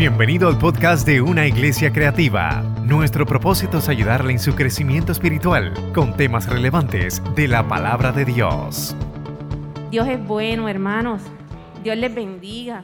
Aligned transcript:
Bienvenido 0.00 0.48
al 0.48 0.56
podcast 0.56 1.06
de 1.06 1.20
Una 1.20 1.46
Iglesia 1.46 1.92
Creativa. 1.92 2.62
Nuestro 2.86 3.26
propósito 3.26 3.76
es 3.76 3.88
ayudarle 3.90 4.32
en 4.32 4.38
su 4.38 4.54
crecimiento 4.54 5.12
espiritual 5.12 5.74
con 5.92 6.16
temas 6.16 6.48
relevantes 6.48 7.22
de 7.36 7.46
la 7.46 7.68
palabra 7.68 8.10
de 8.10 8.24
Dios. 8.24 8.96
Dios 9.90 10.08
es 10.08 10.26
bueno, 10.26 10.70
hermanos. 10.70 11.20
Dios 11.84 11.98
les 11.98 12.14
bendiga. 12.14 12.82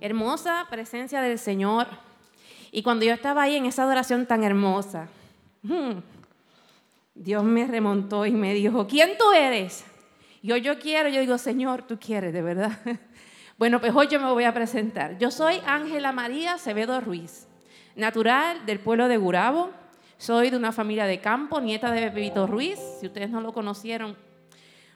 Hermosa 0.00 0.66
presencia 0.68 1.22
del 1.22 1.38
Señor. 1.38 1.86
Y 2.72 2.82
cuando 2.82 3.04
yo 3.04 3.12
estaba 3.12 3.42
ahí 3.44 3.54
en 3.54 3.66
esa 3.66 3.84
adoración 3.84 4.26
tan 4.26 4.42
hermosa, 4.42 5.06
hmm, 5.62 6.00
Dios 7.14 7.44
me 7.44 7.64
remontó 7.64 8.26
y 8.26 8.32
me 8.32 8.54
dijo, 8.54 8.88
¿quién 8.88 9.10
tú 9.16 9.30
eres? 9.30 9.84
Yo, 10.42 10.56
yo 10.56 10.80
quiero, 10.80 11.10
yo 11.10 11.20
digo, 11.20 11.38
Señor, 11.38 11.82
tú 11.82 11.96
quieres, 11.96 12.32
de 12.32 12.42
verdad. 12.42 12.76
Bueno, 13.58 13.80
pues 13.80 13.92
hoy 13.92 14.06
yo 14.06 14.20
me 14.20 14.30
voy 14.30 14.44
a 14.44 14.54
presentar. 14.54 15.18
Yo 15.18 15.32
soy 15.32 15.60
Ángela 15.66 16.12
María 16.12 16.54
Acevedo 16.54 17.00
Ruiz, 17.00 17.48
natural 17.96 18.64
del 18.66 18.78
pueblo 18.78 19.08
de 19.08 19.16
Gurabo. 19.16 19.70
Soy 20.16 20.50
de 20.50 20.56
una 20.56 20.70
familia 20.70 21.06
de 21.06 21.20
campo, 21.20 21.60
nieta 21.60 21.90
de 21.90 22.08
Pepito 22.08 22.46
Ruiz, 22.46 22.78
si 23.00 23.06
ustedes 23.06 23.30
no 23.30 23.40
lo 23.40 23.52
conocieron, 23.52 24.16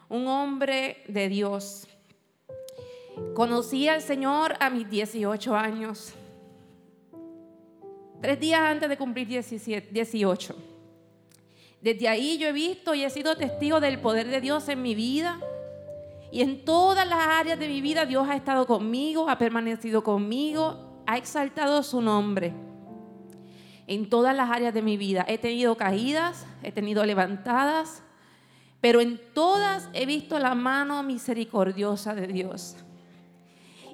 un 0.08 0.28
hombre 0.28 1.02
de 1.08 1.28
Dios. 1.28 1.88
Conocí 3.34 3.88
al 3.88 4.00
Señor 4.00 4.54
a 4.60 4.70
mis 4.70 4.88
18 4.88 5.56
años, 5.56 6.14
tres 8.20 8.38
días 8.38 8.60
antes 8.60 8.88
de 8.88 8.96
cumplir 8.96 9.26
18. 9.26 10.56
Desde 11.80 12.08
ahí 12.08 12.38
yo 12.38 12.46
he 12.46 12.52
visto 12.52 12.94
y 12.94 13.02
he 13.02 13.10
sido 13.10 13.36
testigo 13.36 13.80
del 13.80 13.98
poder 13.98 14.28
de 14.28 14.40
Dios 14.40 14.68
en 14.68 14.82
mi 14.82 14.94
vida. 14.94 15.40
Y 16.32 16.40
en 16.40 16.64
todas 16.64 17.06
las 17.06 17.18
áreas 17.18 17.58
de 17.58 17.68
mi 17.68 17.82
vida 17.82 18.06
Dios 18.06 18.26
ha 18.26 18.34
estado 18.34 18.66
conmigo, 18.66 19.28
ha 19.28 19.36
permanecido 19.36 20.02
conmigo, 20.02 21.02
ha 21.06 21.18
exaltado 21.18 21.82
su 21.82 22.00
nombre. 22.00 22.54
En 23.86 24.08
todas 24.08 24.34
las 24.34 24.50
áreas 24.50 24.72
de 24.72 24.80
mi 24.80 24.96
vida 24.96 25.26
he 25.28 25.36
tenido 25.36 25.76
caídas, 25.76 26.46
he 26.62 26.72
tenido 26.72 27.04
levantadas, 27.04 28.02
pero 28.80 29.02
en 29.02 29.20
todas 29.34 29.90
he 29.92 30.06
visto 30.06 30.38
la 30.38 30.54
mano 30.54 31.02
misericordiosa 31.02 32.14
de 32.14 32.26
Dios. 32.28 32.76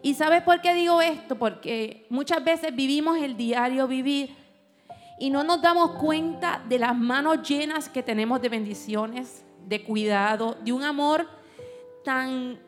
¿Y 0.05 0.15
sabes 0.15 0.43
por 0.43 0.61
qué 0.61 0.75
digo 0.75 1.03
esto? 1.03 1.37
Porque 1.37 2.07
muchas 2.09 2.45
veces 2.45 2.73
vivimos 2.73 3.19
el 3.19 3.37
diario 3.37 3.89
vivir 3.89 4.33
y 5.19 5.31
no 5.31 5.43
nos 5.43 5.61
damos 5.61 5.91
cuenta 5.97 6.63
de 6.69 6.79
las 6.79 6.97
manos 6.97 7.43
llenas 7.43 7.89
que 7.89 8.05
tenemos 8.05 8.41
de 8.41 8.49
bendiciones, 8.49 9.45
de 9.67 9.83
cuidado, 9.83 10.57
de 10.63 10.73
un 10.73 10.85
amor 10.85 11.38
tan, 12.05 12.59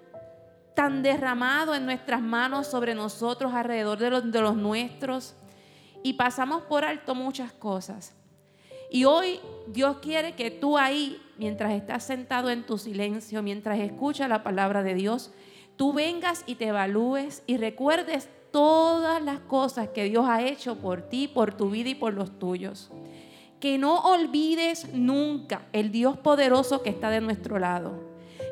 tan 0.74 1.02
derramado 1.02 1.74
en 1.74 1.84
nuestras 1.84 2.20
manos 2.20 2.66
sobre 2.66 2.94
nosotros, 2.94 3.52
alrededor 3.54 3.98
de 3.98 4.10
los, 4.10 4.32
de 4.32 4.40
los 4.40 4.56
nuestros, 4.56 5.34
y 6.02 6.14
pasamos 6.14 6.62
por 6.62 6.84
alto 6.84 7.14
muchas 7.14 7.52
cosas. 7.52 8.14
Y 8.90 9.04
hoy 9.04 9.38
Dios 9.68 9.98
quiere 9.98 10.34
que 10.34 10.50
tú 10.50 10.76
ahí, 10.76 11.22
mientras 11.38 11.72
estás 11.72 12.02
sentado 12.02 12.50
en 12.50 12.66
tu 12.66 12.76
silencio, 12.76 13.42
mientras 13.42 13.78
escuchas 13.78 14.28
la 14.28 14.42
palabra 14.42 14.82
de 14.82 14.94
Dios, 14.94 15.30
tú 15.76 15.92
vengas 15.92 16.42
y 16.46 16.56
te 16.56 16.68
evalúes 16.68 17.44
y 17.46 17.56
recuerdes 17.56 18.28
todas 18.50 19.22
las 19.22 19.38
cosas 19.40 19.90
que 19.90 20.04
Dios 20.04 20.26
ha 20.28 20.42
hecho 20.42 20.76
por 20.78 21.02
ti, 21.02 21.28
por 21.28 21.54
tu 21.54 21.70
vida 21.70 21.90
y 21.90 21.94
por 21.94 22.14
los 22.14 22.38
tuyos. 22.38 22.90
Que 23.60 23.78
no 23.78 24.00
olvides 24.00 24.92
nunca 24.92 25.62
el 25.72 25.92
Dios 25.92 26.18
poderoso 26.18 26.82
que 26.82 26.90
está 26.90 27.10
de 27.10 27.20
nuestro 27.20 27.60
lado. 27.60 28.09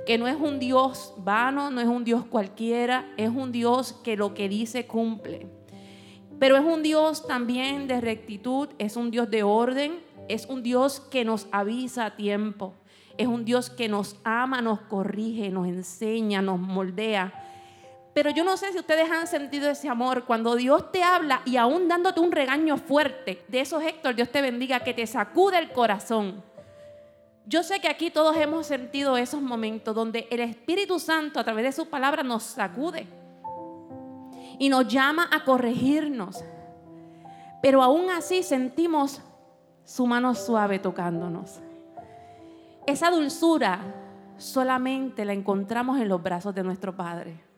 Que 0.08 0.18
no 0.18 0.26
es 0.26 0.36
un 0.36 0.58
Dios 0.58 1.12
vano, 1.18 1.70
no 1.70 1.80
es 1.80 1.86
un 1.86 2.02
Dios 2.02 2.24
cualquiera, 2.24 3.12
es 3.16 3.28
un 3.28 3.52
Dios 3.52 3.92
que 4.02 4.16
lo 4.16 4.34
que 4.34 4.48
dice 4.48 4.86
cumple. 4.86 5.46
Pero 6.40 6.56
es 6.56 6.64
un 6.64 6.82
Dios 6.82 7.26
también 7.26 7.86
de 7.86 8.00
rectitud, 8.00 8.70
es 8.78 8.96
un 8.96 9.10
Dios 9.10 9.30
de 9.30 9.42
orden, 9.44 10.00
es 10.28 10.46
un 10.46 10.62
Dios 10.62 10.98
que 10.98 11.24
nos 11.24 11.46
avisa 11.52 12.06
a 12.06 12.16
tiempo, 12.16 12.74
es 13.18 13.28
un 13.28 13.44
Dios 13.44 13.70
que 13.70 13.88
nos 13.88 14.16
ama, 14.24 14.62
nos 14.62 14.80
corrige, 14.80 15.50
nos 15.50 15.68
enseña, 15.68 16.42
nos 16.42 16.58
moldea 16.58 17.44
pero 18.18 18.30
yo 18.30 18.42
no 18.42 18.56
sé 18.56 18.72
si 18.72 18.80
ustedes 18.80 19.08
han 19.12 19.28
sentido 19.28 19.70
ese 19.70 19.88
amor 19.88 20.24
cuando 20.24 20.56
Dios 20.56 20.90
te 20.90 21.04
habla 21.04 21.40
y 21.44 21.56
aún 21.56 21.86
dándote 21.86 22.18
un 22.18 22.32
regaño 22.32 22.76
fuerte. 22.76 23.44
De 23.46 23.60
esos, 23.60 23.80
Héctor, 23.80 24.16
Dios 24.16 24.28
te 24.32 24.42
bendiga, 24.42 24.80
que 24.80 24.92
te 24.92 25.06
sacude 25.06 25.56
el 25.56 25.70
corazón. 25.70 26.42
Yo 27.48 27.62
sé 27.62 27.80
que 27.80 27.88
aquí 27.88 28.10
todos 28.10 28.36
hemos 28.36 28.66
sentido 28.66 29.16
esos 29.16 29.40
momentos 29.40 29.94
donde 29.94 30.28
el 30.30 30.40
Espíritu 30.40 30.98
Santo 30.98 31.40
a 31.40 31.44
través 31.44 31.64
de 31.64 31.72
su 31.72 31.88
palabra 31.88 32.22
nos 32.22 32.42
sacude 32.42 33.06
y 34.58 34.68
nos 34.68 34.86
llama 34.86 35.28
a 35.32 35.44
corregirnos. 35.44 36.44
Pero 37.62 37.82
aún 37.82 38.10
así 38.10 38.42
sentimos 38.42 39.20
su 39.84 40.06
mano 40.06 40.34
suave 40.34 40.78
tocándonos. 40.78 41.58
Esa 42.86 43.10
dulzura 43.10 43.80
solamente 44.36 45.24
la 45.24 45.32
encontramos 45.32 45.98
en 45.98 46.08
los 46.08 46.22
brazos 46.22 46.54
de 46.54 46.62
nuestro 46.62 46.94
Padre 46.94 47.48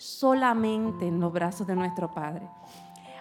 solamente 0.00 1.06
en 1.06 1.20
los 1.20 1.30
brazos 1.30 1.66
de 1.66 1.76
nuestro 1.76 2.10
Padre. 2.10 2.48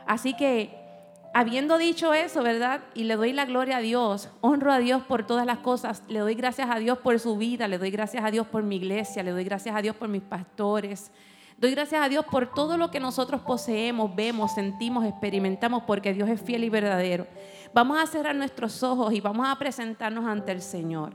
Así 0.08 0.34
que, 0.34 0.89
habiendo 1.34 1.78
dicho 1.78 2.14
eso, 2.14 2.44
¿verdad? 2.44 2.82
Y 2.94 3.04
le 3.04 3.16
doy 3.16 3.34
la 3.34 3.46
gloria 3.46 3.78
a 3.78 3.82
Dios, 3.82 4.30
honro 4.42 4.72
a 4.72 4.80
Dios 4.80 5.04
por 5.04 5.26
todas 5.26 5.46
las 5.46 5.60
cosas, 5.60 6.04
le 6.08 6.20
doy 6.20 6.36
gracias 6.36 6.70
a 6.70 6.80
Dios 6.80 6.98
por 7.00 7.20
su 7.20 7.38
vida, 7.38 7.68
le 7.68 7.78
doy 7.78 7.92
gracias 7.92 8.24
a 8.24 8.32
Dios 8.32 8.48
por 8.48 8.64
mi 8.64 8.78
iglesia, 8.78 9.24
le 9.24 9.32
doy 9.32 9.44
gracias 9.44 9.76
a 9.76 9.82
Dios 9.82 9.96
por 9.96 10.10
mis 10.10 10.22
pastores. 10.22 11.12
Doy 11.58 11.72
gracias 11.72 12.02
a 12.02 12.08
Dios 12.08 12.24
por 12.26 12.54
todo 12.54 12.78
lo 12.78 12.90
que 12.90 13.02
nosotros 13.02 13.42
poseemos, 13.42 14.16
vemos, 14.16 14.54
sentimos, 14.54 15.06
experimentamos, 15.06 15.84
porque 15.84 16.14
Dios 16.14 16.30
es 16.30 16.42
fiel 16.42 16.64
y 16.64 16.70
verdadero. 16.70 17.28
Vamos 17.74 18.02
a 18.02 18.08
cerrar 18.08 18.34
nuestros 18.34 18.82
ojos 18.82 19.14
y 19.14 19.20
vamos 19.20 19.46
a 19.46 19.56
presentarnos 19.58 20.26
ante 20.26 20.54
el 20.54 20.62
Señor. 20.62 21.14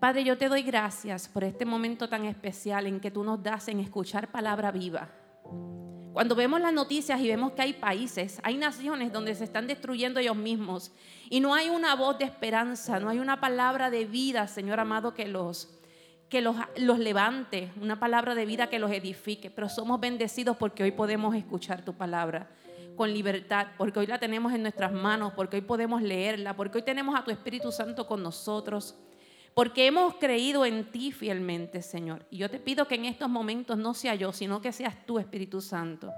Padre, 0.00 0.22
yo 0.22 0.36
te 0.36 0.50
doy 0.50 0.62
gracias 0.62 1.28
por 1.28 1.44
este 1.44 1.64
momento 1.64 2.10
tan 2.10 2.26
especial 2.26 2.86
en 2.86 3.00
que 3.00 3.10
tú 3.10 3.24
nos 3.24 3.42
das 3.42 3.68
en 3.68 3.80
escuchar 3.80 4.30
palabra 4.30 4.70
viva. 4.70 5.08
Cuando 6.14 6.36
vemos 6.36 6.60
las 6.60 6.72
noticias 6.72 7.20
y 7.20 7.26
vemos 7.26 7.54
que 7.54 7.62
hay 7.62 7.72
países, 7.72 8.38
hay 8.44 8.56
naciones 8.56 9.12
donde 9.12 9.34
se 9.34 9.42
están 9.42 9.66
destruyendo 9.66 10.20
ellos 10.20 10.36
mismos 10.36 10.92
y 11.28 11.40
no 11.40 11.54
hay 11.54 11.70
una 11.70 11.96
voz 11.96 12.18
de 12.18 12.24
esperanza, 12.24 13.00
no 13.00 13.08
hay 13.08 13.18
una 13.18 13.40
palabra 13.40 13.90
de 13.90 14.04
vida, 14.04 14.46
Señor 14.46 14.78
amado, 14.78 15.12
que 15.12 15.26
los 15.26 15.70
que 16.28 16.40
los, 16.40 16.54
los 16.76 17.00
levante, 17.00 17.72
una 17.80 17.98
palabra 17.98 18.36
de 18.36 18.46
vida 18.46 18.68
que 18.68 18.78
los 18.78 18.92
edifique, 18.92 19.50
pero 19.50 19.68
somos 19.68 19.98
bendecidos 19.98 20.56
porque 20.56 20.84
hoy 20.84 20.92
podemos 20.92 21.34
escuchar 21.34 21.84
tu 21.84 21.94
palabra 21.94 22.48
con 22.94 23.12
libertad, 23.12 23.66
porque 23.76 23.98
hoy 23.98 24.06
la 24.06 24.20
tenemos 24.20 24.52
en 24.52 24.62
nuestras 24.62 24.92
manos, 24.92 25.32
porque 25.34 25.56
hoy 25.56 25.62
podemos 25.62 26.00
leerla, 26.00 26.54
porque 26.54 26.78
hoy 26.78 26.84
tenemos 26.84 27.18
a 27.18 27.24
tu 27.24 27.32
Espíritu 27.32 27.72
Santo 27.72 28.06
con 28.06 28.22
nosotros 28.22 28.94
porque 29.54 29.86
hemos 29.86 30.16
creído 30.16 30.66
en 30.66 30.90
ti 30.90 31.12
fielmente, 31.12 31.80
Señor. 31.80 32.26
Y 32.30 32.38
yo 32.38 32.50
te 32.50 32.58
pido 32.58 32.88
que 32.88 32.96
en 32.96 33.04
estos 33.04 33.28
momentos 33.28 33.78
no 33.78 33.94
sea 33.94 34.16
yo, 34.16 34.32
sino 34.32 34.60
que 34.60 34.72
seas 34.72 35.06
tú, 35.06 35.18
Espíritu 35.18 35.60
Santo, 35.60 36.12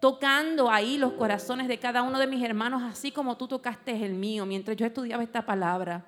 tocando 0.00 0.70
ahí 0.70 0.96
los 0.96 1.12
corazones 1.14 1.66
de 1.66 1.78
cada 1.78 2.02
uno 2.02 2.18
de 2.18 2.28
mis 2.28 2.42
hermanos, 2.42 2.82
así 2.82 3.10
como 3.10 3.36
tú 3.36 3.48
tocaste 3.48 4.04
el 4.04 4.14
mío 4.14 4.46
mientras 4.46 4.76
yo 4.76 4.86
estudiaba 4.86 5.22
esta 5.22 5.44
palabra. 5.44 6.04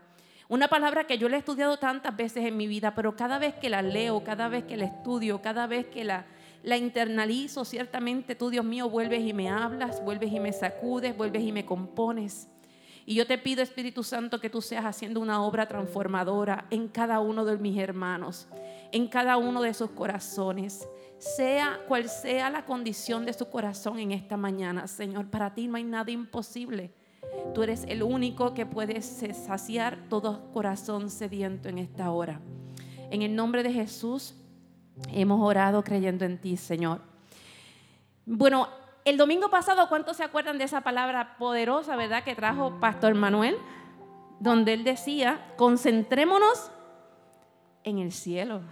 Una 0.49 0.69
palabra 0.69 1.05
que 1.05 1.19
yo 1.19 1.29
la 1.29 1.37
he 1.37 1.39
estudiado 1.41 1.79
tantas 1.79 2.17
veces 2.17 2.45
en 2.45 2.57
mi 2.57 2.69
vida, 2.69 2.95
pero 2.95 3.17
cada 3.17 3.39
vez 3.39 3.55
que 3.55 3.71
la 3.71 3.83
leo, 3.83 4.23
cada 4.23 4.49
vez 4.49 4.65
que 4.65 4.77
la 4.77 4.85
estudio, 4.85 5.43
cada 5.43 5.67
vez 5.67 5.87
que 5.87 6.05
la, 6.05 6.27
la 6.63 6.77
internalizo, 6.77 7.65
ciertamente 7.65 8.35
tú, 8.35 8.51
Dios 8.51 8.65
mío, 8.65 8.89
vuelves 8.89 9.23
y 9.23 9.33
me 9.33 9.49
hablas, 9.49 10.05
vuelves 10.05 10.33
y 10.33 10.39
me 10.39 10.53
sacudes, 10.53 11.17
vuelves 11.17 11.43
y 11.43 11.51
me 11.51 11.65
compones. 11.65 12.49
Y 13.07 13.15
yo 13.15 13.27
te 13.27 13.37
pido, 13.37 13.63
Espíritu 13.63 14.03
Santo, 14.03 14.41
que 14.41 14.49
tú 14.49 14.63
seas 14.63 14.85
haciendo 14.85 15.21
una 15.21 15.43
obra 15.43 15.69
transformadora 15.69 16.67
en 16.71 16.89
cada 16.89 17.21
uno 17.21 17.45
de 17.45 17.59
mis 17.59 17.79
hermanos, 17.79 18.49
en 18.93 19.09
cada 19.09 19.37
uno 19.37 19.61
de 19.61 19.75
sus 19.75 19.91
corazones. 19.91 20.89
Sea 21.19 21.81
cual 21.87 22.09
sea 22.09 22.51
la 22.51 22.65
condición 22.65 23.27
de 23.27 23.33
su 23.33 23.49
corazón 23.49 23.99
en 23.99 24.13
esta 24.13 24.37
mañana, 24.37 24.87
Señor, 24.87 25.31
para 25.31 25.55
ti 25.55 25.69
no 25.69 25.77
hay 25.77 25.85
nada 25.85 26.11
imposible. 26.11 26.93
Tú 27.55 27.63
eres 27.63 27.85
el 27.89 28.03
único 28.03 28.55
que 28.55 28.67
puedes 28.67 29.05
saciar 29.47 30.09
todo 30.09 30.51
corazón 30.53 31.11
sediento 31.11 31.69
en 31.69 31.79
esta 31.79 32.11
hora. 32.11 32.41
En 33.11 33.23
el 33.23 33.35
nombre 33.35 33.63
de 33.63 33.73
Jesús 33.73 34.35
hemos 35.13 35.41
orado 35.41 35.83
creyendo 35.85 36.25
en 36.25 36.39
ti, 36.41 36.57
Señor. 36.57 37.01
Bueno, 38.27 38.69
el 39.05 39.19
domingo 39.19 39.51
pasado, 39.51 39.89
¿cuántos 39.89 40.17
se 40.17 40.25
acuerdan 40.25 40.59
de 40.59 40.65
esa 40.65 40.81
palabra 40.81 41.37
poderosa, 41.37 41.95
verdad, 41.97 42.25
que 42.25 42.35
trajo 42.35 42.81
Pastor 42.81 43.15
Manuel? 43.15 43.57
Donde 44.41 44.73
él 44.73 44.83
decía, 44.83 45.53
concentrémonos 45.57 46.71
en 47.83 47.99
el 47.99 48.13
cielo. 48.13 48.63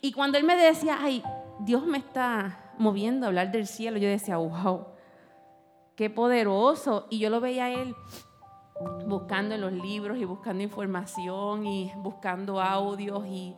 Y 0.00 0.12
cuando 0.12 0.38
él 0.38 0.44
me 0.44 0.56
decía, 0.56 0.98
ay, 1.00 1.22
Dios 1.60 1.86
me 1.86 1.98
está 1.98 2.72
moviendo 2.78 3.26
a 3.26 3.28
hablar 3.28 3.52
del 3.52 3.66
cielo, 3.66 3.98
yo 3.98 4.08
decía, 4.08 4.36
wow, 4.38 4.86
qué 5.94 6.10
poderoso. 6.10 7.06
Y 7.08 7.20
yo 7.20 7.30
lo 7.30 7.40
veía 7.40 7.70
él 7.70 7.94
buscando 9.06 9.54
en 9.54 9.60
los 9.60 9.72
libros 9.72 10.18
y 10.18 10.24
buscando 10.24 10.62
información 10.62 11.64
y 11.64 11.92
buscando 11.96 12.60
audios. 12.60 13.24
Y 13.26 13.54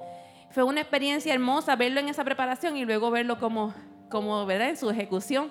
fue 0.50 0.62
una 0.62 0.80
experiencia 0.80 1.32
hermosa 1.32 1.76
verlo 1.76 2.00
en 2.00 2.08
esa 2.08 2.24
preparación 2.24 2.76
y 2.76 2.84
luego 2.84 3.10
verlo 3.10 3.38
como, 3.38 3.74
como 4.10 4.44
¿verdad? 4.46 4.70
en 4.70 4.76
su 4.76 4.90
ejecución. 4.90 5.50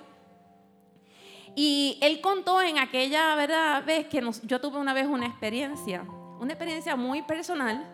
Y 1.61 1.97
él 2.00 2.21
contó 2.21 2.61
en 2.61 2.77
aquella 2.77 3.35
¿verdad? 3.35 3.83
vez 3.83 4.07
que 4.07 4.23
yo 4.44 4.61
tuve 4.61 4.77
una 4.77 4.94
vez 4.94 5.07
una 5.07 5.25
experiencia, 5.25 6.06
una 6.39 6.53
experiencia 6.53 6.95
muy 6.95 7.21
personal, 7.21 7.85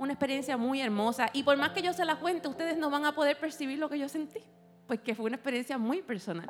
una 0.00 0.12
experiencia 0.12 0.56
muy 0.56 0.80
hermosa. 0.80 1.30
Y 1.32 1.44
por 1.44 1.56
más 1.56 1.70
que 1.70 1.82
yo 1.82 1.92
se 1.92 2.04
la 2.04 2.16
cuente, 2.16 2.48
ustedes 2.48 2.76
no 2.76 2.90
van 2.90 3.04
a 3.06 3.14
poder 3.14 3.38
percibir 3.38 3.78
lo 3.78 3.88
que 3.88 3.96
yo 3.96 4.08
sentí, 4.08 4.40
porque 4.88 5.14
fue 5.14 5.26
una 5.26 5.36
experiencia 5.36 5.78
muy 5.78 6.02
personal. 6.02 6.48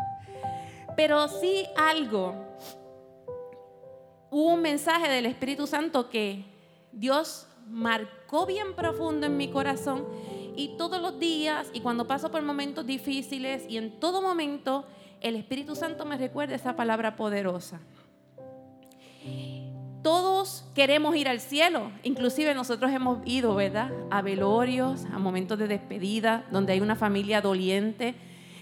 Pero 0.96 1.28
sí 1.28 1.66
algo, 1.76 2.56
hubo 4.30 4.54
un 4.54 4.62
mensaje 4.62 5.10
del 5.10 5.26
Espíritu 5.26 5.66
Santo 5.66 6.08
que 6.08 6.42
Dios 6.90 7.48
marcó 7.68 8.46
bien 8.46 8.74
profundo 8.74 9.26
en 9.26 9.36
mi 9.36 9.50
corazón 9.50 10.06
y 10.56 10.78
todos 10.78 11.02
los 11.02 11.18
días 11.18 11.68
y 11.74 11.82
cuando 11.82 12.06
paso 12.06 12.30
por 12.30 12.40
momentos 12.40 12.86
difíciles 12.86 13.66
y 13.68 13.76
en 13.76 14.00
todo 14.00 14.22
momento 14.22 14.86
el 15.22 15.36
Espíritu 15.36 15.76
Santo 15.76 16.04
me 16.04 16.16
recuerda 16.16 16.54
esa 16.54 16.74
palabra 16.74 17.16
poderosa. 17.16 17.80
Todos 20.02 20.64
queremos 20.74 21.14
ir 21.14 21.28
al 21.28 21.38
cielo, 21.40 21.92
inclusive 22.02 22.54
nosotros 22.54 22.90
hemos 22.90 23.18
ido, 23.24 23.54
¿verdad? 23.54 23.92
A 24.10 24.20
velorios, 24.20 25.04
a 25.12 25.18
momentos 25.18 25.58
de 25.60 25.68
despedida, 25.68 26.44
donde 26.50 26.72
hay 26.72 26.80
una 26.80 26.96
familia 26.96 27.40
doliente, 27.40 28.16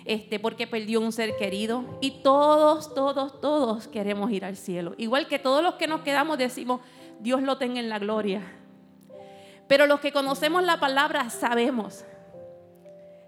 este, 0.05 0.39
porque 0.39 0.67
perdió 0.67 1.01
un 1.01 1.13
ser 1.13 1.37
querido. 1.39 1.99
Y 2.03 2.23
todos, 2.23 2.95
todos, 2.95 3.41
todos 3.41 3.89
queremos 3.89 4.31
ir 4.31 4.45
al 4.45 4.57
cielo. 4.57 4.95
Igual 4.99 5.29
que 5.29 5.39
todos 5.39 5.63
los 5.63 5.75
que 5.75 5.87
nos 5.87 6.03
quedamos 6.03 6.37
decimos, 6.37 6.83
Dios 7.21 7.43
lo 7.43 7.57
tenga 7.57 7.81
en 7.81 7.89
la 7.89 7.99
gloria. 7.99 8.43
Pero 9.67 9.87
los 9.87 10.01
que 10.01 10.13
conocemos 10.13 10.63
la 10.63 10.79
palabra 10.79 11.31
sabemos. 11.31 12.05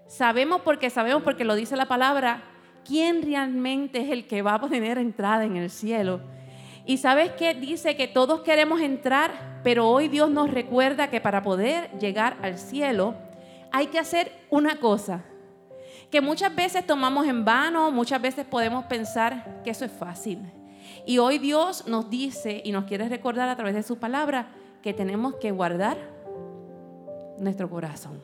Sabemos 0.07 0.61
porque 0.61 0.91
sabemos 0.91 1.23
porque 1.23 1.45
lo 1.45 1.55
dice 1.55 1.75
la 1.75 1.87
palabra, 1.87 2.43
quién 2.85 3.21
realmente 3.21 4.01
es 4.01 4.11
el 4.11 4.27
que 4.27 4.41
va 4.41 4.55
a 4.55 4.69
tener 4.69 4.97
entrada 4.97 5.43
en 5.45 5.55
el 5.55 5.69
cielo. 5.69 6.21
Y 6.85 6.97
sabes 6.97 7.31
que 7.31 7.53
dice 7.53 7.95
que 7.95 8.07
todos 8.07 8.41
queremos 8.41 8.81
entrar, 8.81 9.61
pero 9.63 9.87
hoy 9.87 10.09
Dios 10.09 10.29
nos 10.29 10.51
recuerda 10.51 11.09
que 11.09 11.21
para 11.21 11.41
poder 11.41 11.89
llegar 11.99 12.37
al 12.41 12.57
cielo 12.57 13.15
hay 13.71 13.87
que 13.87 13.99
hacer 13.99 14.31
una 14.49 14.79
cosa, 14.79 15.23
que 16.11 16.21
muchas 16.21 16.55
veces 16.55 16.85
tomamos 16.85 17.25
en 17.25 17.43
vano, 17.45 17.89
muchas 17.91 18.21
veces 18.21 18.45
podemos 18.45 18.85
pensar 18.85 19.61
que 19.63 19.71
eso 19.71 19.85
es 19.85 19.91
fácil. 19.91 20.39
Y 21.05 21.17
hoy 21.17 21.39
Dios 21.39 21.87
nos 21.87 22.09
dice 22.09 22.61
y 22.63 22.71
nos 22.71 22.85
quiere 22.85 23.09
recordar 23.09 23.49
a 23.49 23.55
través 23.55 23.73
de 23.73 23.83
su 23.83 23.97
palabra 23.97 24.49
que 24.81 24.93
tenemos 24.93 25.35
que 25.35 25.51
guardar 25.51 25.97
nuestro 27.39 27.69
corazón. 27.69 28.21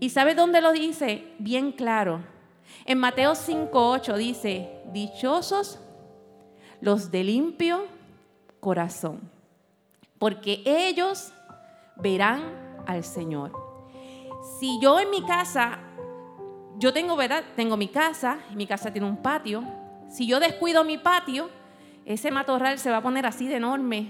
¿Y 0.00 0.10
sabe 0.10 0.34
dónde 0.34 0.60
lo 0.60 0.72
dice? 0.72 1.24
Bien 1.38 1.72
claro. 1.72 2.22
En 2.84 2.98
Mateo 2.98 3.34
5:8 3.34 4.16
dice, 4.16 4.82
dichosos 4.92 5.78
los 6.80 7.10
de 7.10 7.24
limpio 7.24 7.86
corazón, 8.60 9.20
porque 10.18 10.62
ellos 10.64 11.32
verán 11.96 12.42
al 12.86 13.04
Señor. 13.04 13.52
Si 14.58 14.80
yo 14.80 14.98
en 14.98 15.10
mi 15.10 15.22
casa, 15.22 15.78
yo 16.78 16.92
tengo, 16.92 17.16
¿verdad? 17.16 17.44
Tengo 17.54 17.76
mi 17.76 17.88
casa, 17.88 18.38
mi 18.54 18.66
casa 18.66 18.92
tiene 18.92 19.06
un 19.06 19.16
patio. 19.16 19.62
Si 20.08 20.26
yo 20.26 20.40
descuido 20.40 20.82
mi 20.84 20.98
patio, 20.98 21.48
ese 22.04 22.30
matorral 22.30 22.78
se 22.78 22.90
va 22.90 22.98
a 22.98 23.02
poner 23.02 23.26
así 23.26 23.46
de 23.46 23.56
enorme. 23.56 24.08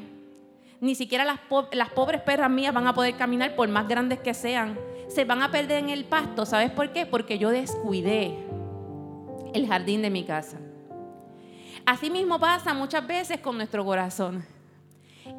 Ni 0.81 0.95
siquiera 0.95 1.25
las, 1.25 1.41
las 1.73 1.91
pobres 1.91 2.23
perras 2.23 2.51
mías 2.51 2.75
van 2.75 2.87
a 2.87 2.95
poder 2.95 3.17
caminar 3.17 3.55
por 3.55 3.69
más 3.69 3.87
grandes 3.87 4.21
que 4.21 4.35
sean. 4.35 4.79
Se 5.09 5.25
van 5.25 5.43
a 5.43 5.51
perder 5.51 5.85
en 5.85 5.91
el 5.91 6.07
pasto. 6.07 6.47
¿Sabes 6.47 6.71
por 6.71 6.93
qué? 6.93 7.05
Porque 7.05 7.39
yo 7.39 7.51
descuidé 7.51 8.52
el 9.55 9.67
jardín 9.67 10.03
de 10.03 10.11
mi 10.11 10.25
casa. 10.25 10.59
Así 11.85 12.11
mismo 12.11 12.39
pasa 12.39 12.75
muchas 12.75 13.07
veces 13.07 13.41
con 13.41 13.57
nuestro 13.57 13.85
corazón. 13.85 14.45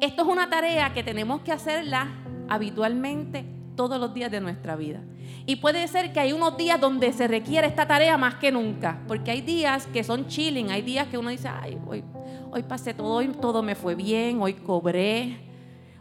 Esto 0.00 0.22
es 0.22 0.28
una 0.28 0.48
tarea 0.48 0.92
que 0.92 1.02
tenemos 1.02 1.40
que 1.40 1.52
hacerla 1.52 2.08
habitualmente 2.48 3.44
todos 3.76 4.00
los 4.00 4.14
días 4.14 4.30
de 4.30 4.40
nuestra 4.40 4.76
vida. 4.76 5.00
Y 5.46 5.56
puede 5.56 5.86
ser 5.88 6.12
que 6.12 6.20
hay 6.20 6.32
unos 6.32 6.56
días 6.56 6.80
donde 6.80 7.12
se 7.12 7.28
requiere 7.28 7.66
esta 7.66 7.86
tarea 7.86 8.16
más 8.16 8.36
que 8.36 8.52
nunca, 8.52 9.00
porque 9.06 9.30
hay 9.30 9.40
días 9.40 9.86
que 9.86 10.04
son 10.04 10.26
chilling, 10.26 10.70
hay 10.70 10.82
días 10.82 11.08
que 11.08 11.18
uno 11.18 11.30
dice, 11.30 11.48
ay, 11.48 11.78
hoy, 11.86 12.04
hoy 12.50 12.62
pasé 12.62 12.94
todo, 12.94 13.14
hoy 13.14 13.28
todo 13.28 13.62
me 13.62 13.74
fue 13.74 13.94
bien, 13.94 14.40
hoy 14.40 14.54
cobré, 14.54 15.38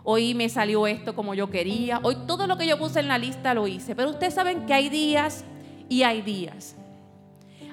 hoy 0.03 0.33
me 0.33 0.49
salió 0.49 0.87
esto 0.87 1.15
como 1.15 1.33
yo 1.33 1.49
quería, 1.49 1.99
hoy 2.03 2.15
todo 2.27 2.47
lo 2.47 2.57
que 2.57 2.67
yo 2.67 2.77
puse 2.77 2.99
en 2.99 3.07
la 3.07 3.17
lista 3.17 3.53
lo 3.53 3.67
hice. 3.67 3.95
Pero 3.95 4.11
ustedes 4.11 4.33
saben 4.33 4.65
que 4.65 4.73
hay 4.73 4.89
días 4.89 5.43
y 5.89 6.03
hay 6.03 6.21
días. 6.21 6.77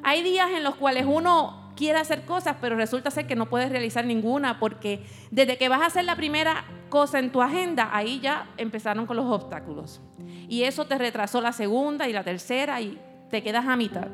Hay 0.02 0.23
días 0.23 0.50
en 0.50 0.64
los 0.64 0.75
cuales 0.76 1.06
uno 1.06 1.73
quiere 1.76 1.99
hacer 1.99 2.25
cosas, 2.25 2.56
pero 2.61 2.76
resulta 2.76 3.11
ser 3.11 3.26
que 3.26 3.37
no 3.37 3.47
puedes 3.47 3.70
realizar 3.70 4.05
ninguna 4.05 4.58
porque 4.58 5.05
desde 5.31 5.56
que 5.56 5.69
vas 5.69 5.81
a 5.81 5.87
hacer 5.87 6.05
la 6.05 6.17
primera 6.17 6.64
cosa 6.88 7.19
en 7.19 7.32
tu 7.32 7.41
agenda, 7.41 7.88
ahí 7.93 8.20
ya 8.20 8.50
empezaron 8.56 9.06
con 9.06 9.17
los 9.17 9.26
obstáculos. 9.26 10.00
Y 10.49 10.64
eso 10.64 10.87
te 10.87 10.99
retrasó 10.99 11.41
la 11.41 11.52
segunda 11.52 12.08
y 12.08 12.12
la 12.12 12.25
tercera 12.25 12.81
y 12.81 12.99
te 13.31 13.43
quedas 13.43 13.67
a 13.67 13.76
mitad. 13.76 14.08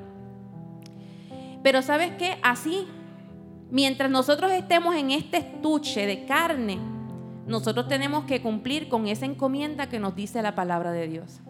Pero 1.62 1.83
sabes 1.83 2.12
qué, 2.19 2.38
así, 2.43 2.87
mientras 3.71 4.11
nosotros 4.11 4.53
estemos 4.53 4.94
en 4.94 5.11
este 5.11 5.38
estuche 5.38 6.06
de 6.06 6.25
carne, 6.25 6.79
nosotros 7.47 7.88
tenemos 7.88 8.25
que 8.25 8.43
cumplir 8.43 8.88
con 8.88 9.06
esa 9.06 9.25
encomienda 9.25 9.88
que 9.88 9.99
nos 9.99 10.15
dice 10.15 10.43
la 10.43 10.55
palabra 10.55 10.93
de 10.93 11.09
Dios. 11.09 11.41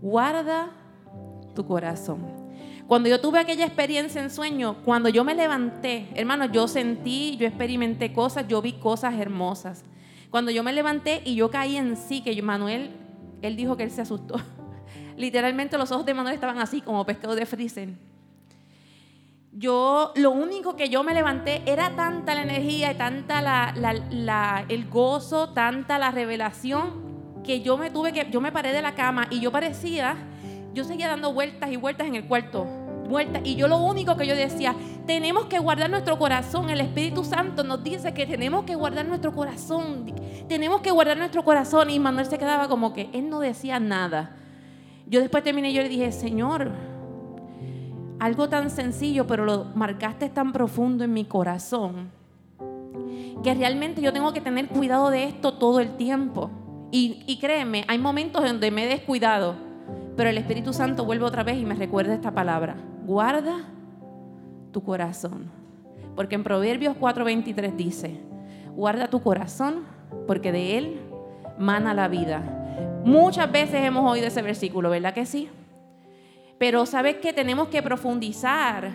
Guarda 0.00 0.70
tu 1.54 1.66
corazón. 1.66 2.35
Cuando 2.86 3.08
yo 3.08 3.20
tuve 3.20 3.40
aquella 3.40 3.66
experiencia 3.66 4.22
en 4.22 4.30
sueño, 4.30 4.76
cuando 4.84 5.08
yo 5.08 5.24
me 5.24 5.34
levanté, 5.34 6.08
hermano, 6.14 6.44
yo 6.44 6.68
sentí, 6.68 7.36
yo 7.36 7.46
experimenté 7.46 8.12
cosas, 8.12 8.46
yo 8.46 8.62
vi 8.62 8.74
cosas 8.74 9.14
hermosas. 9.14 9.84
Cuando 10.30 10.52
yo 10.52 10.62
me 10.62 10.72
levanté 10.72 11.20
y 11.24 11.34
yo 11.34 11.50
caí 11.50 11.76
en 11.76 11.96
sí, 11.96 12.20
que 12.20 12.40
Manuel, 12.42 12.90
él 13.42 13.56
dijo 13.56 13.76
que 13.76 13.82
él 13.82 13.90
se 13.90 14.02
asustó. 14.02 14.36
Literalmente 15.16 15.76
los 15.78 15.90
ojos 15.90 16.06
de 16.06 16.14
Manuel 16.14 16.34
estaban 16.34 16.58
así 16.58 16.80
como 16.80 17.04
pescado 17.04 17.34
de 17.34 17.44
frisen. 17.44 17.98
Yo, 19.50 20.12
lo 20.14 20.30
único 20.30 20.76
que 20.76 20.88
yo 20.88 21.02
me 21.02 21.12
levanté 21.12 21.62
era 21.66 21.96
tanta 21.96 22.34
la 22.34 22.42
energía 22.42 22.96
tanta 22.96 23.74
el 24.68 24.88
gozo, 24.88 25.48
tanta 25.48 25.98
la 25.98 26.12
revelación, 26.12 27.42
que 27.42 27.62
yo 27.62 27.78
me 27.78 27.90
tuve 27.90 28.12
que, 28.12 28.28
yo 28.30 28.40
me 28.40 28.52
paré 28.52 28.72
de 28.72 28.82
la 28.82 28.94
cama 28.94 29.26
y 29.30 29.40
yo 29.40 29.50
parecía 29.50 30.16
yo 30.76 30.84
seguía 30.84 31.08
dando 31.08 31.32
vueltas 31.32 31.72
y 31.72 31.76
vueltas 31.76 32.06
en 32.06 32.16
el 32.16 32.26
cuarto. 32.26 32.66
Vueltas. 33.06 33.42
Y 33.44 33.56
yo 33.56 33.68
lo 33.68 33.78
único 33.78 34.16
que 34.16 34.26
yo 34.26 34.34
decía, 34.34 34.74
tenemos 35.06 35.46
que 35.46 35.58
guardar 35.58 35.90
nuestro 35.90 36.18
corazón. 36.18 36.70
El 36.70 36.80
Espíritu 36.80 37.24
Santo 37.24 37.64
nos 37.64 37.82
dice 37.82 38.12
que 38.14 38.26
tenemos 38.26 38.64
que 38.64 38.74
guardar 38.74 39.06
nuestro 39.06 39.32
corazón. 39.32 40.12
Tenemos 40.48 40.80
que 40.80 40.90
guardar 40.90 41.16
nuestro 41.16 41.44
corazón. 41.44 41.90
Y 41.90 41.98
Manuel 41.98 42.26
se 42.26 42.38
quedaba 42.38 42.68
como 42.68 42.92
que 42.92 43.10
él 43.12 43.28
no 43.28 43.40
decía 43.40 43.80
nada. 43.80 44.36
Yo 45.06 45.20
después 45.20 45.44
terminé 45.44 45.70
y 45.70 45.74
yo 45.74 45.82
le 45.82 45.88
dije, 45.88 46.10
Señor, 46.12 46.72
algo 48.18 48.48
tan 48.48 48.70
sencillo, 48.70 49.26
pero 49.26 49.44
lo 49.44 49.66
marcaste 49.74 50.28
tan 50.28 50.52
profundo 50.52 51.04
en 51.04 51.12
mi 51.12 51.24
corazón, 51.24 52.10
que 53.44 53.54
realmente 53.54 54.02
yo 54.02 54.12
tengo 54.12 54.32
que 54.32 54.40
tener 54.40 54.66
cuidado 54.66 55.10
de 55.10 55.24
esto 55.24 55.54
todo 55.54 55.78
el 55.78 55.96
tiempo. 55.96 56.50
Y 56.90 57.38
créeme, 57.40 57.84
hay 57.88 57.98
momentos 57.98 58.42
donde 58.42 58.70
me 58.70 58.84
he 58.84 58.88
descuidado 58.88 59.66
pero 60.16 60.30
el 60.30 60.38
Espíritu 60.38 60.72
Santo 60.72 61.04
vuelve 61.04 61.26
otra 61.26 61.44
vez 61.44 61.58
y 61.58 61.66
me 61.66 61.74
recuerda 61.74 62.14
esta 62.14 62.32
palabra. 62.32 62.76
Guarda 63.06 63.64
tu 64.72 64.82
corazón. 64.82 65.48
Porque 66.16 66.34
en 66.34 66.42
Proverbios 66.42 66.96
4:23 66.96 67.76
dice, 67.76 68.20
guarda 68.74 69.06
tu 69.08 69.22
corazón 69.22 69.84
porque 70.26 70.50
de 70.50 70.76
él 70.76 71.00
mana 71.56 71.94
la 71.94 72.08
vida. 72.08 72.42
Muchas 73.04 73.52
veces 73.52 73.84
hemos 73.84 74.10
oído 74.10 74.26
ese 74.26 74.42
versículo, 74.42 74.90
¿verdad 74.90 75.14
que 75.14 75.24
sí? 75.24 75.48
Pero 76.58 76.84
sabes 76.84 77.18
que 77.18 77.32
tenemos 77.32 77.68
que 77.68 77.80
profundizar 77.80 78.90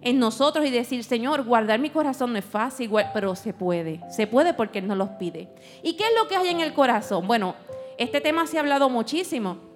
en 0.00 0.18
nosotros 0.18 0.64
y 0.64 0.70
decir, 0.70 1.04
Señor, 1.04 1.44
guardar 1.44 1.78
mi 1.80 1.90
corazón 1.90 2.32
no 2.32 2.38
es 2.38 2.44
fácil, 2.46 2.90
pero 3.12 3.36
se 3.36 3.52
puede. 3.52 4.00
Se 4.08 4.26
puede 4.26 4.54
porque 4.54 4.78
Él 4.78 4.88
nos 4.88 4.96
los 4.96 5.10
pide. 5.10 5.50
¿Y 5.82 5.96
qué 5.96 6.04
es 6.04 6.12
lo 6.18 6.28
que 6.28 6.36
hay 6.36 6.48
en 6.48 6.60
el 6.60 6.72
corazón? 6.72 7.26
Bueno, 7.26 7.56
este 7.98 8.22
tema 8.22 8.46
se 8.46 8.56
ha 8.56 8.60
hablado 8.60 8.88
muchísimo. 8.88 9.71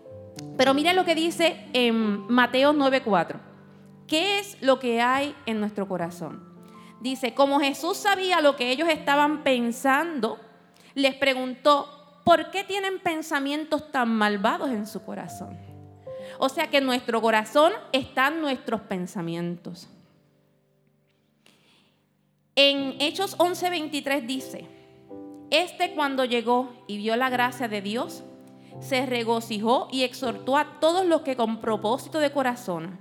Pero 0.56 0.74
mira 0.74 0.92
lo 0.92 1.04
que 1.04 1.14
dice 1.14 1.66
en 1.72 2.26
Mateo 2.28 2.72
9:4. 2.72 3.40
¿Qué 4.06 4.38
es 4.38 4.60
lo 4.62 4.78
que 4.78 5.00
hay 5.00 5.34
en 5.46 5.60
nuestro 5.60 5.88
corazón? 5.88 6.44
Dice, 7.00 7.34
como 7.34 7.60
Jesús 7.60 7.96
sabía 7.96 8.40
lo 8.40 8.56
que 8.56 8.70
ellos 8.70 8.88
estaban 8.88 9.42
pensando, 9.42 10.38
les 10.94 11.14
preguntó, 11.14 12.20
¿por 12.24 12.50
qué 12.50 12.64
tienen 12.64 13.00
pensamientos 13.00 13.90
tan 13.90 14.08
malvados 14.08 14.70
en 14.70 14.86
su 14.86 15.04
corazón? 15.04 15.58
O 16.38 16.48
sea 16.48 16.68
que 16.68 16.78
en 16.78 16.86
nuestro 16.86 17.20
corazón 17.20 17.72
están 17.92 18.40
nuestros 18.40 18.80
pensamientos. 18.82 19.88
En 22.54 22.96
Hechos 23.00 23.36
11:23 23.38 24.26
dice, 24.26 24.66
este 25.50 25.92
cuando 25.94 26.24
llegó 26.24 26.72
y 26.86 26.96
vio 26.96 27.14
la 27.16 27.28
gracia 27.28 27.68
de 27.68 27.82
Dios, 27.82 28.22
se 28.80 29.06
regocijó 29.06 29.88
y 29.90 30.02
exhortó 30.02 30.56
a 30.56 30.78
todos 30.80 31.06
los 31.06 31.22
que 31.22 31.36
con 31.36 31.60
propósito 31.60 32.18
de 32.18 32.30
corazón 32.30 32.98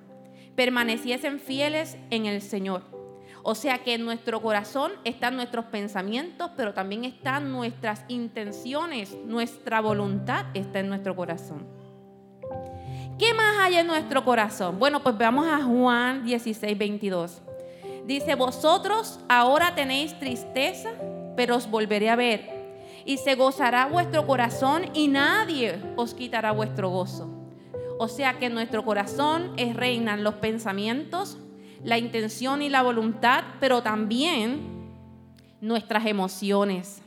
permaneciesen 0.55 1.39
fieles 1.39 1.97
en 2.09 2.25
el 2.25 2.41
Señor. 2.41 2.83
O 3.43 3.53
sea 3.53 3.83
que 3.83 3.93
en 3.93 4.05
nuestro 4.05 4.41
corazón 4.41 4.93
están 5.03 5.35
nuestros 5.35 5.65
pensamientos, 5.65 6.49
pero 6.57 6.73
también 6.73 7.05
están 7.05 7.51
nuestras 7.51 8.03
intenciones, 8.07 9.15
nuestra 9.25 9.81
voluntad 9.81 10.45
está 10.55 10.79
en 10.79 10.89
nuestro 10.89 11.15
corazón. 11.15 11.67
¿Qué 13.19 13.33
más 13.33 13.57
hay 13.59 13.75
en 13.75 13.87
nuestro 13.87 14.25
corazón? 14.25 14.79
Bueno, 14.79 15.03
pues 15.03 15.17
veamos 15.17 15.47
a 15.47 15.61
Juan 15.61 16.25
16, 16.25 16.77
22. 16.77 17.41
Dice, 18.05 18.35
vosotros 18.35 19.19
ahora 19.29 19.75
tenéis 19.75 20.17
tristeza, 20.19 20.89
pero 21.35 21.55
os 21.55 21.69
volveré 21.69 22.09
a 22.09 22.15
ver. 22.15 22.54
Y 23.05 23.17
se 23.17 23.35
gozará 23.35 23.85
vuestro 23.85 24.25
corazón 24.25 24.85
y 24.93 25.07
nadie 25.07 25.79
os 25.95 26.13
quitará 26.13 26.51
vuestro 26.51 26.89
gozo. 26.89 27.29
O 27.97 28.07
sea 28.07 28.37
que 28.39 28.47
en 28.47 28.53
nuestro 28.53 28.83
corazón 28.83 29.53
es, 29.57 29.75
reinan 29.75 30.23
los 30.23 30.35
pensamientos, 30.35 31.37
la 31.83 31.97
intención 31.97 32.61
y 32.61 32.69
la 32.69 32.81
voluntad, 32.81 33.43
pero 33.59 33.83
también 33.83 34.59
nuestras 35.61 36.05
emociones. 36.05 37.01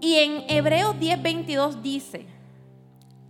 Y 0.00 0.16
en 0.16 0.44
Hebreos 0.48 0.96
10:22 0.96 1.82
dice, 1.82 2.26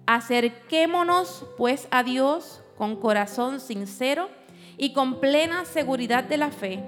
Acerquémonos 0.07 1.45
pues 1.57 1.89
a 1.91 2.03
Dios 2.03 2.63
con 2.77 2.97
corazón 2.97 3.61
sincero 3.61 4.29
y 4.77 4.93
con 4.93 5.21
plena 5.21 5.65
seguridad 5.65 6.25
de 6.25 6.37
la 6.37 6.51
fe, 6.51 6.83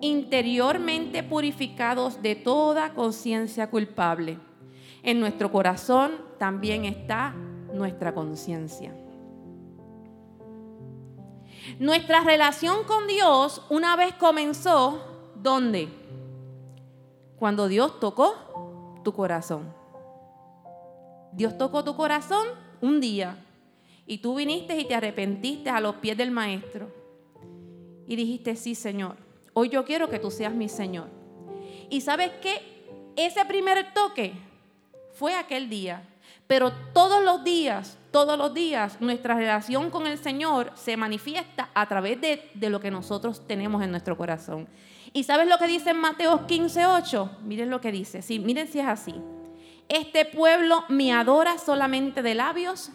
interiormente 0.00 1.22
purificados 1.22 2.22
de 2.22 2.34
toda 2.34 2.94
conciencia 2.94 3.70
culpable. 3.70 4.38
En 5.02 5.20
nuestro 5.20 5.50
corazón 5.50 6.12
también 6.38 6.84
está 6.84 7.34
nuestra 7.72 8.14
conciencia. 8.14 8.94
Nuestra 11.78 12.22
relación 12.22 12.84
con 12.84 13.06
Dios 13.06 13.62
una 13.70 13.96
vez 13.96 14.14
comenzó, 14.14 15.32
¿dónde? 15.36 15.88
Cuando 17.38 17.68
Dios 17.68 18.00
tocó 18.00 19.00
tu 19.04 19.12
corazón. 19.12 19.72
Dios 21.32 21.56
tocó 21.56 21.84
tu 21.84 21.96
corazón 21.96 22.46
un 22.80 23.00
día 23.00 23.44
y 24.06 24.18
tú 24.18 24.34
viniste 24.34 24.76
y 24.78 24.84
te 24.86 24.94
arrepentiste 24.94 25.70
a 25.70 25.80
los 25.80 25.96
pies 25.96 26.16
del 26.16 26.30
maestro 26.30 26.90
y 28.06 28.16
dijiste, 28.16 28.56
sí 28.56 28.74
Señor, 28.74 29.29
hoy 29.60 29.68
yo 29.68 29.84
quiero 29.84 30.08
que 30.08 30.18
tú 30.18 30.30
seas 30.30 30.54
mi 30.54 30.68
Señor. 30.68 31.08
Y 31.90 32.00
sabes 32.00 32.30
qué, 32.40 32.82
ese 33.16 33.44
primer 33.44 33.92
toque 33.92 34.32
fue 35.12 35.34
aquel 35.34 35.68
día, 35.68 36.02
pero 36.46 36.72
todos 36.94 37.22
los 37.22 37.44
días, 37.44 37.98
todos 38.10 38.38
los 38.38 38.54
días 38.54 39.00
nuestra 39.00 39.34
relación 39.34 39.90
con 39.90 40.06
el 40.06 40.18
Señor 40.18 40.72
se 40.74 40.96
manifiesta 40.96 41.68
a 41.74 41.86
través 41.86 42.20
de, 42.20 42.50
de 42.54 42.70
lo 42.70 42.80
que 42.80 42.90
nosotros 42.90 43.46
tenemos 43.46 43.82
en 43.82 43.90
nuestro 43.90 44.16
corazón. 44.16 44.66
¿Y 45.12 45.24
sabes 45.24 45.46
lo 45.46 45.58
que 45.58 45.66
dice 45.66 45.90
en 45.90 45.98
Mateo 45.98 46.46
15, 46.46 46.86
8? 46.86 47.38
Miren 47.42 47.68
lo 47.68 47.80
que 47.80 47.92
dice, 47.92 48.22
sí, 48.22 48.38
miren 48.38 48.66
si 48.66 48.80
es 48.80 48.86
así. 48.86 49.14
Este 49.88 50.24
pueblo 50.24 50.84
me 50.88 51.12
adora 51.12 51.58
solamente 51.58 52.22
de 52.22 52.34
labios, 52.34 52.90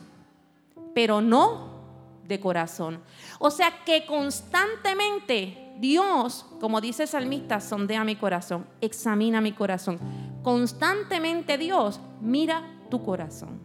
pero 0.96 1.22
no 1.22 1.76
de 2.24 2.40
corazón. 2.40 3.04
O 3.38 3.52
sea 3.52 3.84
que 3.86 4.06
constantemente 4.06 5.65
Dios, 5.80 6.46
como 6.60 6.82
dice 6.82 7.04
el 7.04 7.10
salmista, 7.10 7.60
sondea 7.60 8.04
mi 8.04 8.16
corazón, 8.16 8.66
examina 8.82 9.42
mi 9.42 9.52
corazón. 9.52 10.00
Constantemente 10.42 11.58
Dios 11.58 12.00
mira 12.22 12.64
tu 12.90 13.04
corazón. 13.04 13.60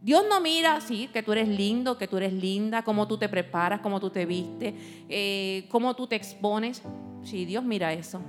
Dios 0.00 0.24
no 0.28 0.40
mira, 0.40 0.80
sí, 0.80 1.08
que 1.12 1.22
tú 1.22 1.32
eres 1.32 1.48
lindo, 1.48 1.98
que 1.98 2.06
tú 2.06 2.16
eres 2.16 2.32
linda, 2.32 2.82
cómo 2.82 3.08
tú 3.08 3.18
te 3.18 3.28
preparas, 3.28 3.80
cómo 3.80 3.98
tú 3.98 4.10
te 4.10 4.26
vistes, 4.26 4.74
eh, 5.08 5.66
cómo 5.70 5.94
tú 5.94 6.06
te 6.06 6.16
expones. 6.16 6.82
Sí, 7.24 7.44
Dios 7.44 7.64
mira 7.64 7.92
eso. 7.92 8.20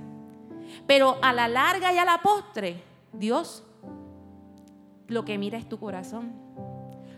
Pero 0.86 1.16
a 1.22 1.32
la 1.32 1.48
larga 1.48 1.92
y 1.92 1.98
a 1.98 2.04
la 2.04 2.20
postre, 2.22 2.82
Dios 3.12 3.62
lo 5.06 5.24
que 5.24 5.38
mira 5.38 5.58
es 5.58 5.68
tu 5.68 5.78
corazón. 5.78 6.32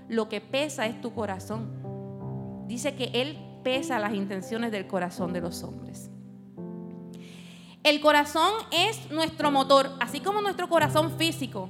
Lo 0.08 0.28
que 0.28 0.40
pesa 0.40 0.86
es 0.86 1.00
tu 1.00 1.14
corazón. 1.14 2.64
Dice 2.66 2.94
que 2.94 3.10
Él 3.14 3.38
pesa 3.62 3.98
las 3.98 4.14
intenciones 4.14 4.72
del 4.72 4.86
corazón 4.86 5.32
de 5.32 5.40
los 5.40 5.62
hombres. 5.62 6.10
El 7.82 8.00
corazón 8.00 8.52
es 8.70 9.10
nuestro 9.10 9.50
motor, 9.50 9.90
así 10.00 10.20
como 10.20 10.40
nuestro 10.40 10.68
corazón 10.68 11.16
físico 11.18 11.68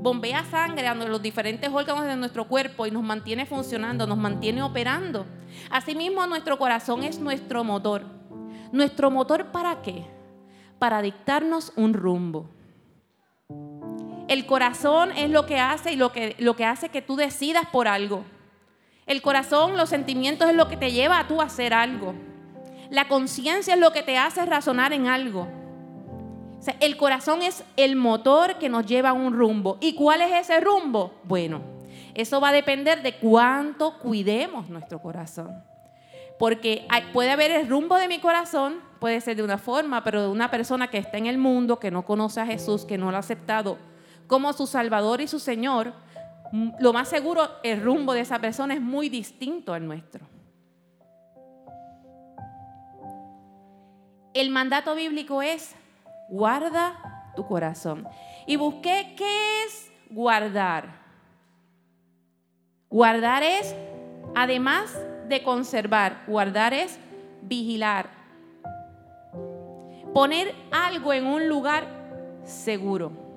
bombea 0.00 0.44
sangre 0.44 0.86
a 0.86 0.94
los 0.94 1.20
diferentes 1.20 1.70
órganos 1.72 2.04
de 2.04 2.16
nuestro 2.16 2.46
cuerpo 2.46 2.86
y 2.86 2.90
nos 2.90 3.02
mantiene 3.02 3.46
funcionando, 3.46 4.06
nos 4.06 4.18
mantiene 4.18 4.62
operando. 4.62 5.26
Asimismo, 5.70 6.26
nuestro 6.26 6.58
corazón 6.58 7.02
es 7.02 7.18
nuestro 7.18 7.64
motor. 7.64 8.04
¿Nuestro 8.72 9.10
motor 9.10 9.46
para 9.46 9.82
qué? 9.82 10.04
Para 10.78 11.02
dictarnos 11.02 11.72
un 11.76 11.94
rumbo. 11.94 12.50
El 14.28 14.46
corazón 14.46 15.10
es 15.12 15.30
lo 15.30 15.46
que 15.46 15.58
hace 15.58 15.92
y 15.92 15.96
lo 15.96 16.12
que, 16.12 16.36
lo 16.38 16.54
que 16.54 16.64
hace 16.64 16.90
que 16.90 17.02
tú 17.02 17.16
decidas 17.16 17.66
por 17.72 17.88
algo. 17.88 18.24
El 19.08 19.22
corazón, 19.22 19.78
los 19.78 19.88
sentimientos 19.88 20.50
es 20.50 20.54
lo 20.54 20.68
que 20.68 20.76
te 20.76 20.92
lleva 20.92 21.18
a 21.18 21.26
tú 21.26 21.40
a 21.40 21.46
hacer 21.46 21.72
algo. 21.72 22.14
La 22.90 23.08
conciencia 23.08 23.72
es 23.72 23.80
lo 23.80 23.90
que 23.90 24.02
te 24.02 24.18
hace 24.18 24.44
razonar 24.44 24.92
en 24.92 25.06
algo. 25.06 25.48
el 26.80 26.96
corazón 26.98 27.40
es 27.40 27.64
el 27.76 27.96
motor 27.96 28.58
que 28.58 28.68
nos 28.68 28.84
lleva 28.84 29.10
a 29.10 29.14
un 29.14 29.32
rumbo. 29.32 29.78
¿Y 29.80 29.94
cuál 29.94 30.20
es 30.20 30.32
ese 30.32 30.60
rumbo? 30.60 31.14
Bueno, 31.24 31.62
eso 32.14 32.38
va 32.38 32.50
a 32.50 32.52
depender 32.52 33.02
de 33.02 33.16
cuánto 33.16 33.98
cuidemos 33.98 34.68
nuestro 34.68 35.00
corazón. 35.00 35.64
Porque 36.38 36.86
puede 37.14 37.30
haber 37.30 37.50
el 37.50 37.66
rumbo 37.66 37.96
de 37.96 38.08
mi 38.08 38.20
corazón, 38.20 38.80
puede 39.00 39.22
ser 39.22 39.36
de 39.36 39.42
una 39.42 39.56
forma, 39.56 40.04
pero 40.04 40.20
de 40.20 40.28
una 40.28 40.50
persona 40.50 40.88
que 40.88 40.98
está 40.98 41.16
en 41.16 41.26
el 41.26 41.38
mundo, 41.38 41.78
que 41.78 41.90
no 41.90 42.04
conoce 42.04 42.42
a 42.42 42.46
Jesús, 42.46 42.84
que 42.84 42.98
no 42.98 43.10
lo 43.10 43.16
ha 43.16 43.20
aceptado 43.20 43.78
como 44.28 44.52
su 44.52 44.66
Salvador 44.66 45.20
y 45.20 45.26
su 45.26 45.40
Señor, 45.40 45.94
lo 46.52 46.92
más 46.92 47.08
seguro 47.08 47.48
el 47.62 47.82
rumbo 47.82 48.12
de 48.12 48.20
esa 48.20 48.38
persona 48.38 48.74
es 48.74 48.80
muy 48.80 49.08
distinto 49.08 49.72
al 49.74 49.86
nuestro. 49.86 50.26
El 54.34 54.50
mandato 54.50 54.94
bíblico 54.94 55.42
es 55.42 55.74
guarda 56.28 57.32
tu 57.34 57.46
corazón. 57.46 58.06
Y 58.46 58.56
busqué 58.56 59.14
qué 59.16 59.64
es 59.64 59.92
guardar. 60.10 60.98
Guardar 62.90 63.42
es, 63.42 63.74
además 64.34 64.96
de 65.28 65.42
conservar, 65.42 66.24
guardar 66.26 66.72
es 66.72 66.98
vigilar. 67.42 68.10
Poner 70.14 70.54
algo 70.70 71.12
en 71.12 71.26
un 71.26 71.48
lugar 71.48 71.86
seguro. 72.44 73.27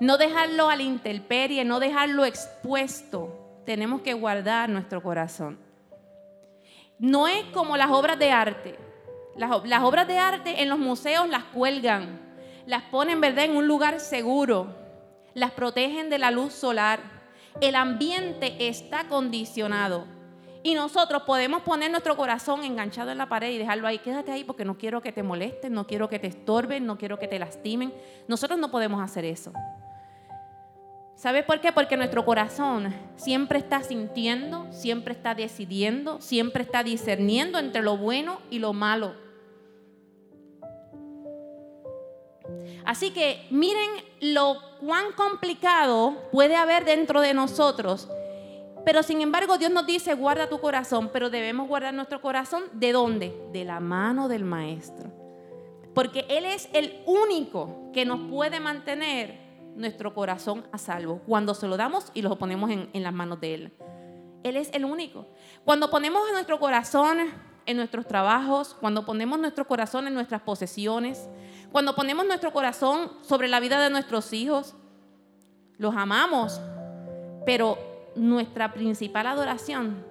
No 0.00 0.16
dejarlo 0.16 0.70
a 0.70 0.76
la 0.76 0.82
intemperie, 0.82 1.62
no 1.62 1.78
dejarlo 1.78 2.24
expuesto. 2.24 3.60
Tenemos 3.66 4.00
que 4.00 4.14
guardar 4.14 4.70
nuestro 4.70 5.02
corazón. 5.02 5.58
No 6.98 7.28
es 7.28 7.44
como 7.52 7.76
las 7.76 7.90
obras 7.90 8.18
de 8.18 8.30
arte. 8.30 8.78
Las, 9.36 9.82
obras 9.82 10.08
de 10.08 10.18
arte 10.18 10.62
en 10.62 10.70
los 10.70 10.78
museos 10.78 11.28
las 11.28 11.44
cuelgan, 11.44 12.18
las 12.66 12.82
ponen 12.84 13.20
¿verdad? 13.20 13.44
en 13.44 13.56
un 13.56 13.68
lugar 13.68 14.00
seguro, 14.00 14.74
las 15.34 15.52
protegen 15.52 16.10
de 16.10 16.18
la 16.18 16.30
luz 16.30 16.54
solar. 16.54 17.00
El 17.60 17.74
ambiente 17.74 18.68
está 18.68 19.06
condicionado. 19.06 20.06
Y 20.62 20.74
nosotros 20.74 21.22
podemos 21.22 21.62
poner 21.62 21.90
nuestro 21.90 22.16
corazón 22.16 22.64
enganchado 22.64 23.10
en 23.10 23.18
la 23.18 23.28
pared 23.28 23.50
y 23.50 23.58
dejarlo 23.58 23.86
ahí. 23.86 23.98
Quédate 23.98 24.32
ahí 24.32 24.44
porque 24.44 24.64
no 24.64 24.76
quiero 24.76 25.00
que 25.02 25.12
te 25.12 25.22
molesten, 25.22 25.72
no 25.72 25.86
quiero 25.86 26.08
que 26.08 26.18
te 26.18 26.26
estorben, 26.26 26.86
no 26.86 26.96
quiero 26.98 27.18
que 27.18 27.28
te 27.28 27.38
lastimen. 27.38 27.94
Nosotros 28.28 28.58
no 28.58 28.70
podemos 28.70 29.02
hacer 29.02 29.24
eso. 29.24 29.52
¿Sabe 31.20 31.42
por 31.42 31.60
qué? 31.60 31.70
Porque 31.70 31.98
nuestro 31.98 32.24
corazón 32.24 32.94
siempre 33.16 33.58
está 33.58 33.82
sintiendo, 33.82 34.66
siempre 34.72 35.12
está 35.12 35.34
decidiendo, 35.34 36.18
siempre 36.18 36.62
está 36.62 36.82
discerniendo 36.82 37.58
entre 37.58 37.82
lo 37.82 37.98
bueno 37.98 38.40
y 38.48 38.58
lo 38.58 38.72
malo. 38.72 39.12
Así 42.86 43.10
que 43.10 43.46
miren 43.50 43.90
lo 44.22 44.62
cuán 44.80 45.12
complicado 45.12 46.16
puede 46.32 46.56
haber 46.56 46.86
dentro 46.86 47.20
de 47.20 47.34
nosotros. 47.34 48.08
Pero 48.86 49.02
sin 49.02 49.20
embargo 49.20 49.58
Dios 49.58 49.70
nos 49.70 49.84
dice, 49.84 50.14
guarda 50.14 50.48
tu 50.48 50.58
corazón, 50.58 51.10
pero 51.12 51.28
debemos 51.28 51.68
guardar 51.68 51.92
nuestro 51.92 52.22
corazón 52.22 52.62
de 52.72 52.92
dónde? 52.92 53.38
De 53.52 53.66
la 53.66 53.78
mano 53.78 54.26
del 54.26 54.44
Maestro. 54.44 55.10
Porque 55.92 56.24
Él 56.30 56.46
es 56.46 56.70
el 56.72 57.02
único 57.04 57.90
que 57.92 58.06
nos 58.06 58.30
puede 58.30 58.58
mantener 58.58 59.49
nuestro 59.80 60.14
corazón 60.14 60.64
a 60.72 60.78
salvo 60.78 61.20
cuando 61.26 61.54
se 61.54 61.66
lo 61.66 61.76
damos 61.76 62.12
y 62.14 62.22
lo 62.22 62.38
ponemos 62.38 62.70
en, 62.70 63.02
las 63.02 63.12
manos 63.12 63.40
de 63.40 63.54
Él. 63.54 63.72
Él 64.42 64.56
es 64.56 64.70
el 64.72 64.84
único. 64.84 65.26
Cuando 65.64 65.90
ponemos 65.90 66.22
nuestro 66.32 66.60
corazón 66.60 67.18
en 67.66 67.76
nuestros 67.76 68.06
trabajos, 68.06 68.76
cuando 68.78 69.04
ponemos 69.04 69.38
nuestro 69.38 69.66
corazón 69.66 70.06
en 70.06 70.14
nuestras 70.14 70.42
posesiones, 70.42 71.28
cuando 71.72 71.94
ponemos 71.94 72.26
nuestro 72.26 72.52
corazón 72.52 73.10
sobre 73.22 73.48
la 73.48 73.60
vida 73.60 73.80
de 73.80 73.90
nuestros 73.90 74.32
hijos, 74.32 74.74
los 75.76 75.96
amamos, 75.96 76.60
pero 77.44 77.78
nuestra 78.14 78.72
principal 78.72 79.26
adoración 79.26 80.04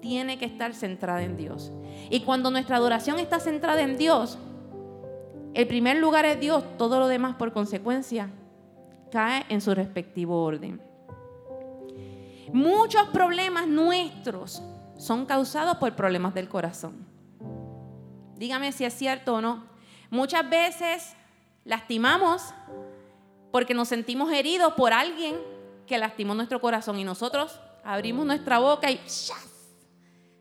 tiene 0.00 0.38
que 0.38 0.44
estar 0.44 0.74
centrada 0.74 1.22
en 1.22 1.36
Dios. 1.36 1.72
Y 2.10 2.20
cuando 2.20 2.50
nuestra 2.50 2.76
adoración 2.76 3.18
está 3.18 3.40
centrada 3.40 3.82
en 3.82 3.96
Dios, 3.96 4.38
el 5.54 5.66
primer 5.66 5.96
lugar 5.96 6.24
es 6.24 6.38
Dios, 6.38 6.62
todo 6.76 7.00
lo 7.00 7.08
demás 7.08 7.34
por 7.36 7.52
consecuencia 7.52 8.30
cae 9.10 9.44
en 9.48 9.60
su 9.60 9.74
respectivo 9.74 10.42
orden. 10.42 10.80
Muchos 12.52 13.08
problemas 13.08 13.66
nuestros 13.66 14.62
son 14.96 15.26
causados 15.26 15.76
por 15.76 15.94
problemas 15.94 16.34
del 16.34 16.48
corazón. 16.48 17.06
Dígame 18.36 18.72
si 18.72 18.84
es 18.84 18.94
cierto 18.94 19.34
o 19.34 19.40
no. 19.40 19.66
Muchas 20.10 20.48
veces 20.48 21.14
lastimamos 21.64 22.54
porque 23.50 23.74
nos 23.74 23.88
sentimos 23.88 24.32
heridos 24.32 24.72
por 24.74 24.92
alguien 24.92 25.36
que 25.86 25.98
lastimó 25.98 26.34
nuestro 26.34 26.60
corazón 26.60 26.98
y 26.98 27.04
nosotros 27.04 27.60
abrimos 27.84 28.26
nuestra 28.26 28.58
boca 28.58 28.90
y 28.90 29.00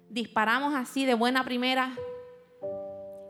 disparamos 0.09 0.73
así 0.75 1.05
de 1.05 1.13
buena 1.13 1.43
primera. 1.43 1.95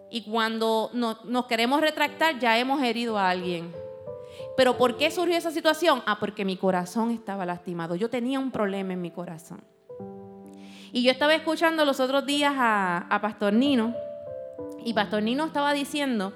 Y 0.10 0.24
cuando 0.24 0.92
nos 0.94 1.46
queremos 1.48 1.82
retractar 1.82 2.40
ya 2.40 2.58
hemos 2.58 2.82
herido 2.82 3.18
a 3.18 3.30
alguien. 3.30 3.87
Pero 4.58 4.76
¿por 4.76 4.98
qué 4.98 5.12
surgió 5.12 5.38
esa 5.38 5.52
situación? 5.52 6.02
Ah, 6.08 6.18
porque 6.20 6.44
mi 6.44 6.58
corazón 6.58 7.12
estaba 7.12 7.46
lastimado. 7.46 7.96
Yo 7.96 8.10
tenía 8.10 8.40
un 8.40 8.50
problema 8.50 8.94
en 8.94 9.02
mi 9.02 9.12
corazón. 9.12 9.62
Y 10.92 11.04
yo 11.04 11.12
estaba 11.12 11.36
escuchando 11.36 11.86
los 11.86 12.00
otros 12.00 12.26
días 12.26 12.54
a, 12.58 13.20
Pastor 13.22 13.54
Nino. 13.54 13.94
Y 14.84 14.94
Pastor 14.94 15.22
Nino 15.22 15.46
estaba 15.46 15.74
diciendo 15.74 16.34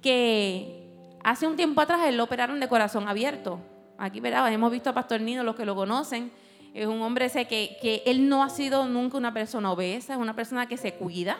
que 0.00 0.88
hace 1.22 1.46
un 1.46 1.56
tiempo 1.56 1.82
atrás 1.82 2.00
él 2.06 2.16
lo 2.16 2.24
operaron 2.24 2.58
de 2.58 2.68
corazón 2.68 3.06
abierto. 3.06 3.60
Aquí, 3.98 4.20
¿verdad? 4.20 4.50
Hemos 4.50 4.72
visto 4.72 4.88
a 4.88 4.94
Pastor 4.94 5.20
Nino, 5.20 5.42
los 5.42 5.54
que 5.54 5.66
lo 5.66 5.74
conocen. 5.74 6.32
Es 6.72 6.86
un 6.86 7.02
hombre 7.02 7.26
ese 7.26 7.46
que, 7.48 7.76
que 7.82 8.02
él 8.06 8.30
no 8.30 8.42
ha 8.42 8.48
sido 8.48 8.86
nunca 8.86 9.18
una 9.18 9.34
persona 9.34 9.70
obesa, 9.72 10.14
es 10.14 10.18
una 10.18 10.34
persona 10.34 10.68
que 10.68 10.78
se 10.78 10.94
cuida. 10.94 11.36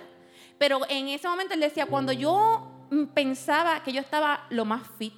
Pero 0.58 0.80
en 0.90 1.08
ese 1.08 1.26
momento 1.26 1.54
él 1.54 1.60
decía, 1.60 1.86
cuando 1.86 2.12
yo 2.12 2.70
pensaba 3.14 3.82
que 3.82 3.94
yo 3.94 4.00
estaba 4.00 4.44
lo 4.50 4.66
más 4.66 4.82
fit, 4.98 5.14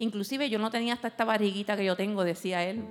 Inclusive 0.00 0.48
yo 0.48 0.58
no 0.58 0.70
tenía 0.70 0.94
hasta 0.94 1.08
esta 1.08 1.26
barriguita 1.26 1.76
que 1.76 1.84
yo 1.84 1.94
tengo, 1.94 2.24
decía 2.24 2.64
él. 2.64 2.82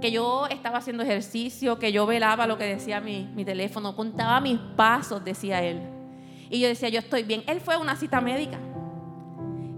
Que 0.00 0.12
yo 0.12 0.46
estaba 0.46 0.78
haciendo 0.78 1.02
ejercicio, 1.02 1.80
que 1.80 1.90
yo 1.90 2.06
velaba 2.06 2.46
lo 2.46 2.56
que 2.56 2.64
decía 2.64 3.00
mi, 3.00 3.28
mi 3.34 3.44
teléfono, 3.44 3.96
contaba 3.96 4.40
mis 4.40 4.56
pasos, 4.76 5.24
decía 5.24 5.64
él. 5.64 5.80
Y 6.48 6.60
yo 6.60 6.68
decía, 6.68 6.90
yo 6.90 7.00
estoy 7.00 7.24
bien. 7.24 7.42
Él 7.48 7.60
fue 7.60 7.74
a 7.74 7.78
una 7.78 7.96
cita 7.96 8.20
médica. 8.20 8.60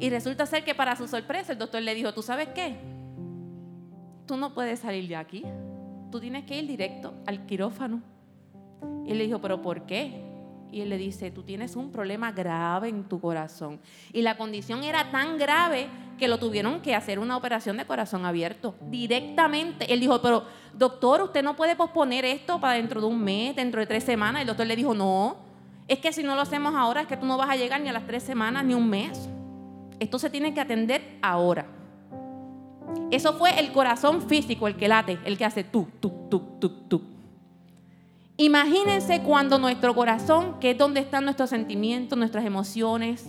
Y 0.00 0.10
resulta 0.10 0.44
ser 0.44 0.64
que 0.64 0.74
para 0.74 0.96
su 0.96 1.08
sorpresa 1.08 1.52
el 1.52 1.58
doctor 1.58 1.80
le 1.80 1.94
dijo, 1.94 2.12
¿tú 2.12 2.20
sabes 2.20 2.48
qué? 2.48 2.76
Tú 4.26 4.36
no 4.36 4.52
puedes 4.52 4.80
salir 4.80 5.08
de 5.08 5.16
aquí. 5.16 5.44
Tú 6.10 6.20
tienes 6.20 6.44
que 6.44 6.58
ir 6.58 6.66
directo 6.66 7.14
al 7.24 7.46
quirófano. 7.46 8.02
Y 9.06 9.12
él 9.12 9.18
le 9.18 9.24
dijo, 9.24 9.40
¿pero 9.40 9.62
por 9.62 9.86
qué? 9.86 10.31
Y 10.72 10.80
él 10.80 10.88
le 10.88 10.96
dice, 10.96 11.30
tú 11.30 11.42
tienes 11.42 11.76
un 11.76 11.92
problema 11.92 12.32
grave 12.32 12.88
en 12.88 13.04
tu 13.04 13.20
corazón. 13.20 13.78
Y 14.10 14.22
la 14.22 14.38
condición 14.38 14.82
era 14.82 15.10
tan 15.10 15.36
grave 15.36 15.86
que 16.18 16.28
lo 16.28 16.38
tuvieron 16.38 16.80
que 16.80 16.94
hacer 16.94 17.18
una 17.18 17.36
operación 17.36 17.76
de 17.76 17.84
corazón 17.84 18.24
abierto 18.24 18.74
directamente. 18.88 19.92
Él 19.92 20.00
dijo, 20.00 20.22
pero 20.22 20.44
doctor, 20.72 21.20
usted 21.20 21.42
no 21.42 21.56
puede 21.56 21.76
posponer 21.76 22.24
esto 22.24 22.58
para 22.58 22.74
dentro 22.74 23.02
de 23.02 23.06
un 23.06 23.22
mes, 23.22 23.54
dentro 23.54 23.80
de 23.80 23.86
tres 23.86 24.02
semanas. 24.02 24.40
El 24.40 24.46
doctor 24.48 24.66
le 24.66 24.74
dijo, 24.74 24.94
no, 24.94 25.36
es 25.88 25.98
que 25.98 26.10
si 26.10 26.22
no 26.22 26.34
lo 26.34 26.40
hacemos 26.40 26.74
ahora 26.74 27.02
es 27.02 27.06
que 27.06 27.18
tú 27.18 27.26
no 27.26 27.36
vas 27.36 27.50
a 27.50 27.56
llegar 27.56 27.78
ni 27.82 27.90
a 27.90 27.92
las 27.92 28.06
tres 28.06 28.22
semanas 28.22 28.64
ni 28.64 28.72
un 28.72 28.88
mes. 28.88 29.28
Esto 30.00 30.18
se 30.18 30.30
tiene 30.30 30.54
que 30.54 30.60
atender 30.60 31.18
ahora. 31.20 31.66
Eso 33.10 33.34
fue 33.34 33.60
el 33.60 33.72
corazón 33.72 34.22
físico, 34.22 34.66
el 34.66 34.76
que 34.76 34.88
late, 34.88 35.18
el 35.26 35.36
que 35.36 35.44
hace 35.44 35.64
tú, 35.64 35.88
tú, 36.00 36.28
tú, 36.30 36.56
tú, 36.58 36.70
tú. 36.88 37.11
Imagínense 38.36 39.22
cuando 39.22 39.58
nuestro 39.58 39.94
corazón, 39.94 40.58
que 40.58 40.70
es 40.70 40.78
donde 40.78 41.00
están 41.00 41.24
nuestros 41.24 41.50
sentimientos, 41.50 42.18
nuestras 42.18 42.44
emociones, 42.44 43.26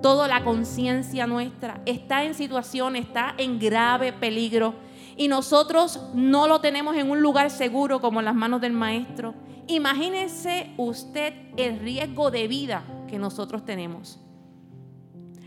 toda 0.00 0.28
la 0.28 0.44
conciencia 0.44 1.26
nuestra, 1.26 1.82
está 1.86 2.24
en 2.24 2.34
situación, 2.34 2.96
está 2.96 3.34
en 3.36 3.58
grave 3.58 4.12
peligro 4.12 4.74
y 5.16 5.28
nosotros 5.28 6.00
no 6.14 6.46
lo 6.46 6.60
tenemos 6.60 6.96
en 6.96 7.10
un 7.10 7.20
lugar 7.20 7.50
seguro 7.50 8.00
como 8.00 8.20
en 8.20 8.26
las 8.26 8.34
manos 8.34 8.60
del 8.60 8.72
maestro. 8.72 9.34
Imagínense 9.66 10.72
usted 10.76 11.34
el 11.56 11.80
riesgo 11.80 12.30
de 12.30 12.48
vida 12.48 12.84
que 13.08 13.18
nosotros 13.18 13.64
tenemos. 13.64 14.20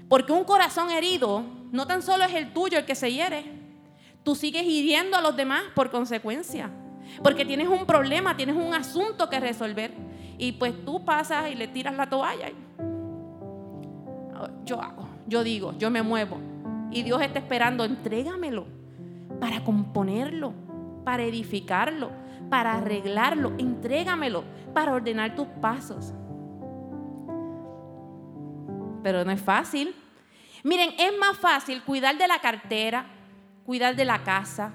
Porque 0.10 0.34
un 0.34 0.44
corazón 0.44 0.92
herido 0.92 1.44
no 1.72 1.88
tan 1.88 2.04
solo 2.04 2.26
es 2.26 2.34
el 2.36 2.54
tuyo 2.54 2.78
el 2.78 2.86
que 2.86 2.94
se 2.94 3.12
hiere, 3.12 3.46
tú 4.22 4.36
sigues 4.36 4.64
hiriendo 4.64 5.18
a 5.18 5.22
los 5.22 5.36
demás 5.36 5.64
por 5.74 5.90
consecuencia. 5.90 6.70
Porque 7.24 7.46
tienes 7.46 7.68
un 7.68 7.86
problema, 7.86 8.36
tienes 8.36 8.56
un 8.56 8.74
asunto 8.74 9.30
que 9.30 9.40
resolver. 9.40 9.94
Y 10.38 10.54
pues 10.54 10.84
tú 10.86 11.04
pasas 11.06 11.52
y 11.52 11.56
le 11.56 11.68
tiras 11.68 11.96
la 11.96 12.08
toalla. 12.08 12.52
Yo 14.66 14.82
hago, 14.82 15.08
yo 15.28 15.44
digo, 15.44 15.74
yo 15.78 15.90
me 15.90 16.02
muevo. 16.02 16.38
Y 16.92 17.04
Dios 17.04 17.22
está 17.22 17.40
esperando, 17.40 17.84
entrégamelo 17.84 18.66
para 19.40 19.64
componerlo, 19.64 20.54
para 21.04 21.24
edificarlo, 21.24 22.12
para 22.50 22.74
arreglarlo. 22.74 23.54
Entrégamelo 23.58 24.44
para 24.74 24.94
ordenar 24.94 25.36
tus 25.36 25.48
pasos. 25.62 26.14
Pero 29.04 29.26
no 29.26 29.32
es 29.32 29.42
fácil. 29.42 29.96
Miren, 30.64 30.92
es 30.98 31.12
más 31.20 31.38
fácil 31.38 31.84
cuidar 31.84 32.18
de 32.18 32.28
la 32.28 32.40
cartera, 32.40 33.06
cuidar 33.66 33.96
de 33.96 34.06
la 34.06 34.24
casa, 34.24 34.72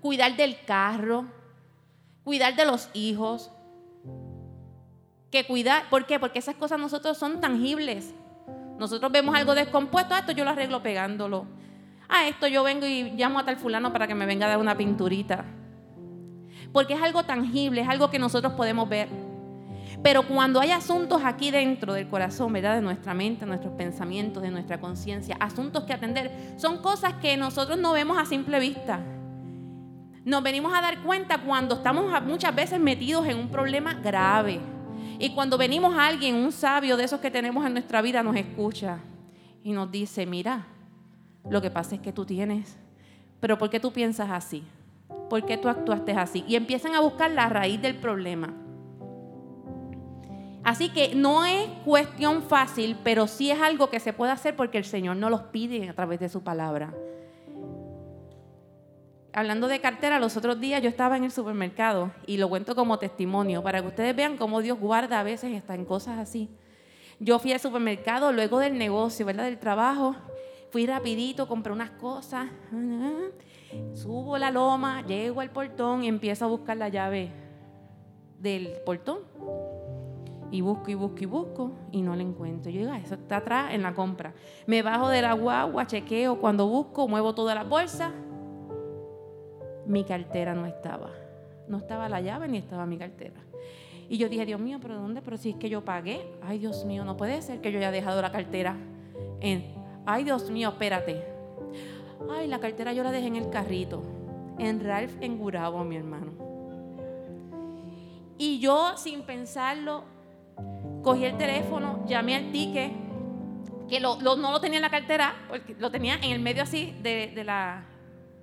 cuidar 0.00 0.34
del 0.36 0.64
carro, 0.64 1.26
cuidar 2.26 2.56
de 2.56 2.64
los 2.64 2.90
hijos, 2.92 3.52
que 5.30 5.46
cuidar, 5.46 5.88
¿por 5.88 6.06
qué? 6.06 6.18
Porque 6.18 6.40
esas 6.40 6.56
cosas 6.56 6.76
nosotros 6.76 7.16
son 7.16 7.40
tangibles. 7.40 8.12
Nosotros 8.80 9.12
vemos 9.12 9.36
algo 9.36 9.54
descompuesto, 9.54 10.12
ah, 10.12 10.18
esto 10.18 10.32
yo 10.32 10.42
lo 10.42 10.50
arreglo 10.50 10.82
pegándolo. 10.82 11.46
Ah, 12.08 12.26
esto 12.26 12.48
yo 12.48 12.64
vengo 12.64 12.84
y 12.84 13.12
llamo 13.12 13.38
a 13.38 13.44
tal 13.44 13.58
fulano 13.58 13.92
para 13.92 14.08
que 14.08 14.16
me 14.16 14.26
venga 14.26 14.46
a 14.46 14.48
dar 14.48 14.58
una 14.58 14.76
pinturita. 14.76 15.44
Porque 16.72 16.94
es 16.94 17.02
algo 17.02 17.22
tangible, 17.22 17.82
es 17.82 17.88
algo 17.88 18.10
que 18.10 18.18
nosotros 18.18 18.54
podemos 18.54 18.88
ver. 18.88 19.08
Pero 20.02 20.26
cuando 20.26 20.58
hay 20.58 20.72
asuntos 20.72 21.22
aquí 21.24 21.52
dentro 21.52 21.92
del 21.92 22.08
corazón, 22.08 22.52
¿verdad? 22.52 22.74
De 22.74 22.82
nuestra 22.82 23.14
mente, 23.14 23.46
nuestros 23.46 23.74
pensamientos, 23.74 24.42
de 24.42 24.50
nuestra 24.50 24.80
conciencia, 24.80 25.36
asuntos 25.38 25.84
que 25.84 25.92
atender, 25.92 26.32
son 26.56 26.78
cosas 26.78 27.14
que 27.22 27.36
nosotros 27.36 27.78
no 27.78 27.92
vemos 27.92 28.18
a 28.18 28.24
simple 28.24 28.58
vista 28.58 28.98
nos 30.26 30.42
venimos 30.42 30.74
a 30.74 30.80
dar 30.80 31.04
cuenta 31.04 31.38
cuando 31.38 31.76
estamos 31.76 32.20
muchas 32.24 32.52
veces 32.52 32.80
metidos 32.80 33.26
en 33.28 33.38
un 33.38 33.48
problema 33.48 33.94
grave. 33.94 34.58
Y 35.20 35.30
cuando 35.30 35.56
venimos 35.56 35.96
a 35.96 36.08
alguien, 36.08 36.34
un 36.34 36.50
sabio 36.50 36.96
de 36.96 37.04
esos 37.04 37.20
que 37.20 37.30
tenemos 37.30 37.64
en 37.64 37.74
nuestra 37.74 38.02
vida, 38.02 38.24
nos 38.24 38.34
escucha 38.34 38.98
y 39.62 39.70
nos 39.70 39.88
dice, 39.88 40.26
mira, 40.26 40.66
lo 41.48 41.62
que 41.62 41.70
pasa 41.70 41.94
es 41.94 42.00
que 42.00 42.12
tú 42.12 42.26
tienes, 42.26 42.76
pero 43.38 43.56
¿por 43.56 43.70
qué 43.70 43.78
tú 43.78 43.92
piensas 43.92 44.28
así? 44.32 44.64
¿Por 45.30 45.46
qué 45.46 45.58
tú 45.58 45.68
actuaste 45.68 46.10
así? 46.10 46.44
Y 46.48 46.56
empiezan 46.56 46.96
a 46.96 47.00
buscar 47.00 47.30
la 47.30 47.48
raíz 47.48 47.80
del 47.80 47.94
problema. 47.94 48.52
Así 50.64 50.88
que 50.88 51.14
no 51.14 51.44
es 51.44 51.68
cuestión 51.84 52.42
fácil, 52.42 52.96
pero 53.04 53.28
sí 53.28 53.52
es 53.52 53.60
algo 53.60 53.90
que 53.90 54.00
se 54.00 54.12
puede 54.12 54.32
hacer 54.32 54.56
porque 54.56 54.78
el 54.78 54.84
Señor 54.84 55.18
nos 55.18 55.30
los 55.30 55.42
pide 55.42 55.88
a 55.88 55.94
través 55.94 56.18
de 56.18 56.28
su 56.28 56.42
palabra 56.42 56.92
hablando 59.36 59.68
de 59.68 59.80
cartera, 59.80 60.18
los 60.18 60.34
otros 60.38 60.58
días 60.58 60.80
yo 60.80 60.88
estaba 60.88 61.18
en 61.18 61.24
el 61.24 61.30
supermercado 61.30 62.10
y 62.26 62.38
lo 62.38 62.48
cuento 62.48 62.74
como 62.74 62.98
testimonio 62.98 63.62
para 63.62 63.82
que 63.82 63.88
ustedes 63.88 64.16
vean 64.16 64.38
cómo 64.38 64.62
Dios 64.62 64.80
guarda 64.80 65.20
a 65.20 65.22
veces 65.22 65.52
está 65.52 65.74
en 65.74 65.84
cosas 65.84 66.18
así. 66.18 66.48
Yo 67.20 67.38
fui 67.38 67.52
al 67.52 67.60
supermercado 67.60 68.32
luego 68.32 68.60
del 68.60 68.78
negocio, 68.78 69.26
¿verdad? 69.26 69.44
Del 69.44 69.58
trabajo. 69.58 70.16
Fui 70.70 70.86
rapidito, 70.86 71.46
compré 71.48 71.70
unas 71.70 71.90
cosas. 71.90 72.48
Subo 73.92 74.38
la 74.38 74.50
loma, 74.50 75.04
llego 75.06 75.42
al 75.42 75.50
portón 75.50 76.02
y 76.02 76.08
empiezo 76.08 76.46
a 76.46 76.48
buscar 76.48 76.78
la 76.78 76.88
llave 76.88 77.30
del 78.38 78.70
portón. 78.86 79.18
Y 80.50 80.62
busco 80.62 80.90
y 80.90 80.94
busco 80.94 81.18
y 81.20 81.26
busco 81.26 81.72
y 81.92 82.00
no 82.00 82.16
la 82.16 82.22
encuentro. 82.22 82.70
Yo 82.70 82.80
digo, 82.80 82.92
ah, 82.92 82.98
eso 82.98 83.16
está 83.16 83.38
atrás 83.38 83.74
en 83.74 83.82
la 83.82 83.92
compra. 83.92 84.32
Me 84.66 84.80
bajo 84.80 85.10
de 85.10 85.20
la 85.20 85.34
guagua, 85.34 85.86
chequeo, 85.86 86.40
cuando 86.40 86.66
busco, 86.66 87.06
muevo 87.06 87.34
todas 87.34 87.54
las 87.54 87.68
bolsas 87.68 88.12
mi 89.86 90.04
cartera 90.04 90.54
no 90.54 90.66
estaba. 90.66 91.10
No 91.68 91.78
estaba 91.78 92.08
la 92.08 92.20
llave 92.20 92.48
ni 92.48 92.58
estaba 92.58 92.86
mi 92.86 92.98
cartera. 92.98 93.40
Y 94.08 94.18
yo 94.18 94.28
dije, 94.28 94.46
Dios 94.46 94.60
mío, 94.60 94.78
¿pero 94.80 94.94
dónde? 94.94 95.20
Pero 95.22 95.36
si 95.36 95.50
es 95.50 95.56
que 95.56 95.68
yo 95.68 95.84
pagué. 95.84 96.26
Ay, 96.42 96.58
Dios 96.58 96.84
mío, 96.84 97.04
no 97.04 97.16
puede 97.16 97.42
ser 97.42 97.60
que 97.60 97.72
yo 97.72 97.78
haya 97.78 97.90
dejado 97.90 98.22
la 98.22 98.30
cartera 98.30 98.76
en... 99.40 99.64
Ay, 100.04 100.24
Dios 100.24 100.50
mío, 100.50 100.68
espérate. 100.68 101.24
Ay, 102.30 102.46
la 102.46 102.60
cartera 102.60 102.92
yo 102.92 103.02
la 103.02 103.10
dejé 103.10 103.26
en 103.26 103.36
el 103.36 103.50
carrito. 103.50 104.02
En 104.58 104.82
Ralph, 104.84 105.12
en 105.20 105.38
Gurabo, 105.38 105.84
mi 105.84 105.96
hermano. 105.96 106.32
Y 108.38 108.60
yo, 108.60 108.96
sin 108.96 109.22
pensarlo, 109.22 110.04
cogí 111.02 111.24
el 111.24 111.36
teléfono, 111.36 112.04
llamé 112.06 112.36
al 112.36 112.52
ticket, 112.52 112.92
que 113.88 113.98
no 114.00 114.18
lo 114.20 114.60
tenía 114.60 114.78
en 114.78 114.82
la 114.82 114.90
cartera, 114.90 115.34
porque 115.48 115.74
lo 115.78 115.90
tenía 115.90 116.16
en 116.16 116.30
el 116.30 116.40
medio 116.40 116.62
así 116.62 116.94
de 117.02 117.42
la 117.44 117.84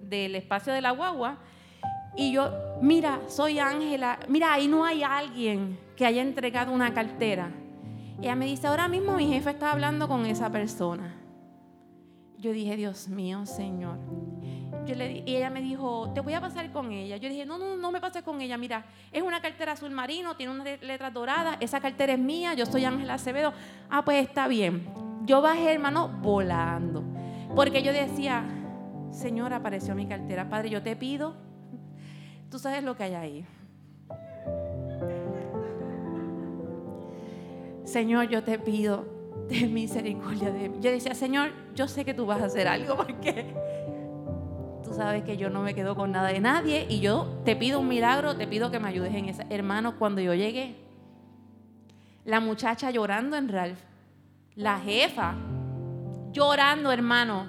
del 0.09 0.35
espacio 0.35 0.73
de 0.73 0.81
la 0.81 0.91
guagua 0.91 1.37
Y 2.15 2.31
yo, 2.31 2.51
mira, 2.81 3.21
soy 3.27 3.59
Ángela, 3.59 4.19
mira, 4.27 4.53
ahí 4.53 4.67
no 4.67 4.85
hay 4.85 5.03
alguien 5.03 5.79
que 5.95 6.05
haya 6.05 6.21
entregado 6.21 6.71
una 6.71 6.93
cartera. 6.93 7.51
Ella 8.21 8.35
me 8.35 8.45
dice, 8.45 8.67
ahora 8.67 8.87
mismo 8.87 9.15
mi 9.15 9.27
jefe 9.27 9.49
está 9.49 9.71
hablando 9.71 10.07
con 10.07 10.25
esa 10.25 10.51
persona. 10.51 11.15
Yo 12.37 12.51
dije, 12.51 12.75
Dios 12.75 13.07
mío, 13.07 13.45
Señor. 13.45 13.97
Yo 14.85 14.95
le, 14.95 15.23
y 15.25 15.35
ella 15.35 15.49
me 15.49 15.61
dijo, 15.61 16.11
te 16.13 16.19
voy 16.19 16.33
a 16.33 16.41
pasar 16.41 16.69
con 16.71 16.91
ella. 16.91 17.17
Yo 17.17 17.29
dije, 17.29 17.45
no, 17.45 17.57
no, 17.57 17.77
no 17.77 17.91
me 17.91 18.01
pases 18.01 18.21
con 18.21 18.41
ella. 18.41 18.57
Mira, 18.57 18.85
es 19.11 19.23
una 19.23 19.41
cartera 19.41 19.71
azul 19.71 19.91
marino, 19.91 20.35
tiene 20.35 20.51
unas 20.51 20.81
letras 20.81 21.13
doradas. 21.13 21.57
Esa 21.61 21.79
cartera 21.79 22.13
es 22.13 22.19
mía, 22.19 22.53
yo 22.53 22.65
soy 22.65 22.85
Ángela 22.85 23.13
Acevedo. 23.15 23.53
Ah, 23.89 24.03
pues 24.03 24.21
está 24.21 24.47
bien. 24.47 24.87
Yo 25.25 25.41
bajé, 25.41 25.73
hermano, 25.73 26.09
volando. 26.21 27.03
Porque 27.55 27.81
yo 27.81 27.93
decía, 27.93 28.43
Señor, 29.13 29.53
apareció 29.53 29.95
mi 29.95 30.07
cartera. 30.07 30.49
Padre, 30.49 30.69
yo 30.69 30.83
te 30.83 30.95
pido 30.95 31.35
Tú 32.53 32.59
sabes 32.59 32.83
lo 32.83 32.95
que 32.95 33.01
hay 33.01 33.15
ahí. 33.15 33.45
Señor, 37.83 38.29
yo 38.29 38.43
te 38.43 38.59
pido, 38.59 39.07
de 39.49 39.65
misericordia 39.65 40.51
de 40.51 40.69
mí. 40.69 40.77
Yo 40.79 40.91
decía, 40.91 41.15
Señor, 41.15 41.49
yo 41.73 41.87
sé 41.87 42.05
que 42.05 42.13
tú 42.13 42.27
vas 42.27 42.43
a 42.43 42.45
hacer 42.45 42.67
algo 42.67 42.95
porque 42.95 43.55
tú 44.83 44.93
sabes 44.93 45.23
que 45.23 45.35
yo 45.35 45.49
no 45.49 45.63
me 45.63 45.73
quedo 45.73 45.95
con 45.95 46.11
nada 46.11 46.27
de 46.27 46.41
nadie 46.41 46.85
y 46.87 46.99
yo 46.99 47.41
te 47.43 47.55
pido 47.55 47.79
un 47.79 47.87
milagro, 47.87 48.37
te 48.37 48.45
pido 48.45 48.69
que 48.69 48.79
me 48.79 48.87
ayudes 48.87 49.15
en 49.15 49.29
eso. 49.29 49.41
Hermano, 49.49 49.97
cuando 49.97 50.21
yo 50.21 50.35
llegué, 50.35 50.75
la 52.25 52.39
muchacha 52.39 52.91
llorando 52.91 53.35
en 53.35 53.49
Ralph, 53.49 53.79
la 54.53 54.79
jefa 54.79 55.33
llorando, 56.31 56.91
hermano. 56.91 57.47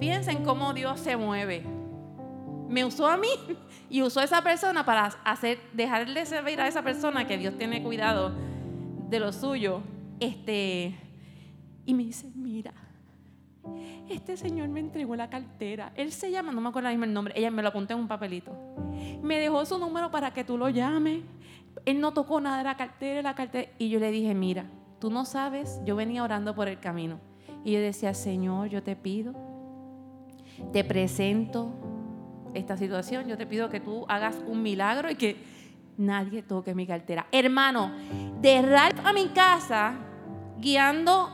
Fíjense 0.00 0.32
en 0.32 0.42
cómo 0.42 0.72
Dios 0.72 0.98
se 0.98 1.16
mueve 1.16 1.64
me 2.70 2.84
usó 2.84 3.08
a 3.08 3.16
mí 3.16 3.28
y 3.90 4.00
usó 4.02 4.20
a 4.20 4.24
esa 4.24 4.42
persona 4.42 4.86
para 4.86 5.06
hacer, 5.24 5.58
dejarle 5.72 6.24
servir 6.24 6.60
a 6.60 6.68
esa 6.68 6.82
persona 6.82 7.26
que 7.26 7.36
Dios 7.36 7.58
tiene 7.58 7.82
cuidado 7.82 8.32
de 9.08 9.18
lo 9.18 9.32
suyo. 9.32 9.82
Este, 10.20 10.94
y 11.84 11.94
me 11.94 12.04
dice, 12.04 12.30
mira, 12.34 12.72
este 14.08 14.36
señor 14.36 14.68
me 14.68 14.78
entregó 14.78 15.16
la 15.16 15.28
cartera. 15.28 15.92
Él 15.96 16.12
se 16.12 16.30
llama, 16.30 16.52
no 16.52 16.60
me 16.60 16.68
acuerdo 16.68 16.88
el 16.88 17.12
nombre, 17.12 17.34
ella 17.36 17.50
me 17.50 17.60
lo 17.60 17.68
apunté 17.68 17.94
en 17.94 17.98
un 17.98 18.08
papelito. 18.08 18.52
Me 19.20 19.40
dejó 19.40 19.66
su 19.66 19.76
número 19.78 20.12
para 20.12 20.32
que 20.32 20.44
tú 20.44 20.56
lo 20.56 20.68
llames. 20.68 21.22
Él 21.84 22.00
no 22.00 22.12
tocó 22.12 22.40
nada 22.40 22.58
de 22.58 22.64
la 22.64 22.76
cartera, 22.76 23.20
la 23.20 23.34
cartera. 23.34 23.68
Y 23.78 23.88
yo 23.88 23.98
le 23.98 24.12
dije, 24.12 24.32
mira, 24.34 24.66
tú 25.00 25.10
no 25.10 25.24
sabes, 25.24 25.80
yo 25.84 25.96
venía 25.96 26.22
orando 26.22 26.54
por 26.54 26.68
el 26.68 26.78
camino. 26.78 27.18
Y 27.64 27.72
yo 27.72 27.80
decía, 27.80 28.14
Señor, 28.14 28.68
yo 28.68 28.82
te 28.82 28.94
pido, 28.94 29.49
te 30.72 30.84
presento 30.84 31.72
esta 32.54 32.76
situación, 32.76 33.26
yo 33.26 33.36
te 33.36 33.46
pido 33.46 33.68
que 33.68 33.80
tú 33.80 34.04
hagas 34.08 34.36
un 34.46 34.62
milagro 34.62 35.10
y 35.10 35.16
que 35.16 35.36
nadie 35.96 36.42
toque 36.42 36.74
mi 36.74 36.86
cartera. 36.86 37.26
Hermano, 37.30 37.92
de 38.40 38.62
Ralph 38.62 39.04
a 39.04 39.12
mi 39.12 39.28
casa, 39.28 39.94
guiando 40.58 41.30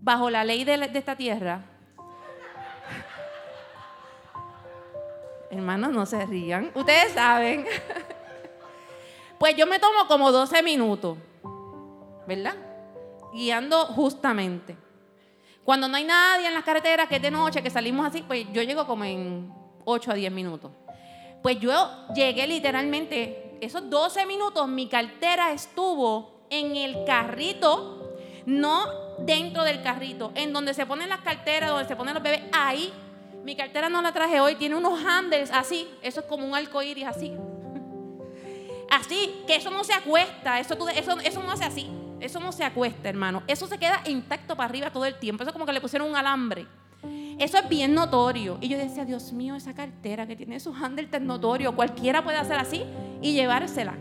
bajo 0.00 0.30
la 0.30 0.44
ley 0.44 0.64
de, 0.64 0.90
esta 0.94 1.16
tierra. 1.16 1.62
Hermanos, 5.50 5.92
no 5.92 6.06
se 6.06 6.24
rían. 6.26 6.70
Ustedes 6.74 7.12
saben. 7.12 7.64
Pues 9.38 9.56
yo 9.56 9.66
me 9.66 9.78
tomo 9.78 10.06
como 10.06 10.32
12 10.32 10.62
minutos, 10.62 11.16
¿verdad? 12.28 12.54
Guiando 13.32 13.86
justamente. 13.86 14.76
Cuando 15.64 15.88
no 15.88 15.96
hay 15.96 16.04
nadie 16.04 16.46
en 16.46 16.54
las 16.54 16.64
carreteras, 16.64 17.08
que 17.08 17.16
es 17.16 17.22
de 17.22 17.30
noche, 17.30 17.62
que 17.62 17.70
salimos 17.70 18.06
así, 18.06 18.22
pues 18.22 18.46
yo 18.52 18.62
llego 18.62 18.86
como 18.86 19.04
en 19.04 19.52
8 19.84 20.10
a 20.10 20.14
10 20.14 20.32
minutos. 20.32 20.72
Pues 21.42 21.58
yo 21.60 22.06
llegué 22.14 22.46
literalmente, 22.46 23.58
esos 23.60 23.88
12 23.88 24.26
minutos, 24.26 24.68
mi 24.68 24.88
cartera 24.88 25.52
estuvo 25.52 26.46
en 26.50 26.76
el 26.76 27.04
carrito, 27.04 28.14
no 28.46 28.86
dentro 29.20 29.62
del 29.62 29.82
carrito, 29.82 30.32
en 30.34 30.52
donde 30.52 30.74
se 30.74 30.86
ponen 30.86 31.08
las 31.08 31.20
carteras, 31.20 31.70
donde 31.70 31.86
se 31.86 31.96
ponen 31.96 32.14
los 32.14 32.22
bebés, 32.22 32.42
ahí. 32.52 32.92
Mi 33.44 33.56
cartera 33.56 33.88
no 33.88 34.02
la 34.02 34.12
traje 34.12 34.40
hoy, 34.40 34.56
tiene 34.56 34.76
unos 34.76 35.02
handles 35.04 35.50
así, 35.50 35.88
eso 36.02 36.20
es 36.20 36.26
como 36.26 36.46
un 36.46 36.54
arco 36.54 36.82
iris 36.82 37.06
así. 37.06 37.32
Así, 38.90 39.44
que 39.46 39.54
eso 39.54 39.70
no 39.70 39.84
se 39.84 39.92
acuesta, 39.92 40.58
eso, 40.58 40.74
eso, 40.88 41.20
eso 41.20 41.42
no 41.44 41.52
hace 41.52 41.64
así. 41.64 41.88
Eso 42.20 42.40
no 42.40 42.52
se 42.52 42.64
acuesta, 42.64 43.08
hermano. 43.08 43.42
Eso 43.46 43.66
se 43.66 43.78
queda 43.78 44.02
intacto 44.06 44.56
para 44.56 44.68
arriba 44.68 44.90
todo 44.90 45.04
el 45.04 45.18
tiempo. 45.18 45.42
Eso 45.42 45.50
es 45.50 45.52
como 45.52 45.66
que 45.66 45.72
le 45.72 45.80
pusieron 45.80 46.08
un 46.08 46.16
alambre. 46.16 46.66
Eso 47.38 47.56
es 47.56 47.68
bien 47.68 47.94
notorio. 47.94 48.58
Y 48.60 48.68
yo 48.68 48.76
decía, 48.76 49.04
Dios 49.04 49.32
mío, 49.32 49.54
esa 49.54 49.74
cartera 49.74 50.26
que 50.26 50.36
tiene 50.36 50.60
su 50.60 50.74
handle 50.74 51.06
tan 51.06 51.26
notorio, 51.26 51.74
cualquiera 51.74 52.22
puede 52.22 52.36
hacer 52.36 52.58
así 52.58 52.84
y 53.22 53.32
llevársela. 53.32 53.94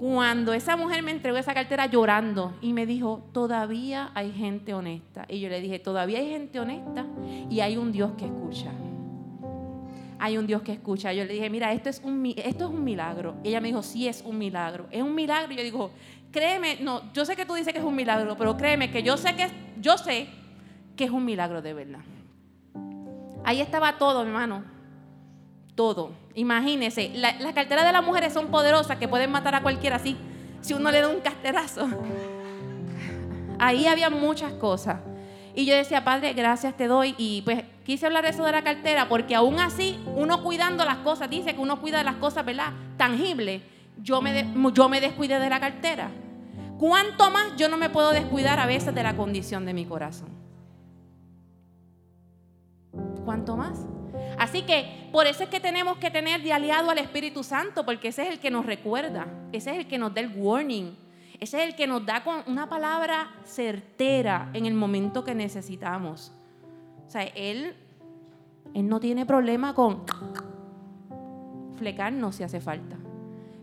Cuando 0.00 0.52
esa 0.52 0.76
mujer 0.76 1.02
me 1.02 1.12
entregó 1.12 1.36
esa 1.36 1.54
cartera 1.54 1.86
llorando 1.86 2.54
y 2.60 2.72
me 2.72 2.84
dijo, 2.84 3.22
todavía 3.32 4.10
hay 4.14 4.32
gente 4.32 4.74
honesta. 4.74 5.24
Y 5.28 5.40
yo 5.40 5.48
le 5.48 5.60
dije, 5.60 5.78
todavía 5.78 6.18
hay 6.18 6.28
gente 6.28 6.58
honesta 6.60 7.06
y 7.50 7.60
hay 7.60 7.76
un 7.76 7.92
Dios 7.92 8.12
que 8.18 8.24
escucha. 8.24 8.70
Hay 10.18 10.38
un 10.38 10.46
Dios 10.46 10.62
que 10.62 10.72
escucha. 10.72 11.12
Yo 11.12 11.24
le 11.24 11.32
dije, 11.32 11.50
mira, 11.50 11.72
esto 11.72 11.90
es 11.90 12.00
un, 12.04 12.24
esto 12.36 12.64
es 12.64 12.70
un 12.70 12.82
milagro. 12.82 13.36
Y 13.44 13.48
ella 13.48 13.60
me 13.60 13.68
dijo, 13.68 13.82
sí 13.82 14.08
es 14.08 14.22
un 14.22 14.38
milagro. 14.38 14.86
Es 14.90 15.02
un 15.02 15.14
milagro. 15.14 15.52
Y 15.52 15.56
yo 15.56 15.62
digo, 15.62 15.90
créeme, 16.34 16.78
no, 16.80 17.12
yo 17.12 17.24
sé 17.24 17.36
que 17.36 17.46
tú 17.46 17.54
dices 17.54 17.72
que 17.72 17.78
es 17.78 17.84
un 17.84 17.94
milagro, 17.94 18.36
pero 18.36 18.56
créeme 18.56 18.90
que 18.90 19.04
yo 19.04 19.16
sé 19.16 19.36
que, 19.36 19.48
yo 19.80 19.96
sé 19.96 20.26
que 20.96 21.04
es 21.04 21.10
un 21.12 21.24
milagro 21.24 21.62
de 21.62 21.72
verdad. 21.72 22.00
Ahí 23.44 23.60
estaba 23.60 23.98
todo, 23.98 24.22
hermano. 24.22 24.64
Todo. 25.76 26.10
Imagínese, 26.34 27.12
las 27.14 27.54
carteras 27.54 27.86
de 27.86 27.92
las 27.92 28.04
mujeres 28.04 28.32
son 28.32 28.48
poderosas 28.48 28.98
que 28.98 29.06
pueden 29.06 29.30
matar 29.30 29.54
a 29.54 29.62
cualquiera 29.62 29.96
así, 29.96 30.16
si 30.60 30.74
uno 30.74 30.90
le 30.90 31.02
da 31.02 31.08
un 31.08 31.20
casterazo. 31.20 31.88
Ahí 33.60 33.86
había 33.86 34.10
muchas 34.10 34.52
cosas. 34.54 34.96
Y 35.54 35.66
yo 35.66 35.76
decía, 35.76 36.02
Padre, 36.02 36.32
gracias 36.32 36.76
te 36.76 36.88
doy. 36.88 37.14
Y 37.16 37.42
pues 37.42 37.62
quise 37.84 38.06
hablar 38.06 38.26
eso 38.26 38.44
de 38.44 38.50
la 38.50 38.64
cartera, 38.64 39.08
porque 39.08 39.36
aún 39.36 39.60
así, 39.60 40.00
uno 40.16 40.42
cuidando 40.42 40.84
las 40.84 40.96
cosas, 40.96 41.30
dice 41.30 41.54
que 41.54 41.60
uno 41.60 41.80
cuida 41.80 41.98
de 41.98 42.04
las 42.04 42.16
cosas, 42.16 42.44
¿verdad? 42.44 42.72
Tangibles. 42.96 43.62
Yo 44.02 44.20
me, 44.20 44.52
yo 44.72 44.88
me 44.88 45.00
descuidé 45.00 45.38
de 45.38 45.48
la 45.48 45.60
cartera. 45.60 46.10
¿Cuánto 46.86 47.30
más 47.30 47.56
yo 47.56 47.70
no 47.70 47.78
me 47.78 47.88
puedo 47.88 48.10
descuidar 48.10 48.60
a 48.60 48.66
veces 48.66 48.94
de 48.94 49.02
la 49.02 49.16
condición 49.16 49.64
de 49.64 49.72
mi 49.72 49.86
corazón? 49.86 50.28
¿Cuánto 53.24 53.56
más? 53.56 53.86
Así 54.38 54.66
que 54.66 55.08
por 55.10 55.26
eso 55.26 55.44
es 55.44 55.48
que 55.48 55.60
tenemos 55.60 55.96
que 55.96 56.10
tener 56.10 56.42
de 56.42 56.52
aliado 56.52 56.90
al 56.90 56.98
Espíritu 56.98 57.42
Santo, 57.42 57.86
porque 57.86 58.08
ese 58.08 58.24
es 58.24 58.28
el 58.28 58.38
que 58.38 58.50
nos 58.50 58.66
recuerda, 58.66 59.26
ese 59.50 59.70
es 59.70 59.78
el 59.78 59.88
que 59.88 59.96
nos 59.96 60.12
da 60.12 60.20
el 60.20 60.36
warning, 60.36 60.94
ese 61.40 61.62
es 61.62 61.70
el 61.70 61.74
que 61.74 61.86
nos 61.86 62.04
da 62.04 62.22
con 62.22 62.42
una 62.48 62.68
palabra 62.68 63.30
certera 63.44 64.50
en 64.52 64.66
el 64.66 64.74
momento 64.74 65.24
que 65.24 65.34
necesitamos. 65.34 66.32
O 67.06 67.10
sea, 67.10 67.22
Él, 67.22 67.74
él 68.74 68.86
no 68.86 69.00
tiene 69.00 69.24
problema 69.24 69.72
con 69.72 70.02
flecarnos 71.78 72.36
si 72.36 72.42
hace 72.42 72.60
falta, 72.60 72.98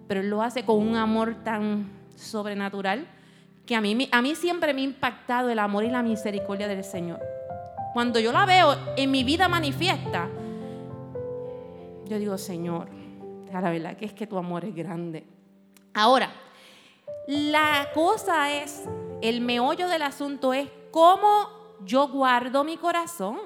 pero 0.08 0.22
Él 0.22 0.30
lo 0.32 0.42
hace 0.42 0.66
con 0.66 0.80
un 0.80 0.96
amor 0.96 1.44
tan 1.44 2.01
sobrenatural 2.22 3.08
que 3.66 3.76
a 3.76 3.82
mí, 3.82 4.10
a 4.12 4.22
mí 4.22 4.36
siempre 4.36 4.74
me 4.74 4.82
ha 4.82 4.86
impactado 4.86 5.50
el 5.50 5.60
amor 5.60 5.84
y 5.84 5.90
la 5.90 6.04
misericordia 6.04 6.68
del 6.68 6.84
Señor. 6.84 7.20
Cuando 7.94 8.20
yo 8.20 8.32
la 8.32 8.46
veo 8.46 8.78
en 8.96 9.12
mi 9.12 9.24
vida 9.24 9.48
manifiesta, 9.48 10.30
yo 12.06 12.20
digo, 12.20 12.38
Señor, 12.38 12.90
la 13.52 13.70
verdad 13.70 13.98
que 13.98 14.06
es 14.06 14.14
que 14.14 14.28
tu 14.28 14.38
amor 14.38 14.66
es 14.66 14.76
grande. 14.76 15.26
Ahora, 15.94 16.32
la 17.28 17.90
cosa 17.94 18.52
es, 18.52 18.84
el 19.22 19.42
meollo 19.42 19.88
del 19.88 20.02
asunto 20.02 20.54
es 20.54 20.70
cómo 20.90 21.50
yo 21.86 22.08
guardo 22.08 22.64
mi 22.64 22.78
corazón. 22.78 23.38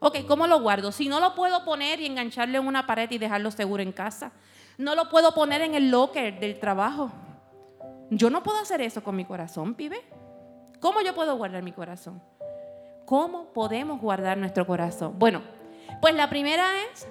Ok, 0.00 0.18
¿cómo 0.26 0.46
lo 0.46 0.60
guardo? 0.60 0.92
Si 0.92 1.08
no 1.08 1.20
lo 1.20 1.34
puedo 1.34 1.64
poner 1.64 2.00
y 2.00 2.06
engancharlo 2.06 2.58
en 2.58 2.66
una 2.66 2.86
pared 2.86 3.10
y 3.10 3.18
dejarlo 3.18 3.50
seguro 3.50 3.82
en 3.82 3.92
casa. 3.92 4.32
No 4.76 4.94
lo 4.94 5.08
puedo 5.08 5.34
poner 5.34 5.62
en 5.62 5.74
el 5.74 5.90
locker 5.90 6.38
del 6.40 6.58
trabajo. 6.58 7.10
Yo 8.16 8.30
no 8.30 8.42
puedo 8.44 8.58
hacer 8.58 8.80
eso 8.80 9.02
con 9.02 9.16
mi 9.16 9.24
corazón, 9.24 9.74
pibe. 9.74 10.00
¿Cómo 10.80 11.00
yo 11.00 11.14
puedo 11.14 11.36
guardar 11.36 11.62
mi 11.62 11.72
corazón? 11.72 12.22
¿Cómo 13.06 13.52
podemos 13.52 14.00
guardar 14.00 14.38
nuestro 14.38 14.66
corazón? 14.66 15.18
Bueno, 15.18 15.42
pues 16.00 16.14
la 16.14 16.30
primera 16.30 16.64
es, 16.84 17.08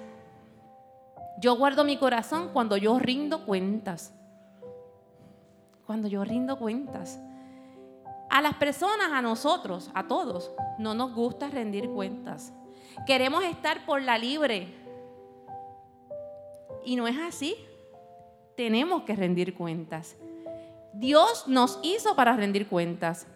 yo 1.38 1.56
guardo 1.56 1.84
mi 1.84 1.98
corazón 1.98 2.50
cuando 2.52 2.78
yo 2.78 2.98
rindo 2.98 3.44
cuentas. 3.44 4.14
Cuando 5.86 6.08
yo 6.08 6.24
rindo 6.24 6.58
cuentas. 6.58 7.20
A 8.30 8.40
las 8.40 8.54
personas, 8.54 9.12
a 9.12 9.20
nosotros, 9.20 9.90
a 9.92 10.08
todos, 10.08 10.52
no 10.78 10.94
nos 10.94 11.14
gusta 11.14 11.48
rendir 11.48 11.90
cuentas. 11.90 12.54
Queremos 13.06 13.44
estar 13.44 13.84
por 13.84 14.00
la 14.00 14.16
libre. 14.16 14.74
Y 16.82 16.96
no 16.96 17.06
es 17.06 17.18
así. 17.18 17.54
Tenemos 18.56 19.02
que 19.02 19.14
rendir 19.14 19.54
cuentas. 19.54 20.16
Dios 20.94 21.48
nos 21.48 21.78
hizo 21.82 22.14
para 22.14 22.36
rendir 22.36 22.68
cuentas. 22.68 23.26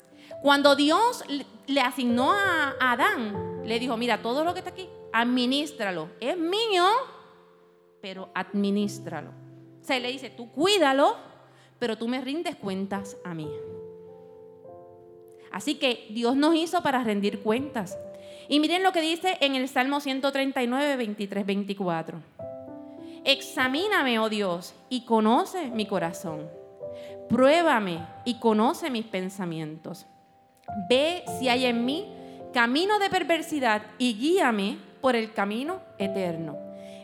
Cuando 0.43 0.77
Dios 0.77 1.25
le 1.67 1.81
asignó 1.81 2.33
a 2.33 2.75
Adán, 2.81 3.63
le 3.65 3.79
dijo, 3.79 3.97
mira, 3.97 4.23
todo 4.23 4.45
lo 4.45 4.53
que 4.53 4.61
está 4.61 4.71
aquí, 4.71 4.89
administralo. 5.13 6.09
Es 6.21 6.39
mío, 6.39 6.87
pero 8.01 8.31
administralo. 8.35 9.31
Se 9.81 9.99
le 9.99 10.13
dice, 10.13 10.31
tú 10.31 10.51
cuídalo, 10.53 11.17
pero 11.79 11.99
tú 11.99 12.09
me 12.09 12.21
rindes 12.21 12.57
cuentas 12.57 13.17
a 13.25 13.35
mí. 13.35 13.51
Así 15.51 15.77
que 15.77 16.07
Dios 16.11 16.37
nos 16.37 16.55
hizo 16.55 16.83
para 16.83 17.03
rendir 17.03 17.41
cuentas. 17.41 17.99
Y 18.49 18.61
miren 18.61 18.83
lo 18.83 18.93
que 18.93 19.01
dice 19.01 19.37
en 19.41 19.55
el 19.55 19.69
Salmo 19.69 20.01
139, 20.01 20.97
23, 20.97 21.45
24. 21.45 22.19
Examíname, 23.25 24.19
oh 24.19 24.29
Dios, 24.29 24.75
y 24.89 25.05
conoce 25.05 25.71
mi 25.71 25.87
corazón. 25.87 26.58
Pruébame 27.29 28.01
y 28.25 28.39
conoce 28.39 28.91
mis 28.91 29.05
pensamientos. 29.05 30.07
Ve 30.89 31.25
si 31.39 31.49
hay 31.49 31.67
en 31.67 31.85
mí 31.85 32.13
camino 32.53 32.99
de 32.99 33.11
perversidad 33.11 33.83
y 33.99 34.15
guíame 34.15 34.79
por 35.01 35.15
el 35.15 35.33
camino 35.33 35.81
eterno. 35.99 36.57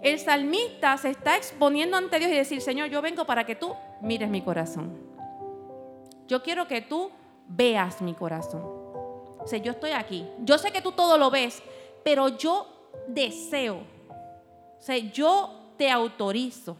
El 0.02 0.18
salmista 0.18 0.96
se 0.98 1.10
está 1.10 1.36
exponiendo 1.36 1.96
ante 1.96 2.18
Dios 2.18 2.30
y 2.30 2.34
decir, 2.34 2.60
Señor, 2.60 2.88
yo 2.88 3.00
vengo 3.00 3.24
para 3.24 3.44
que 3.44 3.54
tú 3.54 3.74
mires 4.02 4.28
mi 4.28 4.42
corazón. 4.42 4.98
Yo 6.26 6.42
quiero 6.42 6.68
que 6.68 6.82
tú 6.82 7.10
veas 7.46 8.02
mi 8.02 8.14
corazón. 8.14 8.62
O 8.62 9.46
sea, 9.46 9.58
yo 9.58 9.72
estoy 9.72 9.90
aquí. 9.92 10.26
Yo 10.40 10.58
sé 10.58 10.72
que 10.72 10.82
tú 10.82 10.92
todo 10.92 11.18
lo 11.18 11.30
ves, 11.30 11.62
pero 12.02 12.28
yo 12.28 12.90
deseo. 13.08 13.76
O 14.78 14.82
sea, 14.82 14.96
yo 14.98 15.72
te 15.76 15.90
autorizo. 15.90 16.76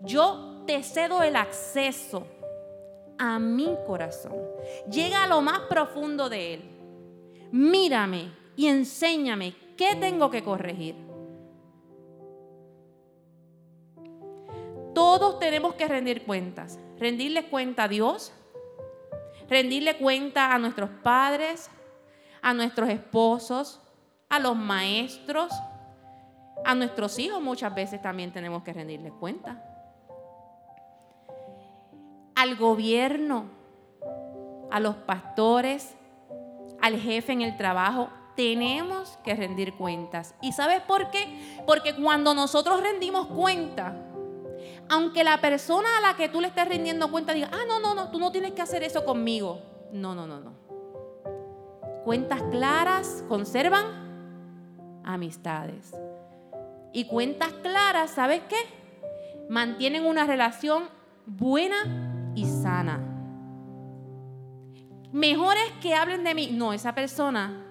Yo 0.00 0.64
te 0.66 0.82
cedo 0.82 1.22
el 1.22 1.36
acceso 1.36 2.26
a 3.22 3.38
mi 3.38 3.76
corazón. 3.86 4.32
Llega 4.90 5.22
a 5.22 5.28
lo 5.28 5.40
más 5.40 5.60
profundo 5.60 6.28
de 6.28 6.54
él. 6.54 6.62
Mírame 7.52 8.32
y 8.56 8.66
enséñame 8.66 9.54
qué 9.76 9.94
tengo 9.94 10.28
que 10.28 10.42
corregir. 10.42 10.96
Todos 14.92 15.38
tenemos 15.38 15.74
que 15.74 15.86
rendir 15.86 16.24
cuentas. 16.24 16.80
Rendirle 16.98 17.48
cuenta 17.48 17.84
a 17.84 17.88
Dios, 17.88 18.32
rendirle 19.48 19.98
cuenta 19.98 20.52
a 20.52 20.58
nuestros 20.58 20.90
padres, 20.90 21.70
a 22.40 22.52
nuestros 22.52 22.88
esposos, 22.88 23.80
a 24.28 24.40
los 24.40 24.56
maestros, 24.56 25.52
a 26.64 26.74
nuestros 26.74 27.16
hijos 27.20 27.40
muchas 27.40 27.72
veces 27.72 28.02
también 28.02 28.32
tenemos 28.32 28.64
que 28.64 28.72
rendirles 28.72 29.12
cuenta. 29.12 29.71
Al 32.42 32.56
gobierno, 32.56 33.44
a 34.72 34.80
los 34.80 34.96
pastores, 34.96 35.94
al 36.80 36.98
jefe 36.98 37.30
en 37.30 37.42
el 37.42 37.56
trabajo, 37.56 38.08
tenemos 38.34 39.16
que 39.22 39.36
rendir 39.36 39.74
cuentas. 39.74 40.34
¿Y 40.42 40.50
sabes 40.50 40.80
por 40.80 41.12
qué? 41.12 41.62
Porque 41.68 41.94
cuando 41.94 42.34
nosotros 42.34 42.80
rendimos 42.80 43.28
cuenta, 43.28 43.94
aunque 44.88 45.22
la 45.22 45.40
persona 45.40 45.88
a 45.98 46.00
la 46.00 46.16
que 46.16 46.28
tú 46.28 46.40
le 46.40 46.48
estés 46.48 46.68
rindiendo 46.68 47.12
cuenta 47.12 47.32
diga, 47.32 47.48
ah, 47.52 47.62
no, 47.68 47.78
no, 47.78 47.94
no, 47.94 48.10
tú 48.10 48.18
no 48.18 48.32
tienes 48.32 48.54
que 48.54 48.62
hacer 48.62 48.82
eso 48.82 49.04
conmigo. 49.04 49.62
No, 49.92 50.16
no, 50.16 50.26
no, 50.26 50.40
no. 50.40 50.52
Cuentas 52.04 52.42
claras 52.50 53.22
conservan 53.28 53.84
amistades. 55.04 55.94
Y 56.92 57.04
cuentas 57.04 57.52
claras, 57.62 58.10
¿sabes 58.10 58.42
qué? 58.48 58.56
Mantienen 59.48 60.04
una 60.04 60.26
relación 60.26 60.88
buena 61.24 62.01
y 62.34 62.44
sana. 62.46 63.00
Mejor 65.12 65.56
es 65.56 65.72
que 65.80 65.94
hablen 65.94 66.24
de 66.24 66.34
mí. 66.34 66.50
No, 66.52 66.72
esa 66.72 66.94
persona 66.94 67.64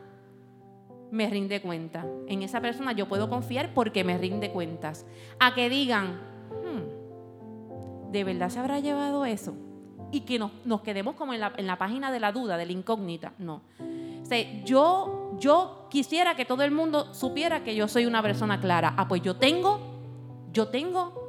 me 1.12 1.30
rinde 1.30 1.62
cuenta. 1.62 2.06
En 2.28 2.44
esa 2.44 2.62
persona 2.62 2.92
yo 2.94 3.08
puedo 3.08 3.30
confiar 3.30 3.74
porque 3.74 4.04
me 4.04 4.18
rinde 4.18 4.52
cuentas. 4.52 5.06
A 5.40 5.54
que 5.56 5.70
digan, 5.70 6.20
hmm, 6.52 8.12
¿de 8.12 8.24
verdad 8.24 8.50
se 8.50 8.60
habrá 8.60 8.80
llevado 8.80 9.26
eso? 9.26 9.54
Y 10.12 10.22
que 10.22 10.40
nos, 10.40 10.82
quedemos 10.84 11.16
como 11.16 11.34
en 11.34 11.40
la, 11.40 11.54
en 11.58 11.68
la, 11.68 11.78
página 11.78 12.12
de 12.12 12.20
la 12.20 12.32
duda, 12.32 12.58
de 12.58 12.66
la 12.66 12.72
incógnita. 12.72 13.34
No. 13.38 13.62
Yo, 14.64 15.36
yo 15.40 15.88
quisiera 15.90 16.36
que 16.36 16.46
todo 16.46 16.64
el 16.64 16.72
mundo 16.72 17.14
supiera 17.14 17.64
que 17.64 17.76
yo 17.76 17.88
soy 17.88 18.06
una 18.06 18.22
persona 18.22 18.62
clara. 18.62 18.94
Ah, 18.96 19.08
pues 19.08 19.22
yo 19.22 19.36
tengo, 19.36 19.80
yo 20.54 20.70
tengo 20.70 21.21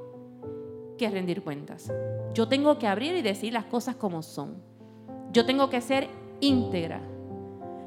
que 1.03 1.11
rendir 1.11 1.43
cuentas. 1.43 1.93
Yo 2.33 2.47
tengo 2.47 2.79
que 2.79 2.87
abrir 2.87 3.17
y 3.17 3.23
decir 3.23 3.53
las 3.53 3.65
cosas 3.65 3.97
como 3.97 4.23
son. 4.23 4.63
Yo 5.33 5.45
tengo 5.45 5.69
que 5.69 5.81
ser 5.81 6.09
íntegra. 6.41 7.01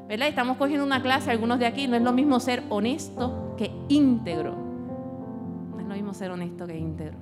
¿Verdad? 0.06 0.28
Estamos 0.28 0.58
cogiendo 0.58 0.84
una 0.84 1.00
clase, 1.02 1.30
algunos 1.30 1.58
de 1.58 1.66
aquí, 1.66 1.88
no 1.88 1.96
es 1.96 2.02
lo 2.02 2.12
mismo 2.12 2.38
ser 2.40 2.62
honesto 2.68 3.54
que 3.56 3.72
íntegro. 3.88 4.54
No 4.54 5.80
es 5.80 5.86
lo 5.86 5.94
mismo 5.94 6.12
ser 6.12 6.30
honesto 6.30 6.66
que 6.66 6.76
íntegro. 6.76 7.16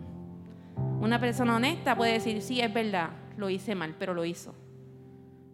Una 1.00 1.20
persona 1.20 1.54
honesta 1.54 1.96
puede 1.96 2.14
decir, 2.14 2.42
sí, 2.42 2.60
es 2.60 2.74
verdad, 2.74 3.10
lo 3.36 3.48
hice 3.48 3.76
mal, 3.76 3.94
pero 3.96 4.14
lo 4.14 4.24
hizo. 4.24 4.52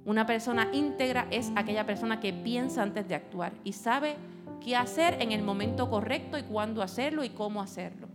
Una 0.06 0.24
persona 0.24 0.70
íntegra 0.72 1.26
es 1.30 1.52
aquella 1.54 1.84
persona 1.84 2.18
que 2.18 2.32
piensa 2.32 2.82
antes 2.82 3.06
de 3.06 3.14
actuar 3.14 3.52
y 3.62 3.74
sabe 3.74 4.16
qué 4.64 4.74
hacer 4.74 5.20
en 5.20 5.32
el 5.32 5.42
momento 5.42 5.90
correcto 5.90 6.38
y 6.38 6.44
cuándo 6.44 6.82
hacerlo 6.82 7.24
y 7.24 7.30
cómo 7.30 7.60
hacerlo. 7.60 8.08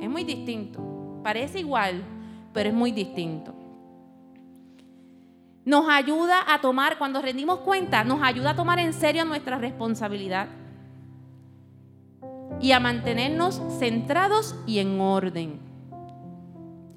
Es 0.00 0.08
muy 0.08 0.24
distinto. 0.24 0.99
Parece 1.22 1.60
igual, 1.60 2.02
pero 2.52 2.68
es 2.68 2.74
muy 2.74 2.92
distinto. 2.92 3.54
Nos 5.64 5.88
ayuda 5.88 6.52
a 6.52 6.60
tomar, 6.60 6.98
cuando 6.98 7.20
rendimos 7.20 7.60
cuenta, 7.60 8.02
nos 8.02 8.22
ayuda 8.22 8.50
a 8.50 8.56
tomar 8.56 8.78
en 8.78 8.92
serio 8.92 9.24
nuestra 9.24 9.58
responsabilidad 9.58 10.48
y 12.60 12.72
a 12.72 12.80
mantenernos 12.80 13.62
centrados 13.78 14.56
y 14.66 14.78
en 14.78 15.00
orden. 15.00 15.60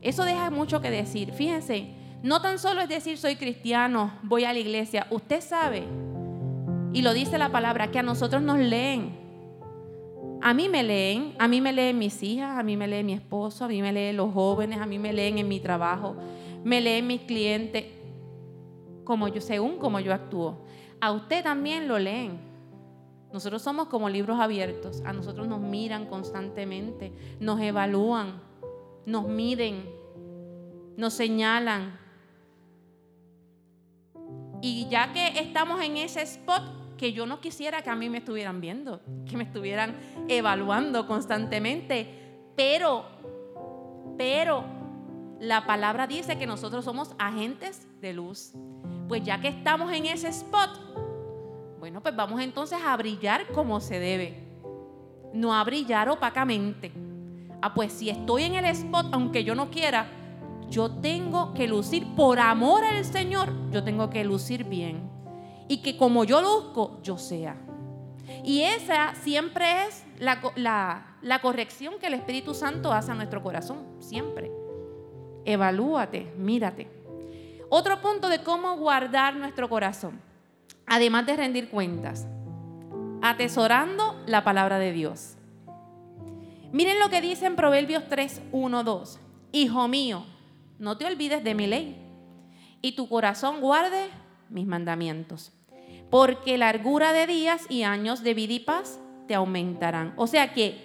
Eso 0.02 0.24
deja 0.26 0.50
mucho 0.50 0.82
que 0.82 0.92
decir. 0.92 1.32
Fíjense, 1.34 1.94
no 2.24 2.42
tan 2.42 2.60
solo 2.60 2.82
es 2.82 2.90
decir 2.90 3.18
soy 3.18 3.36
cristiano, 3.36 4.12
voy 4.24 4.46
a 4.46 4.54
la 4.54 4.60
iglesia. 4.60 5.08
Usted 5.10 5.42
sabe, 5.42 5.84
y 6.94 7.02
lo 7.02 7.14
dice 7.14 7.38
la 7.38 7.50
palabra, 7.50 7.92
que 7.92 8.00
a 8.00 8.04
nosotros 8.04 8.42
nos 8.42 8.60
leen. 8.60 9.23
A 10.46 10.54
mí 10.54 10.68
me 10.68 10.84
leen, 10.84 11.36
a 11.40 11.48
mí 11.48 11.62
me 11.62 11.72
leen 11.72 11.98
mis 11.98 12.22
hijas, 12.22 12.60
a 12.60 12.64
mí 12.64 12.76
me 12.76 12.86
leen 12.86 13.06
mi 13.06 13.14
esposo, 13.14 13.64
a 13.64 13.70
mí 13.70 13.82
me 13.82 13.94
leen 13.94 14.18
los 14.18 14.34
jóvenes, 14.34 14.80
a 14.80 14.86
mí 14.86 15.00
me 15.00 15.14
leen 15.14 15.38
en 15.38 15.48
mi 15.48 15.62
trabajo, 15.62 16.18
me 16.66 16.82
leen 16.82 17.08
mis 17.08 17.22
clientes, 17.22 17.86
como 19.06 19.30
yo, 19.30 19.40
según 19.40 19.78
como 19.78 20.02
yo 20.02 20.14
actúo. 20.14 20.66
A 21.00 21.14
usted 21.14 21.44
también 21.44 21.88
lo 21.88 21.98
leen. 21.98 22.40
Nosotros 23.32 23.62
somos 23.62 23.88
como 23.88 24.10
libros 24.10 24.38
abiertos. 24.38 25.02
A 25.06 25.14
nosotros 25.14 25.48
nos 25.48 25.62
miran 25.62 26.08
constantemente, 26.08 27.14
nos 27.40 27.62
evalúan, 27.62 28.42
nos 29.06 29.26
miden, 29.28 29.90
nos 30.98 31.14
señalan, 31.14 32.04
y 34.66 34.88
ya 34.90 35.12
que 35.12 35.40
estamos 35.40 35.82
en 35.82 35.98
ese 35.98 36.22
spot, 36.22 36.64
que 37.04 37.12
yo 37.12 37.26
no 37.26 37.42
quisiera 37.42 37.82
que 37.82 37.90
a 37.90 37.98
mí 37.98 38.08
me 38.08 38.20
estuvieran 38.20 38.62
viendo, 38.62 39.02
que 39.30 39.36
me 39.36 39.44
estuvieran 39.44 39.94
evaluando 40.30 41.06
constantemente, 41.06 42.08
pero, 42.56 43.04
pero 44.18 44.64
la 45.42 45.66
palabra 45.66 46.08
dice 46.08 46.38
que 46.38 46.48
nosotros 46.48 46.86
somos 46.86 47.14
agentes 47.20 47.86
de 48.00 48.14
luz. 48.14 48.54
Pues 49.10 49.22
ya 49.22 49.42
que 49.42 49.50
estamos 49.50 49.92
en 49.92 50.06
ese 50.06 50.30
spot, 50.30 50.70
bueno, 51.78 52.02
pues 52.02 52.16
vamos 52.16 52.40
entonces 52.40 52.80
a 52.82 52.96
brillar 52.96 53.48
como 53.48 53.82
se 53.82 54.00
debe, 54.00 54.42
no 55.34 55.54
a 55.54 55.62
brillar 55.66 56.08
opacamente. 56.08 56.94
Ah, 57.62 57.74
pues 57.74 57.92
si 57.92 58.12
estoy 58.12 58.44
en 58.44 58.56
el 58.56 58.64
spot, 58.68 59.08
aunque 59.12 59.44
yo 59.44 59.56
no 59.56 59.70
quiera, 59.70 60.08
yo 60.70 60.90
tengo 60.90 61.54
que 61.54 61.68
lucir, 61.68 62.16
por 62.16 62.40
amor 62.40 62.86
al 62.86 63.04
Señor, 63.04 63.52
yo 63.72 63.84
tengo 63.84 64.10
que 64.10 64.24
lucir 64.24 64.64
bien. 64.64 65.13
Y 65.74 65.78
que 65.78 65.98
como 65.98 66.24
yo 66.24 66.40
luzco, 66.40 67.00
yo 67.02 67.18
sea. 67.18 67.58
Y 68.44 68.62
esa 68.62 69.16
siempre 69.16 69.88
es 69.88 70.06
la, 70.20 71.18
la 71.24 71.42
corrección 71.42 71.96
que 72.00 72.06
el 72.06 72.14
Espíritu 72.14 72.54
Santo 72.54 72.94
hace 72.94 73.12
a 73.12 73.16
nuestro 73.16 73.42
corazón, 73.42 73.84
siempre. 73.98 74.52
Evalúate, 75.46 76.32
mírate. 76.38 76.92
Otro 77.70 78.00
punto 78.02 78.30
de 78.30 78.44
cómo 78.44 78.78
guardar 78.78 79.36
nuestro 79.36 79.68
corazón, 79.68 80.22
además 80.86 81.26
de 81.26 81.38
rendir 81.38 81.72
cuentas, 81.72 82.28
atesorando 83.24 84.22
la 84.28 84.44
palabra 84.44 84.78
de 84.78 84.92
Dios. 84.92 85.38
Miren 86.72 87.00
lo 87.00 87.10
que 87.10 87.20
dice 87.20 87.48
en 87.48 87.56
Proverbios 87.56 88.04
3, 88.10 88.44
1, 88.52 88.84
2. 88.84 89.20
Hijo 89.54 89.88
mío, 89.88 90.24
no 90.78 91.00
te 91.00 91.08
olvides 91.08 91.44
de 91.44 91.56
mi 91.56 91.66
ley 91.66 92.00
y 92.80 92.92
tu 92.92 93.10
corazón 93.10 93.60
guarde 93.60 94.12
mis 94.54 94.68
mandamientos, 94.68 95.52
porque 96.14 96.60
largura 96.60 97.12
de 97.12 97.26
días 97.26 97.66
y 97.70 97.82
años 97.82 98.22
de 98.22 98.36
vida 98.36 98.54
y 98.54 98.60
paz 98.60 99.00
te 99.28 99.34
aumentarán. 99.34 100.14
O 100.16 100.28
sea 100.28 100.54
que 100.54 100.80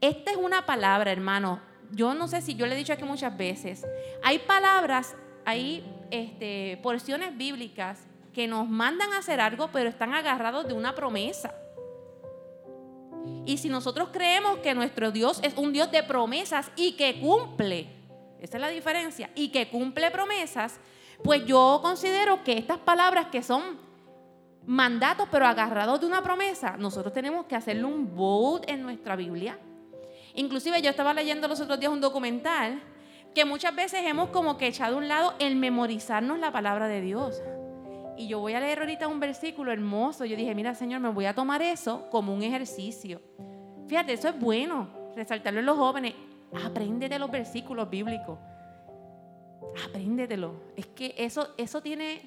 esta 0.00 0.32
es 0.32 0.36
una 0.36 0.66
palabra, 0.66 1.12
hermano. 1.12 1.60
Yo 1.92 2.12
no 2.12 2.26
sé 2.26 2.40
si 2.40 2.56
yo 2.56 2.66
le 2.66 2.74
he 2.74 2.76
dicho 2.76 2.92
aquí 2.92 3.04
muchas 3.04 3.38
veces. 3.38 3.86
Hay 4.20 4.40
palabras, 4.40 5.14
hay 5.44 5.84
este, 6.10 6.76
porciones 6.82 7.36
bíblicas 7.36 8.00
que 8.32 8.48
nos 8.48 8.68
mandan 8.68 9.12
a 9.12 9.18
hacer 9.18 9.40
algo, 9.40 9.70
pero 9.72 9.88
están 9.88 10.12
agarrados 10.12 10.66
de 10.66 10.74
una 10.74 10.92
promesa. 10.92 11.54
Y 13.46 13.58
si 13.58 13.68
nosotros 13.68 14.08
creemos 14.12 14.58
que 14.58 14.74
nuestro 14.74 15.12
Dios 15.12 15.38
es 15.44 15.56
un 15.56 15.72
Dios 15.72 15.92
de 15.92 16.02
promesas 16.02 16.72
y 16.74 16.96
que 16.96 17.20
cumple, 17.20 17.86
esa 18.40 18.56
es 18.56 18.60
la 18.60 18.70
diferencia, 18.70 19.30
y 19.36 19.50
que 19.50 19.68
cumple 19.68 20.10
promesas, 20.10 20.80
pues 21.22 21.46
yo 21.46 21.78
considero 21.80 22.42
que 22.42 22.58
estas 22.58 22.78
palabras 22.78 23.28
que 23.30 23.44
son 23.44 23.86
mandatos 24.68 25.26
pero 25.30 25.46
agarrados 25.46 25.98
de 25.98 26.06
una 26.06 26.22
promesa, 26.22 26.76
nosotros 26.76 27.14
tenemos 27.14 27.46
que 27.46 27.56
hacerle 27.56 27.84
un 27.84 28.14
vote 28.14 28.70
en 28.70 28.82
nuestra 28.82 29.16
Biblia. 29.16 29.58
Inclusive 30.34 30.82
yo 30.82 30.90
estaba 30.90 31.14
leyendo 31.14 31.48
los 31.48 31.58
otros 31.58 31.80
días 31.80 31.90
un 31.90 32.02
documental 32.02 32.82
que 33.34 33.46
muchas 33.46 33.74
veces 33.74 34.00
hemos 34.04 34.28
como 34.28 34.58
que 34.58 34.66
echado 34.66 34.96
a 34.96 34.98
un 34.98 35.08
lado 35.08 35.32
el 35.38 35.56
memorizarnos 35.56 36.38
la 36.38 36.52
palabra 36.52 36.86
de 36.86 37.00
Dios. 37.00 37.42
Y 38.18 38.28
yo 38.28 38.40
voy 38.40 38.52
a 38.52 38.60
leer 38.60 38.80
ahorita 38.80 39.08
un 39.08 39.20
versículo 39.20 39.72
hermoso. 39.72 40.26
Yo 40.26 40.36
dije, 40.36 40.54
mira 40.54 40.74
Señor, 40.74 41.00
me 41.00 41.08
voy 41.08 41.24
a 41.24 41.34
tomar 41.34 41.62
eso 41.62 42.06
como 42.10 42.34
un 42.34 42.42
ejercicio. 42.42 43.22
Fíjate, 43.86 44.12
eso 44.12 44.28
es 44.28 44.38
bueno, 44.38 44.90
resaltarlo 45.16 45.60
en 45.60 45.66
los 45.66 45.78
jóvenes. 45.78 46.12
Apréndete 46.62 47.18
los 47.18 47.30
versículos 47.30 47.88
bíblicos. 47.88 48.38
Apréndetelo. 49.86 50.60
Es 50.76 50.88
que 50.88 51.14
eso, 51.16 51.54
eso 51.56 51.80
tiene, 51.80 52.20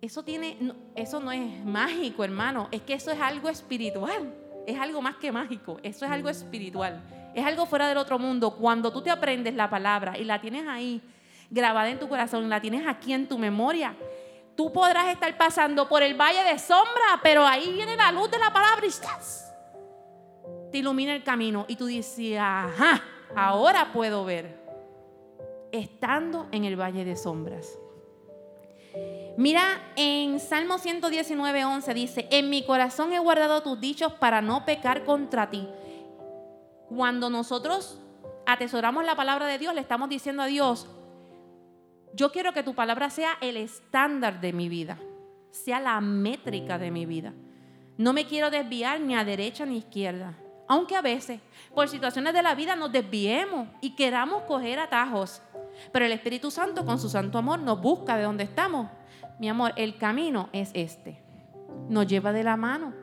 eso 0.00 0.22
tiene, 0.22 0.74
eso 0.94 1.20
no 1.20 1.32
es 1.32 1.64
mágico, 1.64 2.24
hermano. 2.24 2.68
Es 2.70 2.82
que 2.82 2.94
eso 2.94 3.10
es 3.10 3.20
algo 3.20 3.48
espiritual. 3.48 4.34
Es 4.66 4.78
algo 4.78 5.00
más 5.02 5.16
que 5.16 5.32
mágico. 5.32 5.78
Eso 5.82 6.04
es 6.04 6.10
algo 6.10 6.28
espiritual. 6.28 7.02
Es 7.34 7.44
algo 7.44 7.66
fuera 7.66 7.88
del 7.88 7.98
otro 7.98 8.18
mundo. 8.18 8.56
Cuando 8.56 8.92
tú 8.92 9.02
te 9.02 9.10
aprendes 9.10 9.54
la 9.54 9.70
palabra 9.70 10.18
y 10.18 10.24
la 10.24 10.40
tienes 10.40 10.66
ahí 10.66 11.00
grabada 11.50 11.90
en 11.90 11.98
tu 11.98 12.08
corazón, 12.08 12.48
la 12.48 12.60
tienes 12.60 12.86
aquí 12.86 13.12
en 13.12 13.28
tu 13.28 13.38
memoria, 13.38 13.94
Tú 14.56 14.72
podrás 14.72 15.08
estar 15.08 15.36
pasando 15.36 15.86
por 15.86 16.02
el 16.02 16.14
valle 16.14 16.42
de 16.42 16.58
sombra, 16.58 17.20
pero 17.22 17.46
ahí 17.46 17.72
viene 17.74 17.94
la 17.94 18.10
luz 18.10 18.30
de 18.30 18.38
la 18.38 18.50
palabra 18.50 18.86
y 18.86 18.88
estás. 18.88 19.54
Te 20.72 20.78
ilumina 20.78 21.14
el 21.14 21.22
camino 21.22 21.66
y 21.68 21.76
tú 21.76 21.84
dices, 21.84 22.38
ajá, 22.40 23.02
ahora 23.36 23.92
puedo 23.92 24.24
ver. 24.24 24.58
Estando 25.72 26.48
en 26.52 26.64
el 26.64 26.80
valle 26.80 27.04
de 27.04 27.16
sombras. 27.16 27.78
Mira, 29.36 29.92
en 29.96 30.40
Salmo 30.40 30.78
119, 30.78 31.64
11 31.64 31.94
dice, 31.94 32.28
en 32.30 32.48
mi 32.48 32.64
corazón 32.64 33.12
he 33.12 33.18
guardado 33.18 33.62
tus 33.62 33.78
dichos 33.78 34.12
para 34.14 34.40
no 34.40 34.64
pecar 34.64 35.04
contra 35.04 35.50
ti. 35.50 35.68
Cuando 36.88 37.28
nosotros 37.28 38.00
atesoramos 38.46 39.04
la 39.04 39.14
palabra 39.14 39.46
de 39.46 39.58
Dios, 39.58 39.74
le 39.74 39.82
estamos 39.82 40.08
diciendo 40.08 40.42
a 40.42 40.46
Dios, 40.46 40.86
yo 42.14 42.32
quiero 42.32 42.54
que 42.54 42.62
tu 42.62 42.74
palabra 42.74 43.10
sea 43.10 43.36
el 43.42 43.58
estándar 43.58 44.40
de 44.40 44.54
mi 44.54 44.70
vida, 44.70 44.98
sea 45.50 45.80
la 45.80 46.00
métrica 46.00 46.78
de 46.78 46.90
mi 46.90 47.04
vida. 47.04 47.34
No 47.98 48.14
me 48.14 48.26
quiero 48.26 48.50
desviar 48.50 49.00
ni 49.00 49.14
a 49.14 49.24
derecha 49.24 49.66
ni 49.66 49.74
a 49.74 49.78
izquierda. 49.78 50.34
Aunque 50.68 50.96
a 50.96 51.02
veces, 51.02 51.40
por 51.74 51.88
situaciones 51.88 52.34
de 52.34 52.42
la 52.42 52.54
vida, 52.54 52.74
nos 52.76 52.90
desviemos 52.90 53.68
y 53.80 53.90
queramos 53.94 54.42
coger 54.42 54.78
atajos. 54.78 55.42
Pero 55.92 56.04
el 56.04 56.12
Espíritu 56.12 56.50
Santo, 56.50 56.84
con 56.84 56.98
su 56.98 57.08
santo 57.08 57.38
amor, 57.38 57.60
nos 57.60 57.80
busca 57.80 58.16
de 58.16 58.24
donde 58.24 58.44
estamos. 58.44 58.88
Mi 59.38 59.48
amor, 59.48 59.72
el 59.76 59.98
camino 59.98 60.48
es 60.52 60.70
este. 60.74 61.22
Nos 61.88 62.06
lleva 62.06 62.32
de 62.32 62.42
la 62.42 62.56
mano. 62.56 62.94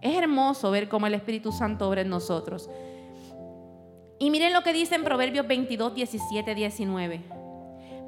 Es 0.00 0.16
hermoso 0.16 0.70
ver 0.70 0.88
cómo 0.88 1.06
el 1.06 1.14
Espíritu 1.14 1.52
Santo 1.52 1.88
obra 1.88 2.00
en 2.00 2.08
nosotros. 2.08 2.68
Y 4.18 4.30
miren 4.30 4.52
lo 4.52 4.62
que 4.62 4.72
dice 4.72 4.96
en 4.96 5.04
Proverbios 5.04 5.46
22, 5.46 5.94
17, 5.94 6.54
19. 6.54 7.22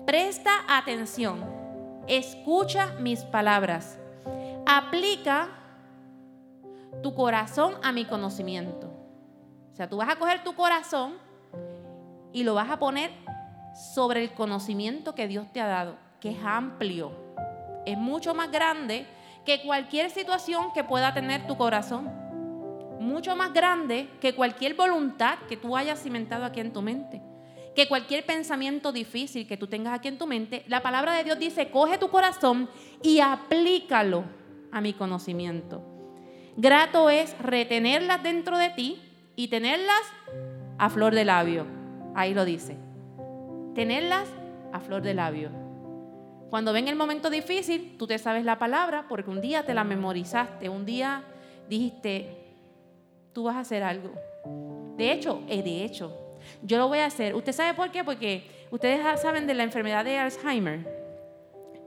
Presta 0.07 0.51
atención, 0.69 1.45
escucha 2.07 2.95
mis 3.01 3.25
palabras, 3.25 3.99
aplica 4.67 5.64
tu 7.03 7.15
corazón 7.15 7.75
a 7.83 7.93
mi 7.93 8.05
conocimiento. 8.05 8.91
O 9.73 9.77
sea, 9.77 9.89
tú 9.89 9.97
vas 9.97 10.09
a 10.09 10.17
coger 10.17 10.45
tu 10.45 10.55
corazón 10.55 11.15
y 12.33 12.43
lo 12.45 12.55
vas 12.55 12.71
a 12.71 12.79
poner 12.79 13.11
sobre 13.95 14.23
el 14.23 14.33
conocimiento 14.33 15.15
que 15.15 15.27
Dios 15.27 15.53
te 15.53 15.61
ha 15.61 15.67
dado, 15.67 15.97
que 16.21 16.31
es 16.31 16.39
amplio, 16.45 17.13
es 17.85 17.99
mucho 17.99 18.35
más 18.35 18.51
grande 18.51 19.07
que 19.45 19.63
cualquier 19.63 20.11
situación 20.11 20.73
que 20.73 20.85
pueda 20.85 21.13
tener 21.13 21.47
tu 21.47 21.57
corazón 21.57 22.25
mucho 23.05 23.37
más 23.37 23.53
grande 23.53 24.09
que 24.21 24.35
cualquier 24.35 24.75
voluntad 24.75 25.39
que 25.49 25.57
tú 25.57 25.77
hayas 25.77 26.03
cimentado 26.03 26.45
aquí 26.45 26.61
en 26.61 26.73
tu 26.73 26.83
mente. 26.83 27.23
Que 27.75 27.89
cualquier 27.89 28.25
pensamiento 28.25 28.93
difícil 28.93 29.47
que 29.47 29.57
tú 29.57 29.67
tengas 29.67 29.95
aquí 29.95 30.09
en 30.09 30.19
tu 30.19 30.27
mente, 30.27 30.65
la 30.69 30.83
palabra 30.83 31.15
de 31.15 31.25
Dios 31.25 31.39
dice, 31.39 31.71
coge 31.71 31.99
tu 31.99 32.09
corazón 32.09 32.69
y 33.03 33.21
aplícalo 33.21 34.25
a 34.73 34.81
mi 34.81 34.93
conocimiento. 34.93 35.83
Grato 36.57 37.11
es 37.11 37.37
retenerlas 37.41 38.23
dentro 38.23 38.59
de 38.59 38.71
ti 38.71 39.03
y 39.35 39.49
tenerlas 39.49 40.03
a 40.79 40.89
flor 40.89 41.15
de 41.15 41.25
labio. 41.25 41.67
Ahí 42.15 42.33
lo 42.33 42.45
dice. 42.45 42.77
Tenerlas 43.75 44.29
a 44.73 44.79
flor 44.79 45.03
de 45.03 45.15
labio. 45.15 45.51
Cuando 46.51 46.73
ven 46.73 46.87
el 46.87 46.95
momento 46.95 47.29
difícil, 47.29 47.97
tú 47.99 48.07
te 48.07 48.19
sabes 48.19 48.45
la 48.45 48.59
palabra 48.61 49.07
porque 49.09 49.31
un 49.31 49.41
día 49.41 49.65
te 49.65 49.75
la 49.75 49.83
memorizaste, 49.83 50.69
un 50.69 50.87
día 50.87 51.25
dijiste, 51.69 52.29
tú 53.33 53.45
vas 53.45 53.57
a 53.57 53.61
hacer 53.61 53.83
algo. 53.83 54.13
De 54.97 55.11
hecho, 55.11 55.43
eh, 55.49 55.63
de 55.63 55.85
hecho, 55.85 56.17
yo 56.63 56.79
lo 56.79 56.87
voy 56.87 56.99
a 56.99 57.07
hacer. 57.07 57.35
¿Usted 57.35 57.53
sabe 57.53 57.75
por 57.75 57.91
qué? 57.91 58.05
Porque 58.05 58.45
ustedes 58.71 59.21
saben 59.21 59.49
de 59.49 59.55
la 59.55 59.65
enfermedad 59.65 60.05
de 60.05 60.19
Alzheimer, 60.19 60.87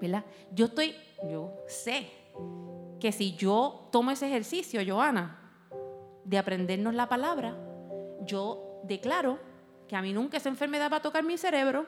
¿verdad? 0.01 0.25
Yo 0.51 0.65
estoy, 0.65 0.93
yo 1.29 1.53
sé 1.67 2.07
que 2.99 3.11
si 3.11 3.35
yo 3.35 3.89
tomo 3.91 4.11
ese 4.11 4.27
ejercicio, 4.27 4.81
Joana, 4.85 5.39
de 6.23 6.37
aprendernos 6.37 6.93
la 6.93 7.07
palabra, 7.07 7.55
yo 8.25 8.81
declaro 8.83 9.39
que 9.87 9.95
a 9.95 10.01
mí 10.01 10.13
nunca 10.13 10.37
esa 10.37 10.49
enfermedad 10.49 10.91
va 10.91 10.97
a 10.97 11.01
tocar 11.01 11.23
mi 11.23 11.37
cerebro, 11.37 11.85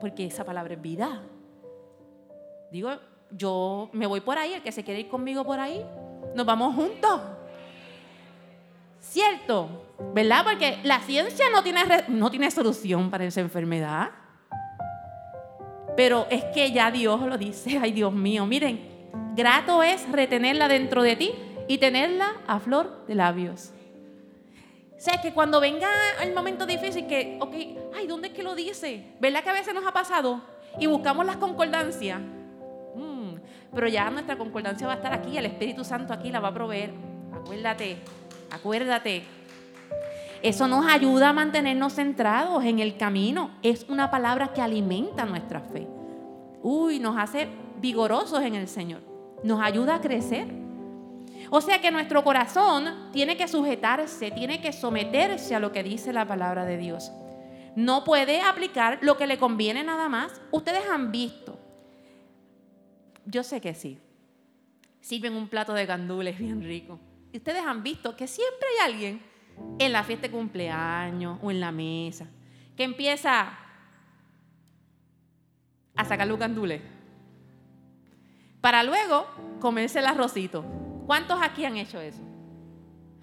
porque 0.00 0.26
esa 0.26 0.44
palabra 0.44 0.74
es 0.74 0.82
vida. 0.82 1.22
Digo, 2.70 2.90
yo 3.30 3.88
me 3.92 4.06
voy 4.06 4.20
por 4.20 4.38
ahí, 4.38 4.54
el 4.54 4.62
que 4.62 4.72
se 4.72 4.84
quiere 4.84 5.00
ir 5.00 5.08
conmigo 5.08 5.44
por 5.44 5.58
ahí, 5.58 5.84
nos 6.34 6.44
vamos 6.44 6.74
juntos. 6.74 7.20
¿Cierto? 9.00 9.68
¿Verdad? 10.14 10.44
Porque 10.44 10.78
la 10.84 11.00
ciencia 11.00 11.46
no 11.50 11.62
tiene, 11.62 11.82
no 12.08 12.30
tiene 12.30 12.50
solución 12.50 13.10
para 13.10 13.24
esa 13.24 13.40
enfermedad. 13.40 14.10
Pero 15.96 16.26
es 16.30 16.44
que 16.54 16.72
ya 16.72 16.90
Dios 16.90 17.20
lo 17.20 17.36
dice. 17.36 17.78
Ay, 17.78 17.92
Dios 17.92 18.12
mío, 18.12 18.46
miren, 18.46 18.91
grato 19.34 19.82
es 19.82 20.10
retenerla 20.10 20.68
dentro 20.68 21.02
de 21.02 21.16
ti 21.16 21.32
y 21.68 21.78
tenerla 21.78 22.32
a 22.46 22.60
flor 22.60 23.06
de 23.06 23.14
labios. 23.14 23.72
O 24.96 25.04
sea, 25.04 25.20
que 25.20 25.32
cuando 25.32 25.60
venga 25.60 25.88
el 26.22 26.32
momento 26.32 26.64
difícil, 26.64 27.06
que, 27.06 27.38
ok, 27.40 27.54
ay, 27.96 28.06
¿dónde 28.06 28.28
es 28.28 28.34
que 28.34 28.42
lo 28.42 28.54
dice? 28.54 29.14
¿Verdad 29.20 29.42
que 29.42 29.50
a 29.50 29.54
veces 29.54 29.74
nos 29.74 29.84
ha 29.86 29.92
pasado? 29.92 30.40
Y 30.78 30.86
buscamos 30.86 31.26
las 31.26 31.36
concordancias. 31.36 32.20
Mm, 32.94 33.34
pero 33.74 33.88
ya 33.88 34.08
nuestra 34.10 34.38
concordancia 34.38 34.86
va 34.86 34.92
a 34.92 34.96
estar 34.96 35.12
aquí, 35.12 35.36
el 35.36 35.46
Espíritu 35.46 35.84
Santo 35.84 36.12
aquí 36.12 36.30
la 36.30 36.38
va 36.38 36.48
a 36.48 36.54
proveer. 36.54 36.92
Acuérdate, 37.34 37.98
Acuérdate, 38.52 39.22
eso 40.42 40.68
nos 40.68 40.86
ayuda 40.86 41.30
a 41.30 41.32
mantenernos 41.32 41.94
centrados 41.94 42.62
en 42.64 42.80
el 42.80 42.98
camino. 42.98 43.50
Es 43.62 43.86
una 43.88 44.10
palabra 44.10 44.52
que 44.52 44.60
alimenta 44.60 45.24
nuestra 45.24 45.60
fe. 45.60 45.88
Uy, 46.62 46.98
nos 46.98 47.16
hace 47.16 47.48
vigorosos 47.82 48.42
en 48.42 48.54
el 48.54 48.68
Señor. 48.68 49.02
Nos 49.42 49.60
ayuda 49.60 49.96
a 49.96 50.00
crecer. 50.00 50.46
O 51.50 51.60
sea 51.60 51.80
que 51.82 51.90
nuestro 51.90 52.24
corazón 52.24 53.10
tiene 53.12 53.36
que 53.36 53.48
sujetarse, 53.48 54.30
tiene 54.30 54.62
que 54.62 54.72
someterse 54.72 55.54
a 55.54 55.60
lo 55.60 55.72
que 55.72 55.82
dice 55.82 56.12
la 56.12 56.26
palabra 56.26 56.64
de 56.64 56.78
Dios. 56.78 57.12
No 57.74 58.04
puede 58.04 58.40
aplicar 58.40 58.98
lo 59.02 59.18
que 59.18 59.26
le 59.26 59.38
conviene 59.38 59.82
nada 59.82 60.08
más. 60.08 60.40
Ustedes 60.50 60.84
han 60.90 61.12
visto. 61.12 61.58
Yo 63.26 63.42
sé 63.42 63.60
que 63.60 63.74
sí. 63.74 63.98
Sirven 65.00 65.34
un 65.34 65.48
plato 65.48 65.74
de 65.74 65.84
gandules 65.84 66.38
bien 66.38 66.62
rico. 66.62 67.00
Y 67.32 67.38
ustedes 67.38 67.62
han 67.66 67.82
visto 67.82 68.16
que 68.16 68.26
siempre 68.26 68.68
hay 68.68 68.92
alguien 68.92 69.22
en 69.78 69.92
la 69.92 70.04
fiesta 70.04 70.28
de 70.28 70.32
cumpleaños 70.32 71.38
o 71.42 71.50
en 71.50 71.60
la 71.60 71.72
mesa 71.72 72.26
que 72.76 72.84
empieza 72.84 73.58
a 75.94 76.04
sacar 76.04 76.26
los 76.26 76.38
gandules 76.38 76.80
para 78.62 78.82
luego 78.82 79.26
comerse 79.60 79.98
el 79.98 80.06
arrocito. 80.06 80.64
¿Cuántos 81.06 81.42
aquí 81.42 81.66
han 81.66 81.76
hecho 81.76 82.00
eso? 82.00 82.22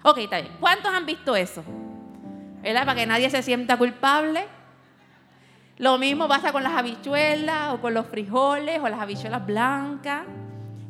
Ok, 0.04 0.18
está 0.18 0.40
bien. 0.40 0.54
¿Cuántos 0.60 0.94
han 0.94 1.04
visto 1.04 1.34
eso? 1.34 1.64
¿Verdad? 2.62 2.84
Para 2.86 3.00
que 3.00 3.06
nadie 3.06 3.28
se 3.30 3.42
sienta 3.42 3.76
culpable. 3.76 4.46
Lo 5.78 5.98
mismo 5.98 6.28
pasa 6.28 6.52
con 6.52 6.62
las 6.62 6.74
habichuelas 6.74 7.72
o 7.72 7.80
con 7.80 7.94
los 7.94 8.06
frijoles 8.06 8.80
o 8.80 8.88
las 8.88 9.00
habichuelas 9.00 9.44
blancas. 9.44 10.22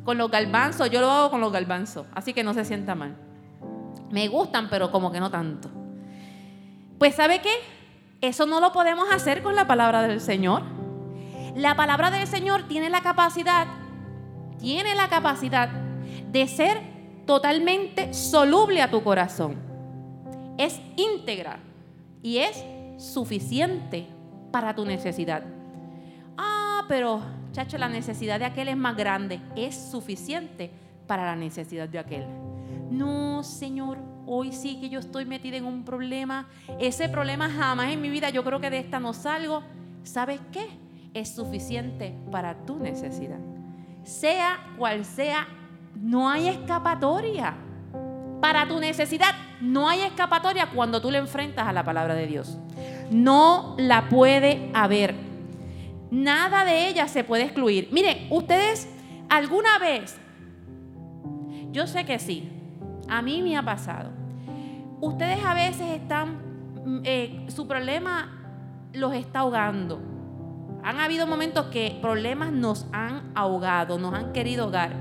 Con 0.03 0.17
los 0.17 0.29
galbanzos, 0.29 0.89
yo 0.89 0.99
lo 0.99 1.09
hago 1.09 1.31
con 1.31 1.41
los 1.41 1.51
galbanzos, 1.51 2.07
así 2.13 2.33
que 2.33 2.43
no 2.43 2.53
se 2.53 2.65
sienta 2.65 2.93
mal. 2.93 3.15
Me 4.09 4.27
gustan, 4.27 4.67
pero 4.69 4.91
como 4.91 5.11
que 5.11 5.19
no 5.19 5.31
tanto. 5.31 5.69
Pues 6.97 7.15
¿sabe 7.15 7.41
qué? 7.41 7.53
Eso 8.19 8.45
no 8.45 8.59
lo 8.59 8.73
podemos 8.73 9.09
hacer 9.11 9.43
con 9.43 9.55
la 9.55 9.65
palabra 9.65 10.01
del 10.01 10.19
Señor. 10.19 10.63
La 11.55 11.75
palabra 11.75 12.11
del 12.11 12.27
Señor 12.27 12.63
tiene 12.67 12.89
la 12.89 13.01
capacidad, 13.01 13.67
tiene 14.61 14.95
la 14.95 15.09
capacidad 15.09 15.69
de 16.31 16.47
ser 16.47 16.77
totalmente 17.25 18.13
soluble 18.13 18.81
a 18.81 18.89
tu 18.89 19.03
corazón. 19.03 19.57
Es 20.57 20.79
íntegra 20.95 21.59
y 22.21 22.37
es 22.37 22.63
suficiente 22.97 24.07
para 24.51 24.75
tu 24.75 24.85
necesidad. 24.85 25.43
Ah, 26.37 26.85
pero, 26.87 27.21
chacho, 27.51 27.77
la 27.77 27.89
necesidad 27.89 28.39
de 28.39 28.45
aquel 28.45 28.67
es 28.67 28.77
más 28.77 28.95
grande. 28.95 29.41
Es 29.55 29.75
suficiente 29.75 30.71
para 31.07 31.25
la 31.25 31.35
necesidad 31.35 31.89
de 31.89 31.99
aquel. 31.99 32.25
No, 32.91 33.43
Señor, 33.43 33.97
hoy 34.27 34.51
sí 34.51 34.79
que 34.79 34.89
yo 34.89 34.99
estoy 34.99 35.25
metida 35.25 35.57
en 35.57 35.65
un 35.65 35.83
problema. 35.83 36.47
Ese 36.79 37.09
problema 37.09 37.49
jamás 37.49 37.91
en 37.91 38.01
mi 38.01 38.09
vida, 38.09 38.29
yo 38.29 38.43
creo 38.43 38.59
que 38.59 38.69
de 38.69 38.77
esta 38.77 38.99
no 38.99 39.13
salgo. 39.13 39.63
¿Sabes 40.03 40.39
qué? 40.51 40.67
Es 41.13 41.35
suficiente 41.35 42.15
para 42.31 42.65
tu 42.65 42.77
necesidad. 42.77 43.39
Sea 44.03 44.59
cual 44.77 45.05
sea, 45.05 45.47
no 45.95 46.29
hay 46.29 46.47
escapatoria. 46.47 47.55
Para 48.41 48.67
tu 48.67 48.79
necesidad 48.79 49.35
no 49.61 49.87
hay 49.87 50.01
escapatoria 50.01 50.67
cuando 50.73 51.01
tú 51.01 51.11
le 51.11 51.19
enfrentas 51.19 51.67
a 51.67 51.73
la 51.73 51.83
palabra 51.83 52.15
de 52.15 52.27
Dios. 52.27 52.57
No 53.11 53.75
la 53.77 54.09
puede 54.09 54.71
haber. 54.73 55.15
Nada 56.09 56.65
de 56.65 56.87
ella 56.87 57.07
se 57.07 57.23
puede 57.23 57.43
excluir. 57.43 57.89
Miren, 57.91 58.27
ustedes 58.31 58.89
alguna 59.29 59.77
vez, 59.79 60.17
yo 61.71 61.87
sé 61.87 62.05
que 62.05 62.19
sí, 62.19 62.49
a 63.07 63.21
mí 63.21 63.41
me 63.41 63.55
ha 63.55 63.63
pasado. 63.63 64.09
Ustedes 64.99 65.43
a 65.43 65.53
veces 65.53 65.89
están, 65.91 66.41
mm, 66.85 67.01
eh, 67.03 67.45
su 67.47 67.67
problema 67.67 68.41
los 68.93 69.13
está 69.13 69.39
ahogando. 69.39 70.01
Han 70.83 70.99
habido 70.99 71.27
momentos 71.27 71.65
que 71.67 71.97
problemas 72.01 72.51
nos 72.51 72.87
han 72.91 73.31
ahogado, 73.35 73.99
nos 73.99 74.13
han 74.13 74.33
querido 74.33 74.63
ahogar. 74.63 74.93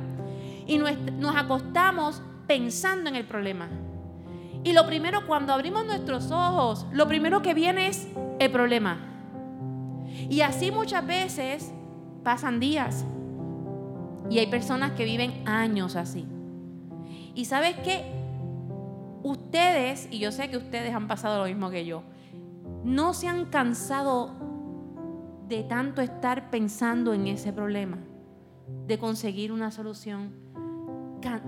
Y 0.66 0.78
nos 0.78 1.37
acostamos 1.37 2.22
pensando 2.47 3.09
en 3.09 3.16
el 3.16 3.24
problema. 3.24 3.68
Y 4.62 4.72
lo 4.72 4.87
primero, 4.87 5.26
cuando 5.26 5.53
abrimos 5.53 5.87
nuestros 5.87 6.31
ojos, 6.31 6.87
lo 6.93 7.09
primero 7.09 7.41
que 7.41 7.55
viene 7.55 7.87
es 7.87 8.09
el 8.39 8.51
problema. 8.51 8.99
Y 10.28 10.43
así 10.43 10.70
muchas 10.70 11.07
veces 11.07 11.72
pasan 12.22 12.61
días. 12.61 13.05
Y 14.28 14.39
hay 14.39 14.47
personas 14.49 14.93
que 14.93 15.05
viven 15.05 15.43
años 15.49 15.97
así. 15.97 16.26
Y 17.35 17.47
sabes 17.47 17.76
qué? 17.76 18.05
Ustedes, 19.22 20.09
y 20.11 20.18
yo 20.18 20.31
sé 20.31 20.51
que 20.51 20.57
ustedes 20.57 20.95
han 20.95 21.09
pasado 21.09 21.39
lo 21.39 21.47
mismo 21.47 21.70
que 21.70 21.85
yo, 21.85 22.03
no 22.85 23.14
se 23.14 23.28
han 23.28 23.47
cansado 23.47 24.33
de 25.51 25.64
tanto 25.64 26.01
estar 26.01 26.48
pensando 26.48 27.12
en 27.12 27.26
ese 27.26 27.53
problema, 27.53 27.98
de 28.86 28.98
conseguir 29.01 29.51
una 29.51 29.72
solución. 29.72 30.32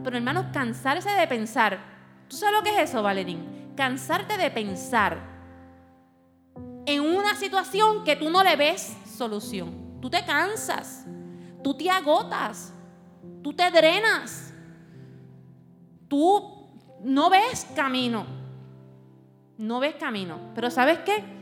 Pero 0.02 0.16
hermanos, 0.16 0.46
cansarse 0.52 1.08
de 1.08 1.26
pensar. 1.28 1.78
¿Tú 2.26 2.36
sabes 2.36 2.56
lo 2.56 2.64
que 2.64 2.70
es 2.70 2.90
eso, 2.90 3.00
Valerín? 3.00 3.72
Cansarte 3.76 4.36
de 4.36 4.50
pensar 4.50 5.18
en 6.84 7.00
una 7.00 7.36
situación 7.36 8.02
que 8.02 8.16
tú 8.16 8.28
no 8.28 8.42
le 8.42 8.56
ves 8.56 8.96
solución. 9.06 10.00
Tú 10.00 10.10
te 10.10 10.24
cansas, 10.24 11.06
tú 11.62 11.74
te 11.74 11.88
agotas, 11.88 12.74
tú 13.40 13.52
te 13.52 13.70
drenas, 13.70 14.52
tú 16.08 16.68
no 17.04 17.30
ves 17.30 17.68
camino, 17.76 18.26
no 19.58 19.78
ves 19.78 19.94
camino. 19.94 20.40
Pero 20.56 20.72
¿sabes 20.72 20.98
qué? 21.04 21.41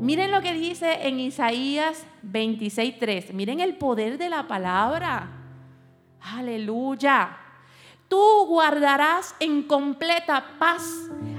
Miren 0.00 0.30
lo 0.30 0.42
que 0.42 0.52
dice 0.52 1.06
en 1.06 1.20
Isaías 1.20 2.04
26.3. 2.22 3.32
Miren 3.32 3.60
el 3.60 3.76
poder 3.76 4.18
de 4.18 4.28
la 4.28 4.46
palabra. 4.46 5.28
Aleluya. 6.20 7.38
Tú 8.08 8.46
guardarás 8.46 9.34
en 9.40 9.62
completa 9.62 10.44
paz 10.58 10.82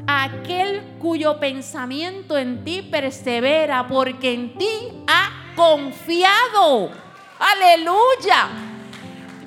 a 0.07 0.23
aquel 0.23 0.81
cuyo 0.99 1.39
pensamiento 1.39 2.37
en 2.37 2.63
ti 2.63 2.81
persevera, 2.81 3.87
porque 3.87 4.33
en 4.33 4.57
ti 4.57 4.69
ha 5.07 5.53
confiado. 5.55 6.91
Aleluya. 7.39 8.49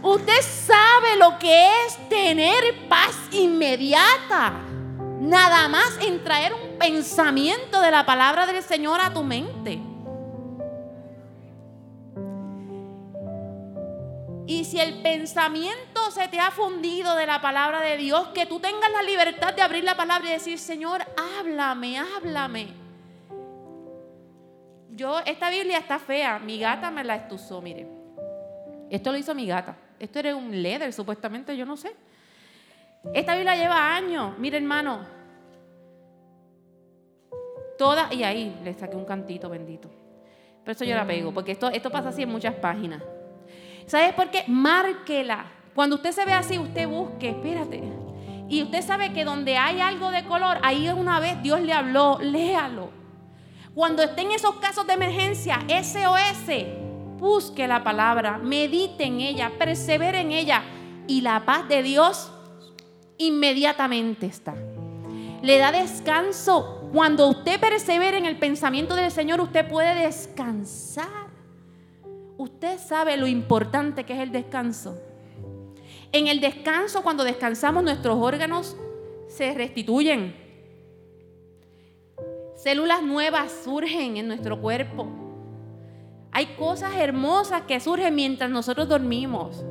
Usted 0.03 0.41
sabe 0.43 1.17
lo 1.19 1.39
que 1.39 1.85
es 1.85 2.09
tener 2.09 2.89
paz 2.89 3.17
inmediata. 3.33 4.53
Nada 5.21 5.67
más 5.69 5.99
en 6.01 6.23
traer 6.23 6.55
un 6.55 6.68
pensamiento 6.79 7.81
de 7.81 7.91
la 7.91 8.07
palabra 8.07 8.47
del 8.47 8.63
Señor 8.63 9.01
a 9.01 9.13
tu 9.13 9.23
mente. 9.23 9.79
Y 14.47 14.65
si 14.65 14.81
el 14.81 15.03
pensamiento 15.03 16.11
se 16.11 16.27
te 16.29 16.41
ha 16.41 16.51
fundido 16.51 17.15
de 17.17 17.27
la 17.27 17.43
palabra 17.43 17.83
de 17.83 17.99
Dios, 17.99 18.29
que 18.29 18.47
tú 18.47 18.61
tengas 18.61 18.91
la 18.91 19.03
libertad 19.03 19.53
de 19.53 19.61
abrir 19.61 19.85
la 19.85 19.95
palabra 19.95 20.27
y 20.27 20.33
decir, 20.33 20.59
Señor, 20.59 21.05
háblame, 21.39 21.99
háblame. 21.99 22.69
Yo, 24.91 25.21
esta 25.27 25.51
Biblia 25.51 25.79
está 25.79 25.99
fea. 25.99 26.39
Mi 26.39 26.59
gata 26.59 26.91
me 26.91 27.05
la 27.05 27.17
estuzó, 27.17 27.61
mire. 27.61 27.87
Esto 28.89 29.13
lo 29.13 29.19
hizo 29.19 29.35
mi 29.35 29.47
gata. 29.47 29.77
Esto 29.99 30.19
era 30.19 30.35
un 30.35 30.63
leather, 30.63 30.93
supuestamente, 30.95 31.55
yo 31.55 31.67
no 31.67 31.77
sé. 31.77 31.95
Esta 33.13 33.35
Biblia 33.35 33.55
lleva 33.55 33.95
años. 33.95 34.39
Mire, 34.39 34.57
hermano. 34.57 35.18
Toda, 37.79 38.13
y 38.13 38.25
ahí 38.25 38.59
le 38.65 38.75
saqué 38.75 38.97
un 38.97 39.05
cantito 39.05 39.49
bendito. 39.49 39.89
Pero 40.63 40.73
eso 40.73 40.85
yo 40.85 40.95
la 40.95 41.07
pego, 41.07 41.33
porque 41.33 41.53
esto, 41.53 41.71
esto 41.71 41.91
pasa 41.91 42.11
así 42.11 42.23
en 42.23 42.31
muchas 42.31 42.55
páginas. 42.57 43.03
¿Sabes 43.87 44.13
por 44.13 44.31
qué? 44.31 44.45
Márquela. 44.49 45.47
Cuando 45.75 45.97
usted 45.97 46.13
se 46.13 46.25
ve 46.25 46.33
así, 46.33 46.59
usted 46.59 46.89
busque, 46.89 47.31
espérate. 47.31 47.83
Y 48.49 48.63
usted 48.63 48.83
sabe 48.83 49.13
que 49.13 49.25
donde 49.25 49.57
hay 49.57 49.81
algo 49.81 50.11
de 50.11 50.25
color, 50.25 50.59
ahí 50.63 50.89
una 50.89 51.21
vez 51.21 51.43
Dios 51.43 51.61
le 51.61 51.73
habló, 51.73 52.19
léalo. 52.21 52.91
Cuando 53.75 54.03
esté 54.03 54.23
en 54.23 54.33
esos 54.33 54.57
casos 54.57 54.87
de 54.87 54.95
emergencia, 54.95 55.61
SOS, 55.69 56.67
busque 57.19 57.69
la 57.69 57.85
palabra, 57.85 58.39
medite 58.39 59.05
en 59.05 59.21
ella, 59.21 59.53
persevere 59.59 60.21
en 60.21 60.33
ella 60.33 60.63
y 61.07 61.21
la 61.21 61.45
paz 61.45 61.69
de 61.69 61.83
Dios 61.83 62.33
inmediatamente 63.19 64.27
está. 64.27 64.55
Le 65.43 65.59
da 65.59 65.71
descanso. 65.71 66.78
Cuando 66.93 67.29
usted 67.29 67.61
persevera 67.61 68.17
en 68.17 68.25
el 68.25 68.39
pensamiento 68.39 68.95
del 68.97 69.11
Señor, 69.11 69.41
usted 69.41 69.69
puede 69.69 69.95
descansar. 69.95 71.29
Usted 72.39 72.79
sabe 72.79 73.17
lo 73.17 73.27
importante 73.27 74.05
que 74.05 74.15
es 74.15 74.21
el 74.21 74.33
descanso. 74.33 74.99
En 76.13 76.29
el 76.29 76.41
descanso, 76.41 77.03
cuando 77.03 77.25
descansamos, 77.25 77.83
nuestros 77.83 78.17
órganos 78.17 78.77
se 79.27 79.53
restituyen. 79.53 80.35
Células 82.57 83.03
nuevas 83.03 83.53
surgen 83.65 84.17
en 84.17 84.29
nuestro 84.29 84.61
cuerpo. 84.61 85.07
Hay 86.33 86.47
cosas 86.57 86.95
hermosas 86.97 87.63
que 87.63 87.81
surgen 87.81 88.15
mientras 88.15 88.51
nosotros 88.51 88.89
dormimos. 88.89 89.65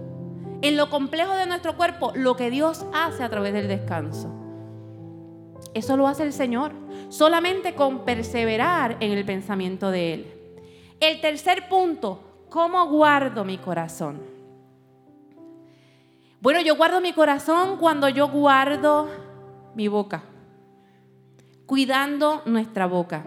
En 0.61 0.77
lo 0.77 0.89
complejo 0.89 1.33
de 1.33 1.47
nuestro 1.47 1.75
cuerpo, 1.77 2.11
lo 2.15 2.35
que 2.35 2.49
Dios 2.49 2.85
hace 2.93 3.23
a 3.23 3.29
través 3.29 3.53
del 3.53 3.67
descanso. 3.67 4.29
Eso 5.73 5.97
lo 5.97 6.07
hace 6.07 6.23
el 6.23 6.33
Señor, 6.33 6.73
solamente 7.09 7.73
con 7.73 8.05
perseverar 8.05 8.97
en 8.99 9.11
el 9.11 9.25
pensamiento 9.25 9.91
de 9.91 10.13
Él. 10.13 10.33
El 10.99 11.21
tercer 11.21 11.69
punto, 11.69 12.27
¿Cómo 12.49 12.87
guardo 12.87 13.43
mi 13.43 13.57
corazón? 13.57 14.21
Bueno, 16.39 16.61
yo 16.61 16.77
guardo 16.77 17.01
mi 17.01 17.11
corazón 17.11 17.77
cuando 17.77 18.07
yo 18.07 18.29
guardo 18.29 19.09
mi 19.75 19.89
boca, 19.89 20.23
cuidando 21.65 22.41
nuestra 22.45 22.85
boca. 22.85 23.25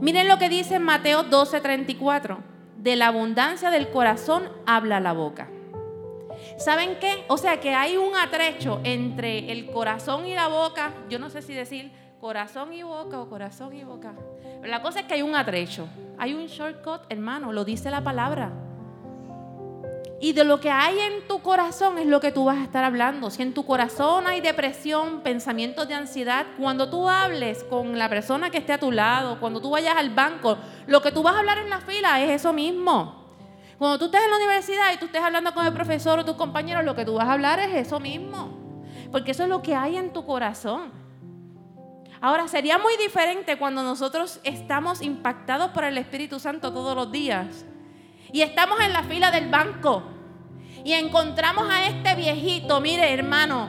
Miren 0.00 0.26
lo 0.26 0.38
que 0.38 0.48
dice 0.48 0.76
en 0.76 0.82
Mateo 0.82 1.24
12:34. 1.24 2.38
De 2.78 2.96
la 2.96 3.08
abundancia 3.08 3.70
del 3.70 3.90
corazón 3.90 4.48
habla 4.66 4.98
la 4.98 5.12
boca. 5.12 5.48
¿Saben 6.58 6.98
qué? 6.98 7.24
O 7.28 7.36
sea 7.36 7.60
que 7.60 7.74
hay 7.74 7.96
un 7.96 8.16
atrecho 8.16 8.80
entre 8.82 9.52
el 9.52 9.70
corazón 9.70 10.26
y 10.26 10.34
la 10.34 10.48
boca. 10.48 10.94
Yo 11.08 11.18
no 11.18 11.30
sé 11.30 11.42
si 11.42 11.54
decir 11.54 11.92
corazón 12.20 12.74
y 12.74 12.82
boca 12.82 13.18
o 13.18 13.30
corazón 13.30 13.74
y 13.74 13.82
boca. 13.82 14.12
Pero 14.60 14.70
la 14.70 14.82
cosa 14.82 15.00
es 15.00 15.06
que 15.06 15.14
hay 15.14 15.22
un 15.22 15.34
atrecho. 15.34 15.88
Hay 16.18 16.34
un 16.34 16.46
shortcut, 16.46 17.00
hermano, 17.08 17.50
lo 17.50 17.64
dice 17.64 17.90
la 17.90 18.04
palabra. 18.04 18.52
Y 20.20 20.34
de 20.34 20.44
lo 20.44 20.60
que 20.60 20.70
hay 20.70 20.98
en 20.98 21.26
tu 21.26 21.40
corazón 21.40 21.96
es 21.96 22.06
lo 22.06 22.20
que 22.20 22.30
tú 22.30 22.44
vas 22.44 22.58
a 22.58 22.64
estar 22.64 22.84
hablando. 22.84 23.30
Si 23.30 23.40
en 23.40 23.54
tu 23.54 23.64
corazón 23.64 24.26
hay 24.26 24.42
depresión, 24.42 25.22
pensamientos 25.22 25.88
de 25.88 25.94
ansiedad, 25.94 26.44
cuando 26.58 26.90
tú 26.90 27.08
hables 27.08 27.64
con 27.64 27.98
la 27.98 28.10
persona 28.10 28.50
que 28.50 28.58
esté 28.58 28.74
a 28.74 28.78
tu 28.78 28.92
lado, 28.92 29.40
cuando 29.40 29.62
tú 29.62 29.70
vayas 29.70 29.96
al 29.96 30.10
banco, 30.10 30.58
lo 30.86 31.00
que 31.00 31.12
tú 31.12 31.22
vas 31.22 31.36
a 31.36 31.38
hablar 31.38 31.56
en 31.56 31.70
la 31.70 31.80
fila 31.80 32.20
es 32.20 32.32
eso 32.32 32.52
mismo. 32.52 33.14
Cuando 33.78 33.98
tú 33.98 34.04
estés 34.04 34.22
en 34.22 34.30
la 34.30 34.36
universidad 34.36 34.92
y 34.92 34.98
tú 34.98 35.06
estés 35.06 35.22
hablando 35.22 35.54
con 35.54 35.64
el 35.64 35.72
profesor 35.72 36.18
o 36.18 36.24
tus 36.26 36.36
compañeros, 36.36 36.84
lo 36.84 36.94
que 36.94 37.06
tú 37.06 37.14
vas 37.14 37.26
a 37.26 37.32
hablar 37.32 37.60
es 37.60 37.74
eso 37.74 37.98
mismo. 37.98 38.50
Porque 39.10 39.30
eso 39.30 39.44
es 39.44 39.48
lo 39.48 39.62
que 39.62 39.74
hay 39.74 39.96
en 39.96 40.12
tu 40.12 40.26
corazón. 40.26 41.00
Ahora, 42.22 42.48
sería 42.48 42.78
muy 42.78 42.96
diferente 42.98 43.56
cuando 43.56 43.82
nosotros 43.82 44.40
estamos 44.44 45.00
impactados 45.00 45.70
por 45.70 45.84
el 45.84 45.96
Espíritu 45.96 46.38
Santo 46.38 46.72
todos 46.72 46.94
los 46.94 47.10
días 47.10 47.64
y 48.30 48.42
estamos 48.42 48.78
en 48.80 48.92
la 48.92 49.02
fila 49.04 49.30
del 49.30 49.48
banco 49.48 50.02
y 50.84 50.92
encontramos 50.92 51.68
a 51.70 51.86
este 51.86 52.14
viejito, 52.14 52.80
mire 52.80 53.10
hermano, 53.12 53.68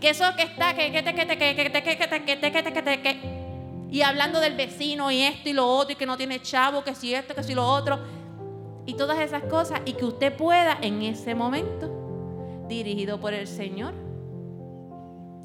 que 0.00 0.10
eso 0.10 0.24
que 0.36 0.42
está, 0.42 0.74
que 0.74 0.90
que 0.90 1.02
te 1.02 1.14
que 1.14 1.26
te 1.26 1.38
que 1.38 1.54
te 1.54 1.54
que 1.54 1.70
te 1.70 1.82
que 1.82 2.36
te 2.36 2.52
que 2.52 2.62
te 2.62 2.72
que 2.72 2.82
te 2.82 3.02
que 3.02 3.36
y 3.88 4.02
hablando 4.02 4.40
del 4.40 4.56
vecino 4.56 5.12
y 5.12 5.22
esto 5.22 5.48
y 5.48 5.52
lo 5.52 5.66
otro 5.66 5.92
y 5.92 5.96
que 5.96 6.06
no 6.06 6.16
tiene 6.16 6.42
chavo, 6.42 6.82
que 6.82 6.94
si 6.94 7.14
esto, 7.14 7.36
que 7.36 7.44
si 7.44 7.54
lo 7.54 7.66
otro 7.66 8.00
y 8.84 8.94
todas 8.94 9.20
esas 9.20 9.44
cosas 9.44 9.80
y 9.84 9.92
que 9.92 10.04
usted 10.04 10.36
pueda 10.36 10.76
en 10.82 11.02
ese 11.02 11.36
momento, 11.36 12.64
dirigido 12.68 13.20
por 13.20 13.32
el 13.32 13.46
Señor, 13.46 13.94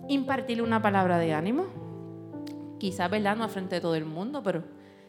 impartirle 0.07 0.63
una 0.63 0.81
palabra 0.81 1.19
de 1.19 1.33
ánimo. 1.33 1.80
Quizás, 2.81 3.11
¿verdad? 3.11 3.35
No 3.35 3.43
al 3.43 3.51
frente 3.51 3.75
de 3.75 3.81
todo 3.81 3.93
el 3.93 4.05
mundo, 4.05 4.41
pero 4.41 4.63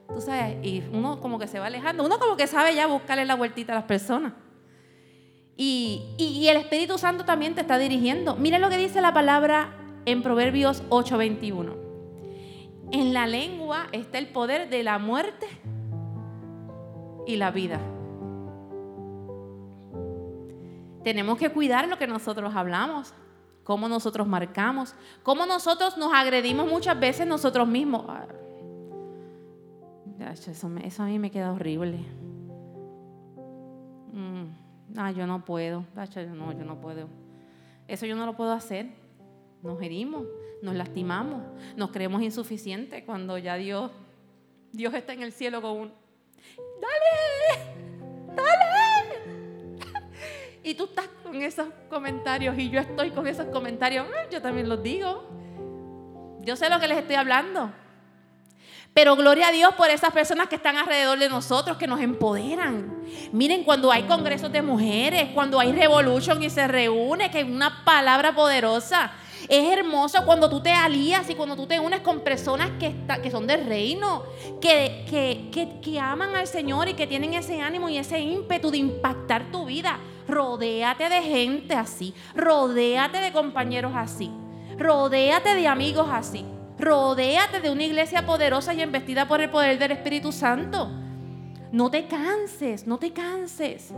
tú 0.07 0.21
sabes, 0.21 0.63
y 0.63 0.83
uno 0.93 1.23
como 1.23 1.39
que 1.39 1.47
se 1.47 1.59
va 1.59 1.69
alejando, 1.69 2.05
uno 2.05 2.19
como 2.19 2.37
que 2.37 2.47
sabe 2.47 2.75
ya 2.75 2.87
buscarle 2.87 3.25
la 3.25 3.35
vueltita 3.35 3.73
a 3.73 3.77
las 3.77 3.85
personas. 3.85 4.35
Y, 5.57 6.03
y, 6.19 6.47
el 6.49 6.59
Espíritu 6.59 6.99
Santo 6.99 7.25
también 7.25 7.55
te 7.55 7.63
está 7.63 7.79
dirigiendo. 7.79 8.37
Mira 8.37 8.59
lo 8.59 8.69
que 8.69 8.77
dice 8.77 9.01
la 9.01 9.15
palabra 9.15 9.75
en 10.05 10.23
Proverbios 10.23 10.83
8:21. 10.91 11.75
En 12.93 13.15
la 13.15 13.27
lengua 13.27 13.87
está 13.93 14.19
el 14.19 14.27
poder 14.27 14.69
de 14.69 14.83
la 14.83 14.99
muerte 14.99 15.47
y 17.27 17.37
la 17.37 17.51
vida. 17.53 17.81
Tenemos 21.05 21.39
que 21.39 21.49
cuidar 21.49 21.89
lo 21.89 21.97
que 21.97 22.07
nosotros 22.07 22.55
hablamos, 22.55 23.15
cómo 23.65 23.89
nosotros 23.89 24.27
marcamos, 24.27 24.95
cómo 25.23 25.47
nosotros 25.47 25.97
nos 25.97 26.13
agredimos 26.13 26.69
muchas 26.69 26.99
veces 26.99 27.27
nosotros 27.27 27.67
mismos. 27.67 28.05
Eso, 30.31 30.71
eso 30.83 31.03
a 31.03 31.07
mí 31.07 31.19
me 31.19 31.31
queda 31.31 31.53
horrible. 31.53 31.99
Mm, 34.13 34.99
ah, 34.99 35.11
yo 35.11 35.27
no 35.27 35.45
puedo. 35.45 35.85
No, 36.35 36.53
yo 36.53 36.65
no 36.65 36.81
puedo. 36.81 37.09
Eso 37.89 38.07
yo 38.07 38.15
no 38.15 38.27
lo 38.27 38.37
puedo 38.37 38.53
hacer. 38.53 38.91
Nos 39.63 39.81
herimos, 39.81 40.27
nos 40.61 40.75
lastimamos, 40.75 41.43
nos 41.77 41.91
creemos 41.91 42.23
insuficientes 42.23 43.05
cuando 43.05 43.39
ya 43.39 43.55
Dios, 43.55 43.91
Dios 44.73 44.93
está 44.95 45.13
en 45.13 45.23
el 45.23 45.33
cielo 45.33 45.63
con 45.63 45.73
un, 45.73 45.93
dale, 46.81 48.35
dale. 48.35 48.92
Y 50.65 50.75
tú 50.75 50.85
estás 50.85 51.09
con 51.23 51.43
esos 51.43 51.67
comentarios 51.89 52.57
y 52.57 52.71
yo 52.71 52.81
estoy 52.81 53.11
con 53.11 53.27
esos 53.27 53.47
comentarios, 53.47 54.07
yo 54.31 54.41
también 54.41 54.69
los 54.69 54.83
digo. 54.83 55.29
Yo 56.43 56.57
sé 56.57 56.69
lo 56.69 56.79
que 56.79 56.89
les 56.89 56.99
estoy 56.99 57.17
hablando. 57.17 57.73
Pero 58.95 59.17
gloria 59.17 59.49
a 59.49 59.53
Dios 59.53 59.75
por 59.75 59.89
esas 59.89 60.13
personas 60.13 60.49
que 60.49 60.57
están 60.57 60.77
alrededor 60.77 61.19
de 61.19 61.29
nosotros, 61.29 61.79
que 61.79 61.87
nos 61.87 62.01
empoderan. 62.01 62.95
Miren, 63.33 63.65
cuando 63.65 63.91
hay 63.91 64.03
congresos 64.03 64.53
de 64.53 64.61
mujeres, 64.61 65.31
cuando 65.33 65.59
hay 65.59 65.73
revolution 65.73 66.43
y 66.43 66.51
se 66.51 66.69
reúne, 66.69 67.31
que 67.31 67.41
es 67.41 67.47
una 67.47 67.85
palabra 67.85 68.35
poderosa. 68.35 69.13
Es 69.49 69.73
hermoso 69.73 70.25
cuando 70.25 70.49
tú 70.49 70.63
te 70.63 70.71
alías 70.73 71.29
y 71.29 71.35
cuando 71.35 71.57
tú 71.57 71.67
te 71.67 71.81
unes 71.81 72.01
con 72.01 72.21
personas 72.21 72.71
que, 72.79 72.95
que 73.23 73.31
son 73.31 73.47
del 73.47 73.67
reino, 73.67 74.25
que, 74.61 75.05
que, 75.09 75.81
que 75.81 75.99
aman 75.99 76.37
al 76.37 76.47
Señor 76.47 76.89
y 76.89 76.95
que 76.95 77.07
tienen 77.07 77.35
ese 77.35 77.61
ánimo 77.61 77.89
y 77.89 77.99
ese 77.99 78.21
ímpetu 78.21 78.71
de 78.71 78.79
impactar 78.79 79.51
tu 79.51 79.65
vida. 79.65 79.99
Rodéate 80.29 81.09
de 81.09 81.23
gente 81.23 81.75
así, 81.75 82.15
rodéate 82.35 83.19
de 83.19 83.33
compañeros 83.33 83.93
así, 83.95 84.31
rodéate 84.79 85.55
de 85.55 85.67
amigos 85.67 86.09
así. 86.11 86.45
Rodéate 86.79 87.61
de 87.61 87.71
una 87.71 87.85
iglesia 87.85 88.27
poderosa 88.27 88.75
y 88.75 88.83
embestida 88.83 89.29
por 89.29 89.41
el 89.41 89.51
poder 89.51 89.79
del 89.79 89.93
Espíritu 89.93 90.33
Santo. 90.33 90.91
No 91.71 91.91
te 91.93 92.09
canses, 92.09 92.89
no 92.89 92.99
te 92.99 93.13
canses. 93.13 93.93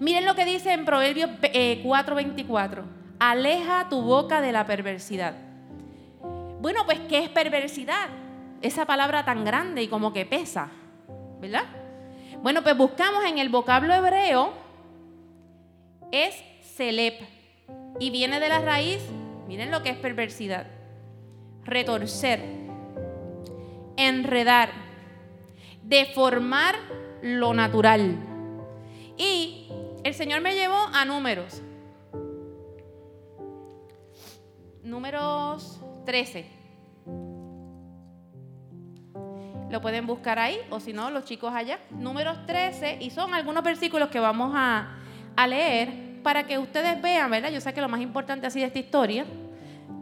Miren 0.00 0.24
lo 0.24 0.34
que 0.34 0.44
dice 0.44 0.72
en 0.72 0.84
Proverbios 0.84 1.30
4:24. 1.40 2.80
Eh, 2.80 2.84
Aleja 3.20 3.88
tu 3.88 4.02
boca 4.02 4.40
de 4.40 4.50
la 4.50 4.66
perversidad. 4.66 5.34
Bueno, 6.60 6.84
pues 6.84 6.98
¿qué 7.08 7.24
es 7.24 7.28
perversidad? 7.28 8.08
Esa 8.60 8.84
palabra 8.84 9.24
tan 9.24 9.44
grande 9.44 9.82
y 9.82 9.88
como 9.88 10.12
que 10.12 10.26
pesa, 10.26 10.70
¿verdad? 11.40 11.64
Bueno, 12.42 12.62
pues 12.62 12.76
buscamos 12.76 13.24
en 13.24 13.38
el 13.38 13.48
vocablo 13.48 13.94
hebreo, 13.94 14.52
es 16.12 16.34
celep 16.62 17.20
y 18.00 18.10
viene 18.10 18.40
de 18.40 18.48
la 18.48 18.60
raíz, 18.60 19.02
miren 19.46 19.70
lo 19.70 19.82
que 19.82 19.90
es 19.90 19.96
perversidad 19.96 20.78
retorcer, 21.68 22.40
enredar, 23.96 24.70
deformar 25.82 26.74
lo 27.22 27.54
natural. 27.54 28.16
Y 29.16 29.68
el 30.02 30.14
Señor 30.14 30.40
me 30.40 30.54
llevó 30.54 30.78
a 30.92 31.04
números. 31.04 31.62
Números 34.82 35.80
13. 36.06 36.46
Lo 39.70 39.82
pueden 39.82 40.06
buscar 40.06 40.38
ahí, 40.38 40.58
o 40.70 40.80
si 40.80 40.94
no, 40.94 41.10
los 41.10 41.26
chicos 41.26 41.52
allá. 41.54 41.78
Números 41.90 42.46
13, 42.46 42.98
y 43.00 43.10
son 43.10 43.34
algunos 43.34 43.62
versículos 43.62 44.08
que 44.08 44.18
vamos 44.18 44.52
a, 44.54 44.96
a 45.38 45.46
leer 45.46 46.20
para 46.24 46.48
que 46.48 46.58
ustedes 46.58 47.00
vean, 47.00 47.30
¿verdad? 47.30 47.52
Yo 47.52 47.60
sé 47.60 47.72
que 47.72 47.80
lo 47.80 47.88
más 47.88 48.00
importante 48.00 48.48
así 48.48 48.58
de 48.58 48.66
esta 48.66 48.80
historia 48.80 49.24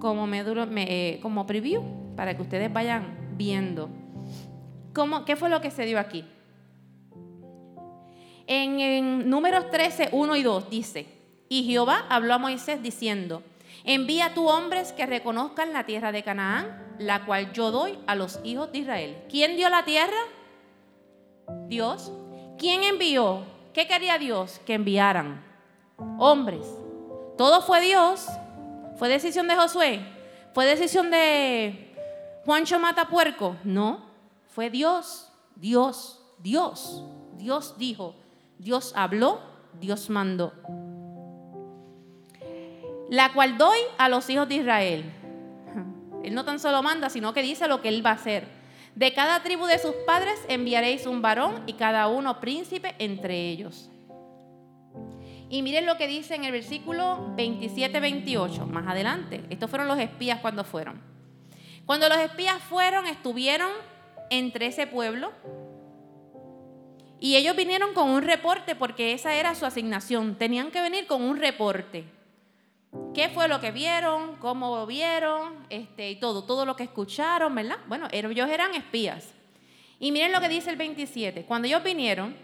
como, 0.01 0.27
me, 0.27 0.41
eh, 0.41 1.19
como 1.21 1.47
preview 1.47 1.83
para 2.17 2.35
que 2.35 2.41
ustedes 2.41 2.73
vayan 2.73 3.35
viendo. 3.37 3.91
¿Cómo, 4.95 5.27
¿Qué 5.27 5.37
fue 5.37 5.51
lo 5.51 5.61
que 5.61 5.71
se 5.71 5.85
dio 5.85 5.99
aquí? 5.99 6.25
En, 8.47 8.81
en 8.81 9.29
números 9.29 9.71
13, 9.71 10.09
1 10.13 10.37
y 10.37 10.43
2 10.43 10.71
dice, 10.71 11.07
y 11.51 11.65
Jehová 11.65 12.07
habló 12.09 12.33
a 12.33 12.39
Moisés 12.39 12.83
diciendo, 12.83 13.43
envía 13.85 14.27
a 14.27 14.35
tu 14.35 14.49
hombres 14.49 14.95
que 14.95 15.05
reconozcan 15.05 15.75
la 15.75 15.85
tierra 15.85 16.13
de 16.13 16.23
Canaán, 16.23 16.97
la 16.99 17.27
cual 17.27 17.53
yo 17.53 17.71
doy 17.71 17.99
a 18.07 18.15
los 18.15 18.41
hijos 18.43 18.73
de 18.73 18.79
Israel. 18.79 19.19
¿Quién 19.29 19.57
dio 19.57 19.69
la 19.69 19.85
tierra? 19.85 20.17
Dios. 21.69 22.11
¿Quién 22.57 22.85
envió? 22.85 23.56
¿Qué 23.77 23.87
quería 23.87 24.19
Dios? 24.19 24.61
Que 24.67 24.75
enviaran 24.75 25.45
hombres. 26.19 26.67
Todo 27.37 27.61
fue 27.61 27.81
Dios 27.81 28.27
¿Fue 28.97 29.09
decisión 29.11 29.47
de 29.47 29.57
Josué? 29.57 30.01
¿Fue 30.55 30.65
decisión 30.65 31.11
de 31.11 31.95
Juancho 32.47 32.79
Matapuerco? 32.79 33.57
No, 33.63 34.01
fue 34.47 34.71
Dios, 34.71 35.31
Dios, 35.55 36.23
Dios. 36.39 37.05
Dios 37.35 37.75
dijo, 37.77 38.15
Dios 38.59 38.95
habló, 38.97 39.41
Dios 39.79 40.09
mandó. 40.09 40.55
La 43.11 43.35
cual 43.35 43.59
doy 43.59 43.79
a 43.99 44.09
los 44.09 44.31
hijos 44.31 44.49
de 44.49 44.55
Israel. 44.55 45.13
Él 46.25 46.35
no 46.35 46.47
tan 46.47 46.59
solo 46.59 46.83
manda, 46.83 47.11
sino 47.11 47.35
que 47.35 47.43
dice 47.43 47.69
lo 47.69 47.83
que 47.83 47.91
él 47.91 48.05
va 48.05 48.11
a 48.11 48.15
hacer. 48.15 48.56
De 48.97 49.13
cada 49.13 49.43
tribu 49.43 49.67
de 49.67 49.79
sus 49.79 49.95
padres 50.07 50.41
enviaréis 50.49 51.07
un 51.07 51.21
varón 51.21 51.63
y 51.67 51.75
cada 51.75 52.09
uno 52.09 52.41
príncipe 52.41 52.95
entre 52.99 53.51
ellos. 53.51 53.91
Y 55.51 55.61
miren 55.61 55.85
lo 55.85 55.99
que 55.99 56.09
dice 56.09 56.35
en 56.35 56.45
el 56.45 56.53
versículo 56.53 57.35
27-28, 57.37 58.65
más 58.65 58.89
adelante. 58.89 59.45
Estos 59.51 59.69
fueron 59.69 59.87
los 59.87 59.99
espías 59.99 60.41
cuando 60.41 60.65
fueron. 60.65 61.03
Cuando 61.85 62.09
los 62.09 62.17
espías 62.17 62.57
fueron, 62.63 63.07
estuvieron 63.07 63.71
entre 64.31 64.69
ese 64.69 64.87
pueblo. 64.87 65.31
Y 67.21 67.37
ellos 67.37 67.55
vinieron 67.55 67.93
con 67.93 68.09
un 68.09 68.23
reporte 68.23 68.75
porque 68.77 69.13
esa 69.13 69.35
era 69.35 69.55
su 69.55 69.67
asignación. 69.67 70.37
Tenían 70.37 70.71
que 70.71 70.81
venir 70.81 71.07
con 71.07 71.21
un 71.21 71.37
reporte. 71.37 72.16
¿Qué 73.15 73.29
fue 73.29 73.49
lo 73.49 73.61
que 73.61 73.73
vieron? 73.73 74.37
¿Cómo 74.37 74.87
vieron? 74.87 75.67
Este, 75.71 76.11
y 76.11 76.17
todo, 76.17 76.45
todo 76.45 76.65
lo 76.65 76.77
que 76.77 76.85
escucharon, 76.85 77.55
¿verdad? 77.55 77.79
Bueno, 77.89 78.09
ellos 78.13 78.49
eran 78.49 78.75
espías. 78.75 79.33
Y 79.99 80.13
miren 80.13 80.33
lo 80.33 80.41
que 80.41 80.49
dice 80.49 80.71
el 80.71 80.77
27. 80.77 81.45
Cuando 81.45 81.67
ellos 81.67 81.83
vinieron, 81.83 82.37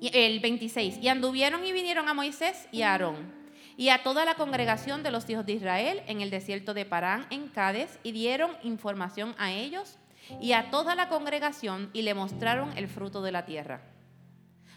el 0.00 0.40
26, 0.40 0.98
y 1.00 1.08
anduvieron 1.08 1.64
y 1.64 1.72
vinieron 1.72 2.08
a 2.08 2.14
Moisés 2.14 2.68
y 2.72 2.82
a 2.82 2.92
Aarón 2.92 3.42
y 3.76 3.88
a 3.88 4.02
toda 4.02 4.24
la 4.24 4.34
congregación 4.34 5.02
de 5.02 5.10
los 5.10 5.28
hijos 5.30 5.46
de 5.46 5.54
Israel 5.54 6.02
en 6.06 6.20
el 6.20 6.30
desierto 6.30 6.74
de 6.74 6.84
Parán, 6.84 7.26
en 7.30 7.48
Cádiz, 7.48 7.98
y 8.02 8.12
dieron 8.12 8.52
información 8.62 9.34
a 9.38 9.52
ellos 9.52 9.98
y 10.40 10.52
a 10.52 10.70
toda 10.70 10.94
la 10.94 11.08
congregación 11.08 11.90
y 11.92 12.02
le 12.02 12.14
mostraron 12.14 12.76
el 12.76 12.88
fruto 12.88 13.22
de 13.22 13.32
la 13.32 13.44
tierra. 13.44 13.82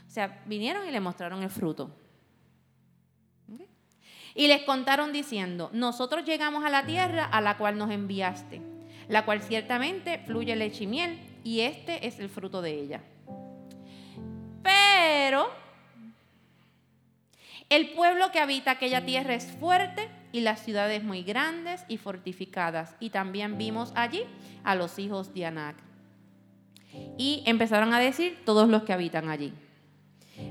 O 0.08 0.10
sea, 0.10 0.42
vinieron 0.46 0.88
y 0.88 0.92
le 0.92 1.00
mostraron 1.00 1.44
el 1.44 1.50
fruto. 1.50 1.92
Y 4.36 4.48
les 4.48 4.64
contaron 4.64 5.14
diciendo, 5.14 5.70
nosotros 5.72 6.26
llegamos 6.26 6.66
a 6.66 6.70
la 6.70 6.86
tierra 6.86 7.26
a 7.26 7.40
la 7.40 7.58
cual 7.58 7.78
nos 7.78 7.90
enviaste, 7.90 8.62
la 9.08 9.24
cual 9.24 9.42
ciertamente 9.42 10.20
fluye 10.20 10.56
leche 10.56 10.84
y 10.84 10.88
miel, 10.88 11.20
y 11.44 11.62
este 11.62 12.06
es 12.06 12.20
el 12.20 12.30
fruto 12.30 12.62
de 12.62 12.74
ella. 12.74 13.02
Pero 14.62 15.48
el 17.70 17.92
pueblo 17.92 18.32
que 18.32 18.40
habita 18.40 18.72
aquella 18.72 19.06
tierra 19.06 19.34
es 19.34 19.46
fuerte 19.60 20.10
y 20.32 20.42
las 20.42 20.64
ciudades 20.64 21.04
muy 21.04 21.24
grandes 21.24 21.86
y 21.88 21.98
fortificadas. 21.98 22.96
Y 23.00 23.12
también 23.12 23.58
vimos 23.58 23.94
allí 23.96 24.24
a 24.64 24.76
los 24.76 25.00
hijos 25.00 25.34
de 25.34 25.46
Anac. 25.46 25.78
Y 27.18 27.44
empezaron 27.46 27.94
a 27.94 28.00
decir 28.00 28.38
todos 28.46 28.68
los 28.68 28.84
que 28.84 28.92
habitan 28.92 29.30
allí. 29.30 29.54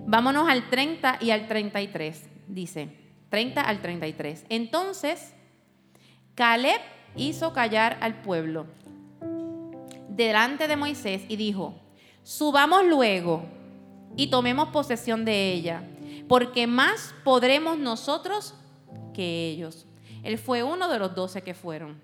Vámonos 0.06 0.48
al 0.48 0.70
30 0.70 1.18
y 1.20 1.30
al 1.30 1.46
33, 1.46 2.28
dice, 2.48 3.03
30 3.34 3.62
al 3.62 3.82
33. 3.82 4.44
Entonces, 4.48 5.34
Caleb 6.36 6.80
hizo 7.16 7.52
callar 7.52 7.98
al 8.00 8.22
pueblo 8.22 8.66
delante 10.08 10.68
de 10.68 10.76
Moisés 10.76 11.22
y 11.26 11.34
dijo, 11.34 11.74
subamos 12.22 12.84
luego 12.84 13.42
y 14.16 14.28
tomemos 14.28 14.68
posesión 14.68 15.24
de 15.24 15.52
ella, 15.52 15.82
porque 16.28 16.68
más 16.68 17.12
podremos 17.24 17.76
nosotros 17.76 18.54
que 19.12 19.48
ellos. 19.48 19.84
Él 20.22 20.38
fue 20.38 20.62
uno 20.62 20.88
de 20.88 21.00
los 21.00 21.16
doce 21.16 21.42
que 21.42 21.54
fueron. 21.54 22.00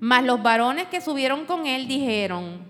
Mas 0.00 0.22
los 0.22 0.42
varones 0.42 0.88
que 0.88 1.00
subieron 1.00 1.46
con 1.46 1.66
él 1.66 1.88
dijeron, 1.88 2.60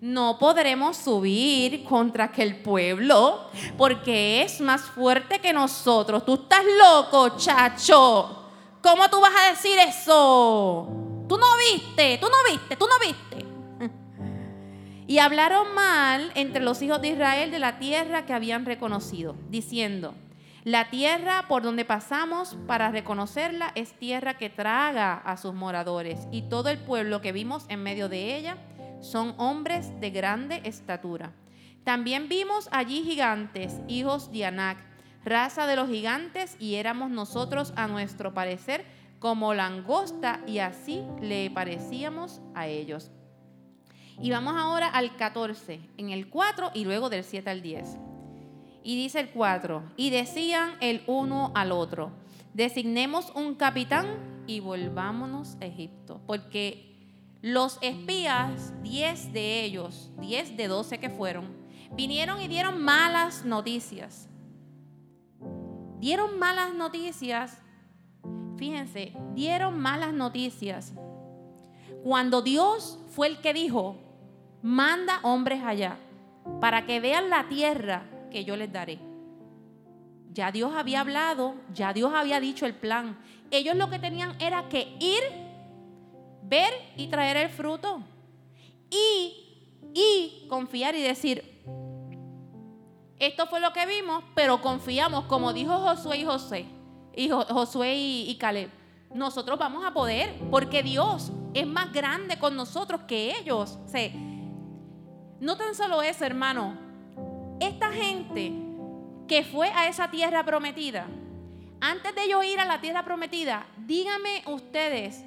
no 0.00 0.38
podremos 0.38 0.96
subir 0.96 1.84
contra 1.84 2.24
aquel 2.24 2.56
pueblo 2.56 3.50
porque 3.76 4.42
es 4.42 4.60
más 4.60 4.80
fuerte 4.82 5.40
que 5.40 5.52
nosotros. 5.52 6.24
Tú 6.24 6.34
estás 6.34 6.64
loco, 6.78 7.36
chacho. 7.36 8.48
¿Cómo 8.82 9.10
tú 9.10 9.20
vas 9.20 9.32
a 9.38 9.50
decir 9.50 9.78
eso? 9.78 10.88
Tú 11.28 11.36
no 11.36 11.46
viste, 11.72 12.18
tú 12.18 12.28
no 12.28 12.50
viste, 12.50 12.76
tú 12.76 12.86
no 12.86 13.06
viste. 13.06 13.46
Y 15.06 15.18
hablaron 15.18 15.74
mal 15.74 16.30
entre 16.36 16.62
los 16.62 16.80
hijos 16.82 17.02
de 17.02 17.08
Israel 17.08 17.50
de 17.50 17.58
la 17.58 17.80
tierra 17.80 18.26
que 18.26 18.32
habían 18.32 18.64
reconocido, 18.64 19.34
diciendo, 19.48 20.14
la 20.62 20.88
tierra 20.88 21.46
por 21.48 21.62
donde 21.62 21.84
pasamos 21.84 22.56
para 22.68 22.92
reconocerla 22.92 23.72
es 23.74 23.92
tierra 23.94 24.38
que 24.38 24.50
traga 24.50 25.14
a 25.14 25.36
sus 25.36 25.52
moradores, 25.52 26.28
y 26.30 26.42
todo 26.42 26.68
el 26.68 26.78
pueblo 26.78 27.20
que 27.20 27.32
vimos 27.32 27.64
en 27.68 27.82
medio 27.82 28.08
de 28.08 28.36
ella 28.36 28.56
son 29.00 29.34
hombres 29.38 29.98
de 30.00 30.10
grande 30.10 30.60
estatura. 30.64 31.32
También 31.84 32.28
vimos 32.28 32.68
allí 32.72 33.02
gigantes, 33.02 33.80
hijos 33.88 34.30
de 34.30 34.44
Anac, 34.44 34.78
raza 35.24 35.66
de 35.66 35.76
los 35.76 35.88
gigantes, 35.88 36.56
y 36.58 36.76
éramos 36.76 37.10
nosotros 37.10 37.72
a 37.76 37.86
nuestro 37.86 38.34
parecer 38.34 38.84
como 39.18 39.54
langosta, 39.54 40.40
y 40.46 40.58
así 40.58 41.02
le 41.20 41.50
parecíamos 41.50 42.40
a 42.54 42.66
ellos. 42.66 43.10
Y 44.20 44.30
vamos 44.30 44.54
ahora 44.56 44.88
al 44.88 45.16
14, 45.16 45.80
en 45.96 46.10
el 46.10 46.28
4 46.28 46.72
y 46.74 46.84
luego 46.84 47.08
del 47.08 47.24
7 47.24 47.48
al 47.48 47.62
10. 47.62 47.96
Y 48.82 48.96
dice 48.96 49.20
el 49.20 49.30
4, 49.30 49.82
y 49.96 50.10
decían 50.10 50.74
el 50.80 51.02
uno 51.06 51.52
al 51.54 51.72
otro, 51.72 52.12
designemos 52.52 53.32
un 53.34 53.54
capitán 53.54 54.42
y 54.46 54.60
volvámonos 54.60 55.56
a 55.60 55.66
Egipto, 55.66 56.20
porque 56.26 56.89
los 57.42 57.78
espías, 57.80 58.72
10 58.82 59.32
de 59.32 59.64
ellos, 59.64 60.10
10 60.18 60.56
de 60.56 60.68
12 60.68 61.00
que 61.00 61.10
fueron, 61.10 61.56
vinieron 61.92 62.40
y 62.40 62.48
dieron 62.48 62.82
malas 62.82 63.44
noticias. 63.44 64.28
Dieron 65.98 66.38
malas 66.38 66.74
noticias, 66.74 67.58
fíjense, 68.56 69.12
dieron 69.34 69.78
malas 69.78 70.12
noticias. 70.12 70.94
Cuando 72.02 72.42
Dios 72.42 72.98
fue 73.10 73.26
el 73.26 73.40
que 73.40 73.52
dijo, 73.52 73.96
manda 74.62 75.20
hombres 75.22 75.62
allá 75.62 75.98
para 76.60 76.86
que 76.86 77.00
vean 77.00 77.30
la 77.30 77.48
tierra 77.48 78.04
que 78.30 78.44
yo 78.44 78.56
les 78.56 78.72
daré. 78.72 78.98
Ya 80.32 80.52
Dios 80.52 80.72
había 80.74 81.00
hablado, 81.00 81.54
ya 81.74 81.92
Dios 81.92 82.12
había 82.14 82.40
dicho 82.40 82.64
el 82.64 82.74
plan. 82.74 83.18
Ellos 83.50 83.76
lo 83.76 83.90
que 83.90 83.98
tenían 83.98 84.40
era 84.40 84.68
que 84.68 84.96
ir, 85.00 85.22
ver 86.50 86.74
y 86.96 87.06
traer 87.06 87.38
el 87.38 87.48
fruto. 87.48 88.02
Y, 88.90 89.70
y 89.94 90.46
confiar 90.48 90.94
y 90.96 91.00
decir, 91.00 91.62
esto 93.20 93.46
fue 93.46 93.60
lo 93.60 93.72
que 93.72 93.86
vimos, 93.86 94.24
pero 94.34 94.60
confiamos, 94.60 95.26
como 95.26 95.52
dijo 95.52 95.78
Josué 95.78 96.18
y 96.18 96.24
José, 96.24 96.66
y 97.14 97.28
Josué 97.28 97.94
y, 97.94 98.36
Caleb. 98.36 98.70
Nosotros 99.14 99.58
vamos 99.58 99.84
a 99.84 99.92
poder, 99.92 100.34
porque 100.50 100.82
Dios 100.82 101.30
es 101.52 101.66
más 101.66 101.92
grande 101.92 102.38
con 102.38 102.56
nosotros 102.56 103.02
que 103.06 103.36
ellos. 103.36 103.78
O 103.78 103.98
no 105.40 105.56
tan 105.56 105.74
solo 105.74 106.00
eso, 106.02 106.24
hermano. 106.24 106.78
Esta 107.60 107.92
gente 107.92 108.52
que 109.28 109.44
fue 109.44 109.68
a 109.68 109.88
esa 109.88 110.10
tierra 110.10 110.44
prometida, 110.44 111.06
antes 111.80 112.14
de 112.14 112.24
ellos 112.24 112.44
ir 112.44 112.58
a 112.58 112.64
la 112.64 112.80
tierra 112.80 113.04
prometida, 113.04 113.66
díganme 113.86 114.44
ustedes, 114.46 115.24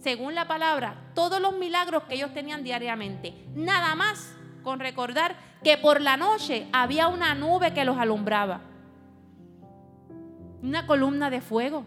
según 0.00 0.34
la 0.34 0.48
palabra, 0.48 0.94
todos 1.14 1.40
los 1.40 1.56
milagros 1.56 2.04
que 2.04 2.14
ellos 2.14 2.32
tenían 2.32 2.64
diariamente. 2.64 3.34
Nada 3.54 3.94
más 3.94 4.34
con 4.62 4.80
recordar 4.80 5.36
que 5.62 5.76
por 5.76 6.00
la 6.00 6.16
noche 6.16 6.66
había 6.72 7.08
una 7.08 7.34
nube 7.34 7.74
que 7.74 7.84
los 7.84 7.98
alumbraba. 7.98 8.62
Una 10.62 10.86
columna 10.86 11.30
de 11.30 11.40
fuego. 11.40 11.84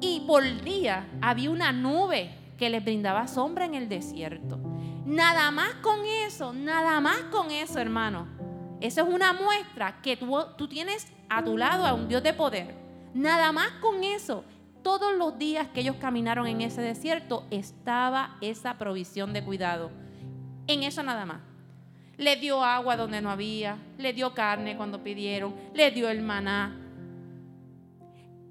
Y 0.00 0.24
por 0.26 0.42
día 0.62 1.08
había 1.20 1.50
una 1.50 1.72
nube 1.72 2.34
que 2.58 2.70
les 2.70 2.82
brindaba 2.84 3.26
sombra 3.26 3.64
en 3.64 3.74
el 3.74 3.88
desierto. 3.88 4.58
Nada 5.04 5.50
más 5.50 5.74
con 5.82 6.04
eso, 6.04 6.52
nada 6.52 7.00
más 7.00 7.18
con 7.32 7.50
eso, 7.50 7.80
hermano. 7.80 8.26
Eso 8.80 9.02
es 9.02 9.08
una 9.08 9.32
muestra 9.32 10.00
que 10.00 10.16
tú, 10.16 10.36
tú 10.56 10.68
tienes 10.68 11.12
a 11.28 11.42
tu 11.42 11.56
lado 11.56 11.86
a 11.86 11.92
un 11.92 12.08
Dios 12.08 12.22
de 12.22 12.32
poder. 12.32 12.74
Nada 13.14 13.52
más 13.52 13.70
con 13.80 14.02
eso. 14.04 14.44
Todos 14.82 15.16
los 15.16 15.38
días 15.38 15.68
que 15.68 15.80
ellos 15.80 15.96
caminaron 15.96 16.46
en 16.46 16.60
ese 16.60 16.80
desierto 16.80 17.46
estaba 17.50 18.36
esa 18.40 18.78
provisión 18.78 19.32
de 19.32 19.44
cuidado. 19.44 19.90
En 20.66 20.82
eso 20.82 21.02
nada 21.02 21.24
más. 21.24 21.40
Le 22.16 22.36
dio 22.36 22.62
agua 22.62 22.96
donde 22.96 23.20
no 23.20 23.30
había, 23.30 23.78
le 23.98 24.12
dio 24.12 24.34
carne 24.34 24.76
cuando 24.76 25.02
pidieron, 25.02 25.54
le 25.74 25.90
dio 25.90 26.08
el 26.08 26.22
maná. 26.22 26.78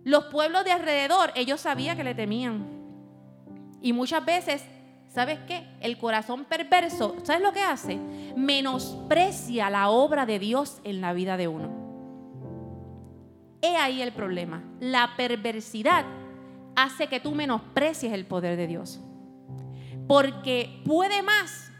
Los 0.03 0.25
pueblos 0.25 0.63
de 0.65 0.71
alrededor, 0.71 1.31
ellos 1.35 1.61
sabían 1.61 1.95
que 1.95 2.03
le 2.03 2.15
temían. 2.15 2.65
Y 3.81 3.93
muchas 3.93 4.25
veces 4.25 4.63
¿Sabes 5.13 5.39
qué? 5.45 5.67
El 5.81 5.97
corazón 5.97 6.45
perverso, 6.45 7.17
¿sabes 7.23 7.41
lo 7.41 7.51
que 7.51 7.59
hace? 7.59 7.99
Menosprecia 8.37 9.69
la 9.69 9.89
obra 9.89 10.25
de 10.25 10.39
Dios 10.39 10.79
en 10.85 11.01
la 11.01 11.11
vida 11.11 11.35
de 11.35 11.49
uno. 11.49 11.69
He 13.61 13.75
ahí 13.75 14.01
el 14.01 14.13
problema. 14.13 14.63
La 14.79 15.11
perversidad 15.17 16.05
hace 16.75 17.07
que 17.07 17.19
tú 17.19 17.31
menosprecies 17.31 18.13
el 18.13 18.25
poder 18.25 18.57
de 18.57 18.67
Dios. 18.67 18.99
Porque 20.07 20.81
puede 20.85 21.21
más 21.21 21.71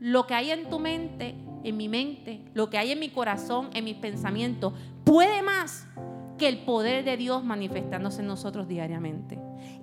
lo 0.00 0.26
que 0.26 0.34
hay 0.34 0.50
en 0.50 0.68
tu 0.68 0.78
mente, 0.78 1.34
en 1.64 1.76
mi 1.76 1.88
mente, 1.88 2.40
lo 2.54 2.70
que 2.70 2.78
hay 2.78 2.92
en 2.92 3.00
mi 3.00 3.10
corazón, 3.10 3.70
en 3.74 3.84
mis 3.84 3.96
pensamientos, 3.96 4.72
puede 5.04 5.42
más 5.42 5.86
que 6.38 6.48
el 6.48 6.58
poder 6.58 7.04
de 7.04 7.16
Dios 7.16 7.44
manifestándose 7.44 8.20
en 8.20 8.28
nosotros 8.28 8.68
diariamente. 8.68 9.38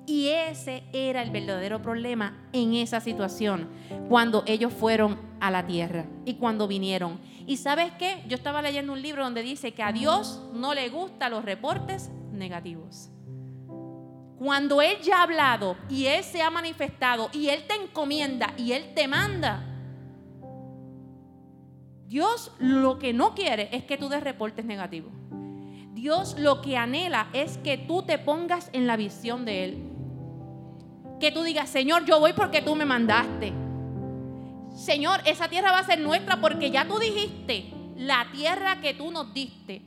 Y 0.07 0.27
ese 0.29 0.83
era 0.93 1.21
el 1.21 1.31
verdadero 1.31 1.81
problema 1.81 2.37
en 2.53 2.75
esa 2.75 3.01
situación, 3.01 3.69
cuando 4.07 4.43
ellos 4.47 4.71
fueron 4.71 5.19
a 5.39 5.51
la 5.51 5.65
tierra 5.65 6.05
y 6.25 6.35
cuando 6.35 6.67
vinieron. 6.67 7.19
Y 7.45 7.57
sabes 7.57 7.91
qué? 7.99 8.23
Yo 8.27 8.35
estaba 8.35 8.61
leyendo 8.61 8.93
un 8.93 9.01
libro 9.01 9.23
donde 9.23 9.41
dice 9.41 9.73
que 9.73 9.83
a 9.83 9.91
Dios 9.91 10.41
no 10.53 10.73
le 10.73 10.89
gustan 10.89 11.31
los 11.31 11.43
reportes 11.43 12.09
negativos. 12.31 13.09
Cuando 14.37 14.81
Él 14.81 14.97
ya 15.01 15.19
ha 15.19 15.23
hablado 15.23 15.77
y 15.89 16.07
Él 16.07 16.23
se 16.23 16.41
ha 16.41 16.49
manifestado 16.49 17.29
y 17.31 17.49
Él 17.49 17.65
te 17.67 17.75
encomienda 17.75 18.53
y 18.57 18.73
Él 18.73 18.93
te 18.93 19.07
manda, 19.07 19.63
Dios 22.07 22.51
lo 22.59 22.99
que 22.99 23.13
no 23.13 23.33
quiere 23.33 23.69
es 23.71 23.83
que 23.83 23.97
tú 23.97 24.09
des 24.09 24.23
reportes 24.23 24.65
negativos. 24.65 25.11
Dios 25.93 26.35
lo 26.37 26.61
que 26.61 26.77
anhela 26.77 27.27
es 27.33 27.57
que 27.57 27.77
tú 27.77 28.03
te 28.03 28.17
pongas 28.17 28.69
en 28.73 28.85
la 28.85 28.97
visión 28.97 29.45
de 29.45 29.63
Él. 29.63 29.91
Que 31.19 31.31
tú 31.31 31.43
digas, 31.43 31.69
Señor, 31.69 32.05
yo 32.05 32.19
voy 32.19 32.33
porque 32.33 32.61
tú 32.61 32.75
me 32.75 32.85
mandaste. 32.85 33.53
Señor, 34.75 35.21
esa 35.25 35.47
tierra 35.47 35.71
va 35.71 35.79
a 35.79 35.85
ser 35.85 35.99
nuestra 35.99 36.41
porque 36.41 36.69
ya 36.69 36.85
tú 36.85 36.99
dijiste, 36.99 37.71
la 37.95 38.27
tierra 38.33 38.81
que 38.81 38.93
tú 38.93 39.09
nos 39.09 39.33
diste. 39.33 39.83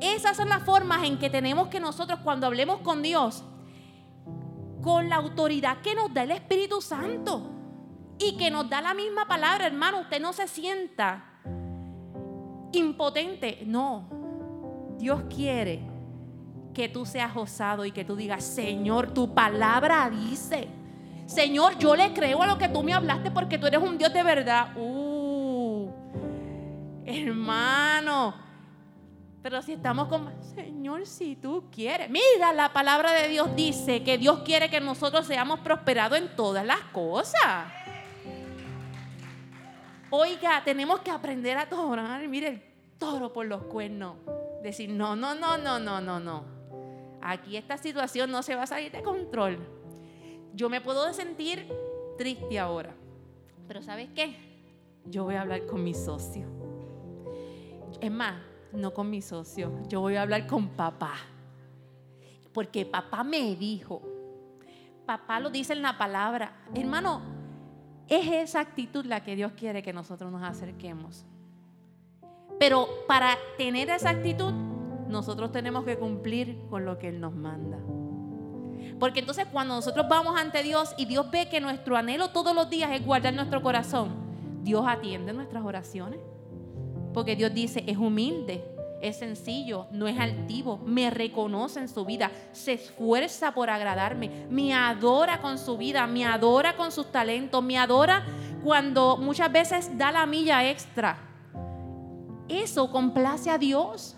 Esas 0.00 0.36
son 0.36 0.48
las 0.48 0.62
formas 0.62 1.04
en 1.04 1.18
que 1.18 1.28
tenemos 1.28 1.68
que 1.68 1.80
nosotros 1.80 2.20
cuando 2.22 2.46
hablemos 2.46 2.80
con 2.80 3.02
Dios, 3.02 3.44
con 4.82 5.08
la 5.08 5.16
autoridad 5.16 5.78
que 5.78 5.94
nos 5.94 6.12
da 6.12 6.22
el 6.22 6.30
Espíritu 6.30 6.80
Santo 6.80 7.50
y 8.18 8.36
que 8.36 8.50
nos 8.50 8.68
da 8.68 8.80
la 8.80 8.94
misma 8.94 9.26
palabra, 9.26 9.66
hermano, 9.66 10.00
usted 10.00 10.20
no 10.20 10.32
se 10.32 10.46
sienta 10.46 11.24
impotente, 12.72 13.62
no. 13.66 14.08
Dios 14.98 15.22
quiere 15.34 15.80
que 16.74 16.88
tú 16.88 17.06
seas 17.06 17.36
osado 17.36 17.84
y 17.84 17.92
que 17.92 18.04
tú 18.04 18.16
digas, 18.16 18.44
Señor, 18.44 19.12
tu 19.12 19.34
palabra 19.34 20.10
dice. 20.10 20.68
Señor, 21.26 21.78
yo 21.78 21.96
le 21.96 22.12
creo 22.12 22.42
a 22.42 22.46
lo 22.46 22.58
que 22.58 22.68
tú 22.68 22.82
me 22.82 22.92
hablaste 22.92 23.30
porque 23.30 23.58
tú 23.58 23.66
eres 23.66 23.80
un 23.80 23.96
Dios 23.98 24.12
de 24.12 24.22
verdad. 24.22 24.76
Uh, 24.76 25.90
hermano. 27.04 28.49
Pero 29.42 29.62
si 29.62 29.72
estamos 29.72 30.08
con, 30.08 30.30
Señor, 30.54 31.06
si 31.06 31.34
tú 31.34 31.64
quieres. 31.72 32.10
Mira, 32.10 32.52
la 32.52 32.72
palabra 32.72 33.12
de 33.12 33.28
Dios 33.28 33.54
dice 33.56 34.04
que 34.04 34.18
Dios 34.18 34.40
quiere 34.40 34.68
que 34.68 34.80
nosotros 34.80 35.26
seamos 35.26 35.60
prosperados 35.60 36.18
en 36.18 36.36
todas 36.36 36.64
las 36.64 36.80
cosas. 36.92 37.72
Oiga, 40.10 40.62
tenemos 40.64 41.00
que 41.00 41.10
aprender 41.10 41.56
a 41.56 41.62
adorar. 41.62 42.26
Mire, 42.28 42.70
toro 42.98 43.32
por 43.32 43.46
los 43.46 43.62
cuernos. 43.64 44.16
Decir, 44.62 44.90
no, 44.90 45.16
no, 45.16 45.34
no, 45.34 45.56
no, 45.56 45.78
no, 45.78 46.00
no, 46.00 46.20
no. 46.20 46.44
Aquí 47.22 47.56
esta 47.56 47.78
situación 47.78 48.30
no 48.30 48.42
se 48.42 48.54
va 48.54 48.64
a 48.64 48.66
salir 48.66 48.92
de 48.92 49.02
control. 49.02 49.58
Yo 50.52 50.68
me 50.68 50.80
puedo 50.82 51.10
sentir 51.14 51.66
triste 52.18 52.58
ahora. 52.58 52.94
Pero 53.66 53.82
¿sabes 53.82 54.08
qué? 54.14 54.36
Yo 55.06 55.24
voy 55.24 55.36
a 55.36 55.42
hablar 55.42 55.64
con 55.66 55.82
mi 55.82 55.94
socio. 55.94 56.46
Es 58.00 58.10
más, 58.10 58.34
no 58.72 58.92
con 58.92 59.10
mi 59.10 59.22
socio. 59.22 59.72
Yo 59.88 60.00
voy 60.00 60.16
a 60.16 60.22
hablar 60.22 60.46
con 60.46 60.68
papá. 60.68 61.14
Porque 62.52 62.84
papá 62.84 63.24
me 63.24 63.56
dijo. 63.56 64.02
Papá 65.06 65.40
lo 65.40 65.50
dice 65.50 65.72
en 65.72 65.82
la 65.82 65.98
palabra. 65.98 66.52
Hermano, 66.74 67.20
es 68.08 68.26
esa 68.26 68.60
actitud 68.60 69.04
la 69.04 69.22
que 69.22 69.36
Dios 69.36 69.52
quiere 69.52 69.82
que 69.82 69.92
nosotros 69.92 70.30
nos 70.32 70.42
acerquemos. 70.42 71.24
Pero 72.58 72.88
para 73.06 73.36
tener 73.56 73.88
esa 73.90 74.10
actitud, 74.10 74.52
nosotros 75.08 75.52
tenemos 75.52 75.84
que 75.84 75.96
cumplir 75.96 76.60
con 76.68 76.84
lo 76.84 76.98
que 76.98 77.08
Él 77.08 77.20
nos 77.20 77.34
manda. 77.34 77.78
Porque 78.98 79.20
entonces 79.20 79.46
cuando 79.50 79.74
nosotros 79.74 80.06
vamos 80.08 80.38
ante 80.38 80.62
Dios 80.62 80.94
y 80.96 81.06
Dios 81.06 81.30
ve 81.30 81.48
que 81.48 81.60
nuestro 81.60 81.96
anhelo 81.96 82.30
todos 82.30 82.54
los 82.54 82.68
días 82.68 82.90
es 82.92 83.04
guardar 83.04 83.34
nuestro 83.34 83.62
corazón, 83.62 84.10
Dios 84.62 84.84
atiende 84.86 85.32
nuestras 85.32 85.64
oraciones. 85.64 86.20
Porque 87.12 87.36
Dios 87.36 87.52
dice, 87.52 87.84
es 87.86 87.96
humilde, 87.96 88.64
es 89.00 89.18
sencillo, 89.18 89.86
no 89.92 90.06
es 90.06 90.18
altivo, 90.18 90.78
me 90.78 91.10
reconoce 91.10 91.80
en 91.80 91.88
su 91.88 92.04
vida, 92.04 92.30
se 92.52 92.74
esfuerza 92.74 93.52
por 93.52 93.70
agradarme, 93.70 94.46
me 94.50 94.74
adora 94.74 95.40
con 95.40 95.58
su 95.58 95.76
vida, 95.76 96.06
me 96.06 96.24
adora 96.24 96.76
con 96.76 96.92
sus 96.92 97.10
talentos, 97.10 97.62
me 97.62 97.78
adora 97.78 98.24
cuando 98.62 99.16
muchas 99.16 99.50
veces 99.50 99.96
da 99.96 100.12
la 100.12 100.26
milla 100.26 100.68
extra. 100.68 101.18
Eso 102.48 102.90
complace 102.90 103.50
a 103.50 103.58
Dios. 103.58 104.16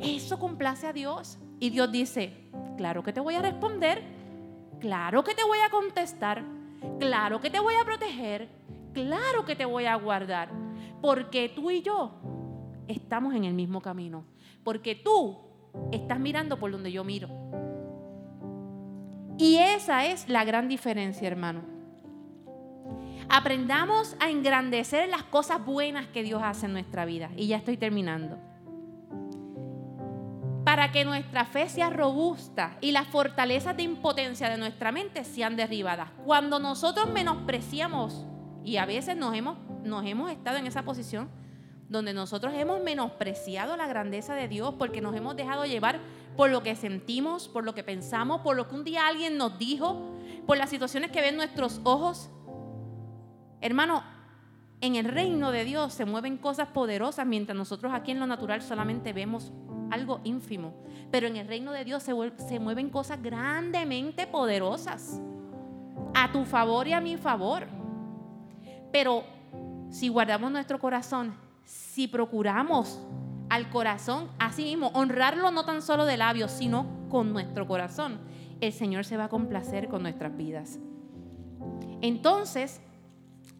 Eso 0.00 0.38
complace 0.38 0.86
a 0.86 0.92
Dios. 0.92 1.38
Y 1.60 1.70
Dios 1.70 1.92
dice, 1.92 2.50
claro 2.76 3.02
que 3.02 3.12
te 3.12 3.20
voy 3.20 3.34
a 3.34 3.42
responder, 3.42 4.02
claro 4.80 5.22
que 5.22 5.34
te 5.34 5.44
voy 5.44 5.58
a 5.58 5.70
contestar, 5.70 6.42
claro 6.98 7.40
que 7.40 7.50
te 7.50 7.60
voy 7.60 7.74
a 7.74 7.84
proteger, 7.84 8.48
claro 8.92 9.44
que 9.44 9.54
te 9.54 9.64
voy 9.64 9.84
a 9.84 9.94
guardar, 9.94 10.50
porque 11.02 11.50
tú 11.50 11.70
y 11.70 11.82
yo 11.82 12.14
estamos 12.88 13.34
en 13.34 13.44
el 13.44 13.52
mismo 13.52 13.82
camino, 13.82 14.24
porque 14.64 14.94
tú 14.94 15.36
estás 15.90 16.18
mirando 16.18 16.58
por 16.58 16.70
donde 16.70 16.90
yo 16.90 17.04
miro. 17.04 17.28
Y 19.36 19.56
esa 19.56 20.06
es 20.06 20.28
la 20.28 20.44
gran 20.44 20.68
diferencia, 20.68 21.26
hermano. 21.26 21.62
Aprendamos 23.28 24.16
a 24.20 24.30
engrandecer 24.30 25.08
las 25.08 25.24
cosas 25.24 25.64
buenas 25.64 26.06
que 26.06 26.22
Dios 26.22 26.40
hace 26.42 26.66
en 26.66 26.72
nuestra 26.72 27.04
vida. 27.04 27.30
Y 27.36 27.48
ya 27.48 27.56
estoy 27.56 27.76
terminando 27.76 28.38
para 30.64 30.92
que 30.92 31.04
nuestra 31.04 31.44
fe 31.44 31.68
sea 31.68 31.90
robusta 31.90 32.76
y 32.80 32.92
las 32.92 33.08
fortalezas 33.08 33.76
de 33.76 33.82
impotencia 33.82 34.48
de 34.48 34.58
nuestra 34.58 34.92
mente 34.92 35.24
sean 35.24 35.56
derribadas. 35.56 36.10
Cuando 36.24 36.58
nosotros 36.60 37.10
menospreciamos, 37.10 38.26
y 38.64 38.76
a 38.76 38.86
veces 38.86 39.16
nos 39.16 39.34
hemos, 39.34 39.58
nos 39.84 40.04
hemos 40.06 40.30
estado 40.30 40.58
en 40.58 40.66
esa 40.66 40.82
posición, 40.82 41.28
donde 41.88 42.14
nosotros 42.14 42.54
hemos 42.54 42.82
menospreciado 42.82 43.76
la 43.76 43.86
grandeza 43.86 44.34
de 44.34 44.48
Dios 44.48 44.74
porque 44.78 45.00
nos 45.00 45.14
hemos 45.14 45.36
dejado 45.36 45.64
llevar 45.66 46.00
por 46.36 46.50
lo 46.50 46.62
que 46.62 46.74
sentimos, 46.74 47.48
por 47.48 47.64
lo 47.64 47.74
que 47.74 47.84
pensamos, 47.84 48.40
por 48.40 48.56
lo 48.56 48.68
que 48.68 48.74
un 48.74 48.84
día 48.84 49.06
alguien 49.06 49.36
nos 49.36 49.58
dijo, 49.58 50.10
por 50.46 50.56
las 50.56 50.70
situaciones 50.70 51.10
que 51.10 51.20
ven 51.20 51.36
nuestros 51.36 51.80
ojos. 51.84 52.30
Hermano, 53.60 54.02
en 54.80 54.96
el 54.96 55.04
reino 55.04 55.52
de 55.52 55.64
Dios 55.64 55.92
se 55.92 56.04
mueven 56.04 56.38
cosas 56.38 56.68
poderosas 56.68 57.26
mientras 57.26 57.56
nosotros 57.56 57.92
aquí 57.94 58.10
en 58.10 58.20
lo 58.20 58.26
natural 58.26 58.62
solamente 58.62 59.12
vemos 59.12 59.52
algo 59.92 60.20
ínfimo. 60.24 60.74
Pero 61.10 61.26
en 61.26 61.36
el 61.36 61.46
reino 61.46 61.72
de 61.72 61.84
Dios 61.84 62.02
se, 62.02 62.58
mueven 62.58 62.90
cosas 62.90 63.22
grandemente 63.22 64.26
poderosas. 64.26 65.20
A 66.14 66.32
tu 66.32 66.44
favor 66.44 66.88
y 66.88 66.94
a 66.94 67.00
mi 67.00 67.16
favor. 67.16 67.66
Pero 68.90 69.24
si 69.92 70.08
guardamos 70.08 70.50
nuestro 70.50 70.80
corazón, 70.80 71.34
si 71.64 72.08
procuramos 72.08 73.00
al 73.48 73.70
corazón, 73.70 74.28
así 74.40 74.64
mismo, 74.64 74.88
honrarlo 74.94 75.52
no 75.52 75.64
tan 75.64 75.82
solo 75.82 76.04
de 76.04 76.16
labios, 76.16 76.50
sino 76.50 77.06
con 77.08 77.32
nuestro 77.32 77.68
corazón, 77.68 78.18
el 78.60 78.72
Señor 78.72 79.04
se 79.04 79.16
va 79.16 79.24
a 79.24 79.28
complacer 79.28 79.86
con 79.86 80.02
nuestras 80.02 80.36
vidas. 80.36 80.80
Entonces, 82.00 82.80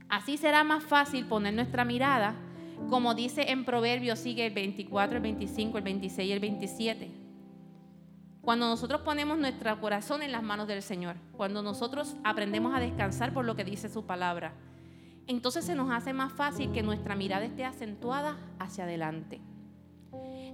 así 0.08 0.36
será 0.36 0.64
más 0.64 0.82
fácil 0.82 1.26
poner 1.26 1.54
nuestra 1.54 1.84
mirada 1.84 2.34
como 2.88 3.14
dice 3.14 3.50
en 3.50 3.64
Proverbios, 3.64 4.18
sigue 4.18 4.46
el 4.46 4.54
24, 4.54 5.16
el 5.16 5.22
25, 5.22 5.78
el 5.78 5.84
26 5.84 6.28
y 6.28 6.32
el 6.32 6.40
27. 6.40 7.10
Cuando 8.40 8.66
nosotros 8.66 9.02
ponemos 9.02 9.38
nuestro 9.38 9.80
corazón 9.80 10.22
en 10.22 10.32
las 10.32 10.42
manos 10.42 10.66
del 10.66 10.82
Señor, 10.82 11.16
cuando 11.36 11.62
nosotros 11.62 12.16
aprendemos 12.24 12.74
a 12.74 12.80
descansar 12.80 13.32
por 13.32 13.44
lo 13.44 13.54
que 13.54 13.64
dice 13.64 13.88
su 13.88 14.04
palabra, 14.04 14.52
entonces 15.26 15.64
se 15.64 15.74
nos 15.74 15.90
hace 15.90 16.12
más 16.12 16.32
fácil 16.32 16.72
que 16.72 16.82
nuestra 16.82 17.14
mirada 17.14 17.44
esté 17.44 17.64
acentuada 17.64 18.36
hacia 18.58 18.84
adelante. 18.84 19.40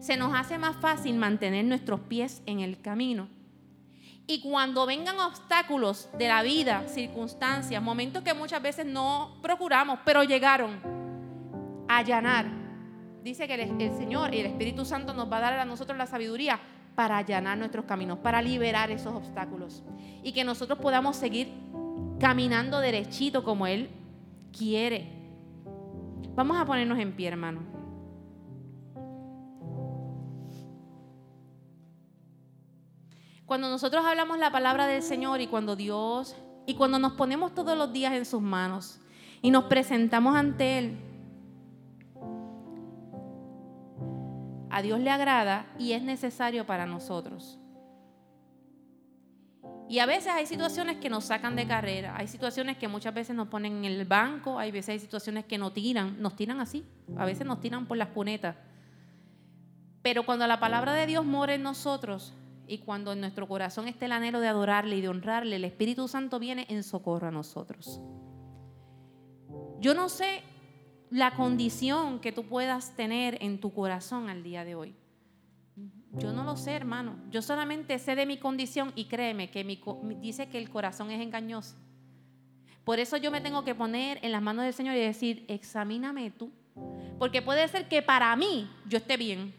Se 0.01 0.17
nos 0.17 0.35
hace 0.35 0.59
más 0.59 0.77
fácil 0.77 1.17
mantener 1.17 1.65
nuestros 1.65 2.01
pies 2.01 2.43
en 2.47 2.61
el 2.61 2.81
camino. 2.81 3.29
Y 4.27 4.43
cuando 4.43 4.85
vengan 4.85 5.19
obstáculos 5.21 6.11
de 6.19 6.29
la 6.29 6.43
vida, 6.43 6.87
circunstancias, 6.87 7.83
momentos 7.83 8.23
que 8.23 8.35
muchas 8.35 8.61
veces 8.61 8.85
no 8.85 9.39
procuramos, 9.41 10.01
pero 10.05 10.23
llegaron, 10.23 10.79
allanar. 11.89 12.47
Dice 13.25 13.49
que 13.49 13.55
el, 13.55 13.97
Señor 13.97 14.35
y 14.35 14.41
el 14.41 14.47
Espíritu 14.47 14.85
Santo 14.85 15.15
nos 15.15 15.33
va 15.33 15.39
a 15.39 15.41
dar 15.41 15.53
a 15.55 15.65
nosotros 15.65 15.97
la 15.97 16.07
sabiduría 16.07 16.61
para 16.95 17.17
allanar 17.17 17.57
nuestros 17.57 17.87
caminos, 17.87 18.19
para 18.19 18.43
liberar 18.43 18.91
esos 18.91 19.15
obstáculos. 19.15 19.83
Y 20.23 20.33
que 20.33 20.45
nosotros 20.45 20.79
podamos 20.79 21.17
seguir 21.17 21.51
caminando 22.21 22.81
derechito 22.81 23.43
como 23.43 23.67
Él 23.67 23.89
quiere. 24.57 25.13
Vamos 26.35 26.57
a 26.57 26.65
ponernos 26.65 26.99
en 26.99 27.15
pie, 27.15 27.29
hermano. 27.29 27.61
Cuando 33.47 33.71
nosotros 33.71 34.05
hablamos 34.05 34.39
la 34.39 34.53
palabra 34.53 34.87
del 34.87 35.03
Señor 35.03 35.41
y 35.41 35.47
cuando 35.47 35.75
Dios, 35.75 36.37
y 36.67 36.75
cuando 36.75 36.99
nos 36.99 37.15
ponemos 37.15 37.55
todos 37.55 37.79
los 37.79 37.93
días 37.95 38.13
en 38.13 38.27
sus 38.27 38.43
manos 38.43 39.01
y 39.41 39.51
nos 39.51 39.65
presentamos 39.65 40.37
ante 40.37 40.79
Él, 40.79 40.99
a 44.71 44.83
Dios 44.83 45.01
le 45.01 45.11
agrada 45.11 45.67
y 45.79 45.93
es 45.93 46.03
necesario 46.03 46.67
para 46.67 46.85
nosotros. 46.85 47.59
Y 49.89 50.01
a 50.01 50.07
veces 50.07 50.29
hay 50.29 50.45
situaciones 50.45 50.99
que 50.99 51.09
nos 51.09 51.25
sacan 51.25 51.57
de 51.57 51.67
carrera, 51.67 52.15
hay 52.17 52.29
situaciones 52.29 52.77
que 52.77 52.89
muchas 52.89 53.15
veces 53.15 53.35
nos 53.35 53.49
ponen 53.49 53.79
en 53.79 53.85
el 53.87 54.05
banco, 54.05 54.59
hay 54.59 54.71
veces 54.71 54.91
hay 54.91 54.99
situaciones 54.99 55.47
que 55.47 55.57
nos 55.57 55.73
tiran, 55.73 56.21
nos 56.21 56.37
tiran 56.37 56.61
así, 56.61 56.85
a 57.17 57.25
veces 57.25 57.47
nos 57.47 57.61
tiran 57.61 57.87
por 57.87 57.97
las 57.97 58.09
cunetas. 58.09 58.57
Pero 60.03 60.27
cuando 60.27 60.47
la 60.47 60.61
palabra 60.61 60.93
de 60.93 61.07
Dios 61.07 61.25
mora 61.25 61.55
en 61.55 61.63
nosotros 61.63 62.35
y 62.67 62.79
cuando 62.79 63.15
en 63.15 63.21
nuestro 63.21 63.49
corazón 63.49 63.89
esté 63.89 64.05
el 64.05 64.13
anhelo 64.13 64.41
de 64.41 64.49
adorarle 64.49 64.97
y 64.97 65.01
de 65.01 65.09
honrarle, 65.09 65.57
el 65.57 65.65
Espíritu 65.65 66.07
Santo 66.07 66.39
viene 66.39 66.67
en 66.69 66.83
socorro 66.83 67.29
a 67.29 67.31
nosotros. 67.31 67.99
Yo 69.81 69.95
no 69.95 70.11
sé 70.11 70.43
la 71.09 71.35
condición 71.35 72.19
que 72.19 72.33
tú 72.33 72.45
puedas 72.45 72.95
tener 72.95 73.39
en 73.41 73.59
tu 73.59 73.73
corazón 73.73 74.29
al 74.29 74.43
día 74.43 74.67
de 74.67 74.75
hoy. 74.75 74.95
Yo 76.13 76.33
no 76.33 76.45
lo 76.45 76.57
sé, 76.57 76.73
hermano. 76.73 77.17
Yo 77.31 77.43
solamente 77.43 77.99
sé 77.99 78.15
de 78.15 78.27
mi 78.27 78.39
condición 78.39 78.93
y 78.95 79.05
créeme 79.05 79.51
que 79.51 79.65
dice 80.21 80.49
que 80.49 80.59
el 80.59 80.71
corazón 80.71 81.11
es 81.11 81.21
engañoso. 81.21 81.77
Por 82.85 82.99
eso 82.99 83.17
yo 83.19 83.31
me 83.31 83.41
tengo 83.41 83.65
que 83.65 83.75
poner 83.75 84.19
en 84.23 84.33
las 84.33 84.41
manos 84.41 84.65
del 84.65 84.73
Señor 84.73 84.97
y 84.97 85.01
decir, 85.01 85.45
examíname 85.49 86.31
tú. 86.31 86.51
Porque 87.19 87.43
puede 87.43 87.67
ser 87.69 87.89
que 87.89 88.01
para 88.01 88.35
mí 88.37 88.71
yo 88.87 88.99
esté 88.99 89.17
bien. 89.17 89.55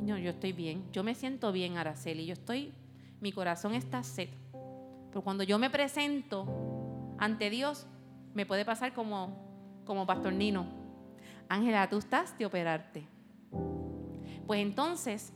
No, 0.00 0.16
yo 0.16 0.30
estoy 0.30 0.52
bien. 0.52 0.84
Yo 0.92 1.04
me 1.04 1.14
siento 1.14 1.52
bien, 1.52 1.76
Araceli. 1.76 2.24
Yo 2.24 2.32
estoy, 2.32 2.72
mi 3.20 3.32
corazón 3.32 3.74
está 3.74 4.02
sed. 4.02 4.30
Pero 5.08 5.22
cuando 5.22 5.42
yo 5.42 5.58
me 5.58 5.68
presento 5.68 6.46
ante 7.18 7.50
Dios, 7.50 7.86
me 8.32 8.46
puede 8.46 8.64
pasar 8.64 8.94
como 8.94 9.46
como 9.86 10.04
Pastor 10.04 10.32
Nino, 10.32 10.66
Ángela, 11.48 11.88
tú 11.88 11.98
estás 11.98 12.36
de 12.36 12.44
operarte. 12.44 13.06
Pues 14.46 14.60
entonces, 14.60 15.32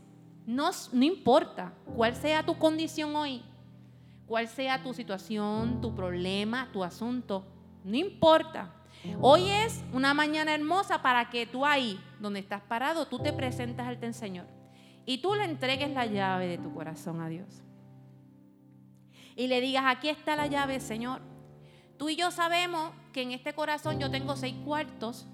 no, 0.46 0.70
no 0.92 1.04
importa 1.04 1.72
cuál 1.96 2.14
sea 2.14 2.44
tu 2.44 2.58
condición 2.58 3.14
hoy, 3.16 3.42
cuál 4.26 4.48
sea 4.48 4.82
tu 4.82 4.94
situación, 4.94 5.80
tu 5.80 5.94
problema, 5.94 6.68
tu 6.72 6.84
asunto, 6.84 7.44
no 7.84 7.96
importa. 7.96 8.72
Hoy 9.20 9.48
es 9.48 9.82
una 9.92 10.12
mañana 10.12 10.54
hermosa 10.54 11.00
para 11.00 11.30
que 11.30 11.46
tú 11.46 11.64
ahí, 11.64 11.98
donde 12.20 12.40
estás 12.40 12.60
parado, 12.62 13.06
tú 13.06 13.18
te 13.18 13.32
presentas 13.32 13.88
al 13.88 14.14
Señor 14.14 14.46
y 15.06 15.18
tú 15.18 15.34
le 15.34 15.44
entregues 15.44 15.90
la 15.90 16.06
llave 16.06 16.46
de 16.46 16.58
tu 16.58 16.72
corazón 16.72 17.20
a 17.20 17.28
Dios. 17.28 17.62
Y 19.34 19.46
le 19.46 19.60
digas, 19.60 19.84
aquí 19.86 20.08
está 20.08 20.36
la 20.36 20.46
llave, 20.46 20.80
Señor. 20.80 21.22
Tú 21.96 22.08
y 22.08 22.16
yo 22.16 22.30
sabemos 22.30 22.92
que 23.12 23.22
en 23.22 23.32
este 23.32 23.54
corazón 23.54 23.98
yo 23.98 24.10
tengo 24.10 24.36
seis 24.36 24.54
cuartos, 24.64 25.26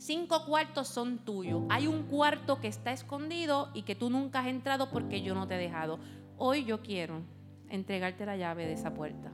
cinco 0.00 0.46
cuartos 0.46 0.88
son 0.88 1.18
tuyos. 1.18 1.62
Hay 1.68 1.86
un 1.86 2.04
cuarto 2.04 2.60
que 2.60 2.68
está 2.68 2.90
escondido 2.90 3.70
y 3.74 3.82
que 3.82 3.94
tú 3.94 4.10
nunca 4.10 4.40
has 4.40 4.46
entrado 4.46 4.90
porque 4.90 5.22
yo 5.22 5.34
no 5.34 5.46
te 5.46 5.54
he 5.54 5.58
dejado. 5.58 6.00
Hoy 6.38 6.64
yo 6.64 6.80
quiero 6.80 7.22
entregarte 7.68 8.26
la 8.26 8.36
llave 8.36 8.66
de 8.66 8.72
esa 8.72 8.94
puerta. 8.94 9.30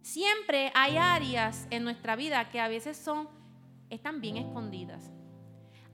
Siempre 0.00 0.72
hay 0.74 0.96
áreas 0.96 1.68
en 1.70 1.84
nuestra 1.84 2.16
vida 2.16 2.48
que 2.48 2.60
a 2.60 2.68
veces 2.68 2.96
son 2.96 3.28
están 3.90 4.20
bien 4.20 4.38
escondidas. 4.38 5.12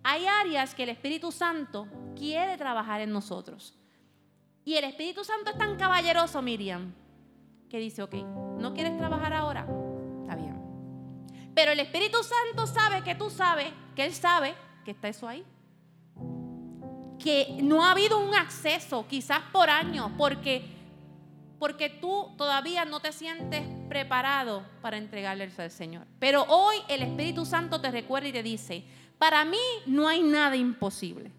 Hay 0.02 0.26
áreas 0.26 0.74
que 0.74 0.84
el 0.84 0.90
Espíritu 0.90 1.32
Santo 1.32 1.88
quiere 2.16 2.56
trabajar 2.56 3.00
en 3.00 3.10
nosotros. 3.10 3.76
Y 4.64 4.74
el 4.74 4.84
Espíritu 4.84 5.24
Santo 5.24 5.50
es 5.50 5.58
tan 5.58 5.76
caballeroso, 5.76 6.40
Miriam, 6.42 6.94
que 7.68 7.78
dice, 7.78 8.02
ok, 8.02 8.14
¿no 8.58 8.72
quieres 8.72 8.96
trabajar 8.96 9.32
ahora? 9.32 9.83
Pero 11.54 11.70
el 11.72 11.80
Espíritu 11.80 12.18
Santo 12.22 12.66
sabe 12.66 13.02
que 13.02 13.14
tú 13.14 13.30
sabes, 13.30 13.72
que 13.94 14.04
Él 14.04 14.14
sabe 14.14 14.54
que 14.84 14.90
está 14.90 15.08
eso 15.08 15.28
ahí. 15.28 15.44
Que 17.18 17.58
no 17.62 17.84
ha 17.84 17.92
habido 17.92 18.18
un 18.18 18.34
acceso, 18.34 19.06
quizás 19.08 19.40
por 19.52 19.70
años, 19.70 20.10
porque, 20.18 20.64
porque 21.58 21.88
tú 21.88 22.34
todavía 22.36 22.84
no 22.84 23.00
te 23.00 23.12
sientes 23.12 23.62
preparado 23.88 24.64
para 24.82 24.98
entregarle 24.98 25.50
al 25.56 25.70
Señor. 25.70 26.06
Pero 26.18 26.44
hoy 26.48 26.76
el 26.88 27.02
Espíritu 27.02 27.46
Santo 27.46 27.80
te 27.80 27.90
recuerda 27.90 28.28
y 28.28 28.32
te 28.32 28.42
dice, 28.42 28.84
para 29.16 29.44
mí 29.44 29.58
no 29.86 30.08
hay 30.08 30.22
nada 30.22 30.56
imposible. 30.56 31.30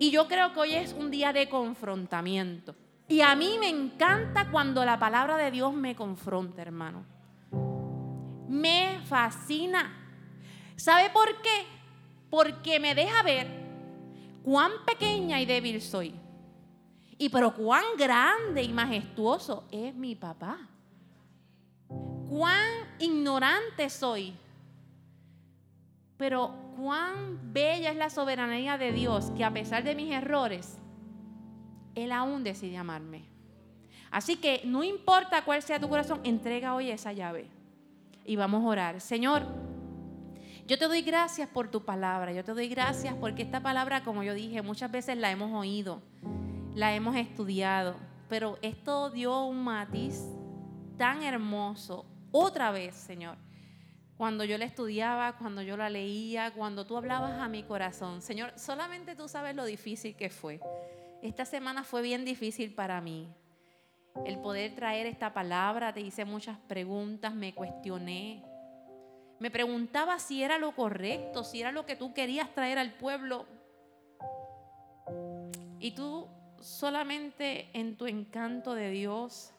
Y 0.00 0.10
yo 0.10 0.28
creo 0.28 0.52
que 0.52 0.60
hoy 0.60 0.74
es 0.74 0.92
un 0.92 1.10
día 1.10 1.32
de 1.32 1.48
confrontamiento. 1.48 2.74
Y 3.08 3.20
a 3.20 3.34
mí 3.34 3.56
me 3.58 3.68
encanta 3.68 4.50
cuando 4.50 4.84
la 4.84 4.98
palabra 4.98 5.36
de 5.36 5.50
Dios 5.50 5.72
me 5.72 5.96
confronta, 5.96 6.60
hermano. 6.60 7.17
Me 8.48 9.00
fascina. 9.04 9.94
¿Sabe 10.76 11.10
por 11.10 11.42
qué? 11.42 11.66
Porque 12.30 12.80
me 12.80 12.94
deja 12.94 13.22
ver 13.22 13.46
cuán 14.42 14.72
pequeña 14.86 15.40
y 15.40 15.46
débil 15.46 15.80
soy. 15.80 16.14
Y 17.18 17.28
pero 17.28 17.54
cuán 17.54 17.84
grande 17.96 18.62
y 18.62 18.72
majestuoso 18.72 19.64
es 19.70 19.94
mi 19.94 20.14
papá. 20.14 20.58
Cuán 22.28 22.68
ignorante 22.98 23.90
soy 23.90 24.34
pero 26.18 26.52
cuán 26.76 27.52
bella 27.52 27.90
es 27.90 27.96
la 27.96 28.10
soberanía 28.10 28.76
de 28.76 28.92
Dios 28.92 29.30
que 29.36 29.44
a 29.44 29.52
pesar 29.52 29.84
de 29.84 29.94
mis 29.94 30.12
errores, 30.12 30.76
Él 31.94 32.12
aún 32.12 32.42
decide 32.42 32.76
amarme. 32.76 33.24
Así 34.10 34.36
que 34.36 34.62
no 34.64 34.82
importa 34.82 35.44
cuál 35.44 35.62
sea 35.62 35.80
tu 35.80 35.88
corazón, 35.88 36.20
entrega 36.24 36.74
hoy 36.74 36.90
esa 36.90 37.12
llave. 37.12 37.48
Y 38.28 38.36
vamos 38.36 38.62
a 38.62 38.68
orar. 38.68 39.00
Señor, 39.00 39.46
yo 40.66 40.78
te 40.78 40.86
doy 40.86 41.00
gracias 41.00 41.48
por 41.48 41.70
tu 41.70 41.84
palabra. 41.84 42.30
Yo 42.32 42.44
te 42.44 42.52
doy 42.52 42.68
gracias 42.68 43.14
porque 43.14 43.42
esta 43.42 43.62
palabra, 43.62 44.04
como 44.04 44.22
yo 44.22 44.34
dije, 44.34 44.60
muchas 44.60 44.90
veces 44.92 45.16
la 45.16 45.30
hemos 45.30 45.50
oído, 45.52 46.02
la 46.74 46.94
hemos 46.94 47.16
estudiado. 47.16 47.96
Pero 48.28 48.58
esto 48.60 49.08
dio 49.08 49.44
un 49.44 49.64
matiz 49.64 50.22
tan 50.98 51.22
hermoso 51.22 52.04
otra 52.30 52.70
vez, 52.70 52.94
Señor 52.94 53.38
cuando 54.18 54.42
yo 54.42 54.58
la 54.58 54.64
estudiaba, 54.64 55.38
cuando 55.38 55.62
yo 55.62 55.76
la 55.76 55.88
leía, 55.88 56.50
cuando 56.50 56.84
tú 56.84 56.96
hablabas 56.96 57.40
a 57.40 57.48
mi 57.48 57.62
corazón. 57.62 58.20
Señor, 58.20 58.52
solamente 58.56 59.14
tú 59.14 59.28
sabes 59.28 59.54
lo 59.54 59.64
difícil 59.64 60.16
que 60.16 60.28
fue. 60.28 60.60
Esta 61.22 61.44
semana 61.44 61.84
fue 61.84 62.02
bien 62.02 62.24
difícil 62.24 62.74
para 62.74 63.00
mí. 63.00 63.32
El 64.24 64.38
poder 64.38 64.74
traer 64.74 65.06
esta 65.06 65.32
palabra, 65.32 65.92
te 65.92 66.00
hice 66.00 66.24
muchas 66.24 66.58
preguntas, 66.68 67.34
me 67.34 67.54
cuestioné. 67.54 68.44
Me 69.38 69.50
preguntaba 69.50 70.18
si 70.18 70.42
era 70.42 70.58
lo 70.58 70.72
correcto, 70.72 71.44
si 71.44 71.60
era 71.60 71.72
lo 71.72 71.86
que 71.86 71.96
tú 71.96 72.12
querías 72.12 72.52
traer 72.54 72.78
al 72.78 72.94
pueblo. 72.94 73.46
Y 75.78 75.92
tú 75.92 76.28
solamente 76.60 77.70
en 77.72 77.96
tu 77.96 78.06
encanto 78.06 78.74
de 78.74 78.90
Dios, 78.90 79.54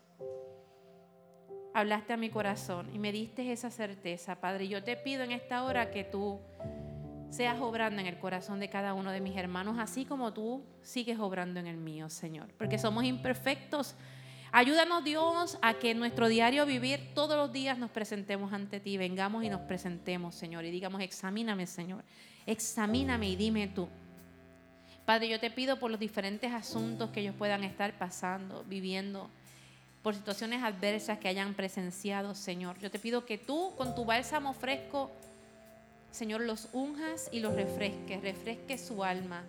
hablaste 1.74 2.14
a 2.14 2.18
mi 2.18 2.30
corazón 2.30 2.94
y 2.94 3.00
me 3.00 3.12
diste 3.12 3.52
esa 3.52 3.72
certeza, 3.72 4.40
Padre. 4.42 4.68
Yo 4.68 4.84
te 4.84 4.98
pido 4.98 5.24
en 5.24 5.32
esta 5.32 5.64
hora 5.64 5.92
que 5.92 6.04
tú 6.04 6.40
seas 7.30 7.60
obrando 7.62 8.02
en 8.02 8.08
el 8.08 8.18
corazón 8.18 8.60
de 8.60 8.70
cada 8.70 8.94
uno 8.94 9.12
de 9.12 9.22
mis 9.22 9.38
hermanos, 9.38 9.78
así 9.80 10.06
como 10.06 10.34
tú 10.34 10.64
sigues 10.82 11.20
obrando 11.20 11.60
en 11.60 11.68
el 11.68 11.78
mío, 11.78 12.10
Señor. 12.10 12.54
Porque 12.58 12.78
somos 12.78 13.04
imperfectos. 13.04 13.96
Ayúdanos, 14.52 15.04
Dios, 15.04 15.60
a 15.62 15.76
que 15.76 15.92
en 15.92 16.00
nuestro 16.00 16.28
diario 16.28 16.66
vivir 16.66 17.14
todos 17.14 17.38
los 17.38 17.54
días 17.54 17.78
nos 17.78 17.92
presentemos 17.92 18.52
ante 18.52 18.80
ti, 18.80 18.98
vengamos 18.98 19.44
y 19.44 19.50
nos 19.50 19.62
presentemos, 19.62 20.34
Señor, 20.34 20.66
y 20.66 20.72
digamos, 20.72 21.02
examíname, 21.02 21.68
Señor, 21.68 22.04
examíname 22.48 23.30
y 23.30 23.36
dime 23.36 23.68
tú. 23.68 23.88
Padre, 25.06 25.30
yo 25.30 25.40
te 25.40 25.52
pido 25.52 25.78
por 25.80 25.92
los 25.92 26.00
diferentes 26.00 26.52
asuntos 26.52 27.12
que 27.12 27.20
ellos 27.20 27.36
puedan 27.38 27.64
estar 27.64 27.98
pasando, 28.00 28.64
viviendo 28.64 29.30
por 30.02 30.16
situaciones 30.16 30.64
adversas 30.64 31.20
que 31.20 31.28
hayan 31.28 31.54
presenciado, 31.54 32.34
Señor. 32.34 32.80
Yo 32.80 32.90
te 32.90 32.98
pido 32.98 33.26
que 33.26 33.38
tú 33.38 33.74
con 33.78 33.94
tu 33.94 34.06
bálsamo 34.06 34.54
fresco, 34.54 35.12
Señor, 36.10 36.42
los 36.42 36.70
unjas 36.74 37.30
y 37.32 37.40
los 37.40 37.54
refresques, 37.54 38.22
refresques 38.22 38.86
su 38.86 39.04
alma 39.04 39.44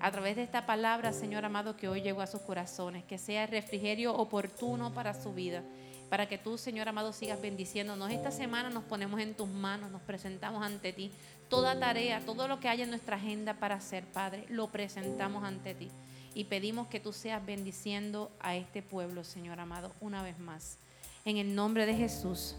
a 0.00 0.10
través 0.10 0.36
de 0.36 0.42
esta 0.42 0.66
palabra, 0.66 1.12
Señor 1.12 1.44
amado, 1.44 1.76
que 1.76 1.88
hoy 1.88 2.02
llegó 2.02 2.20
a 2.20 2.26
sus 2.26 2.40
corazones, 2.42 3.04
que 3.04 3.18
sea 3.18 3.44
el 3.44 3.50
refrigerio 3.50 4.14
oportuno 4.14 4.92
para 4.92 5.14
su 5.14 5.32
vida, 5.32 5.62
para 6.10 6.28
que 6.28 6.38
tú, 6.38 6.58
Señor 6.58 6.88
amado, 6.88 7.12
sigas 7.12 7.40
bendiciéndonos. 7.40 8.10
Esta 8.10 8.30
semana 8.30 8.70
nos 8.70 8.84
ponemos 8.84 9.20
en 9.20 9.34
tus 9.34 9.48
manos, 9.48 9.90
nos 9.90 10.02
presentamos 10.02 10.64
ante 10.64 10.92
ti. 10.92 11.10
Toda 11.48 11.78
tarea, 11.78 12.20
todo 12.20 12.48
lo 12.48 12.60
que 12.60 12.68
haya 12.68 12.84
en 12.84 12.90
nuestra 12.90 13.16
agenda 13.16 13.54
para 13.54 13.76
hacer, 13.76 14.04
Padre, 14.04 14.44
lo 14.48 14.68
presentamos 14.68 15.44
ante 15.44 15.74
ti 15.74 15.90
y 16.34 16.44
pedimos 16.44 16.88
que 16.88 17.00
tú 17.00 17.12
seas 17.12 17.44
bendiciendo 17.44 18.30
a 18.40 18.56
este 18.56 18.82
pueblo, 18.82 19.24
Señor 19.24 19.60
amado, 19.60 19.92
una 20.00 20.22
vez 20.22 20.38
más. 20.38 20.78
En 21.24 21.36
el 21.36 21.54
nombre 21.54 21.86
de 21.86 21.94
Jesús 21.94 22.56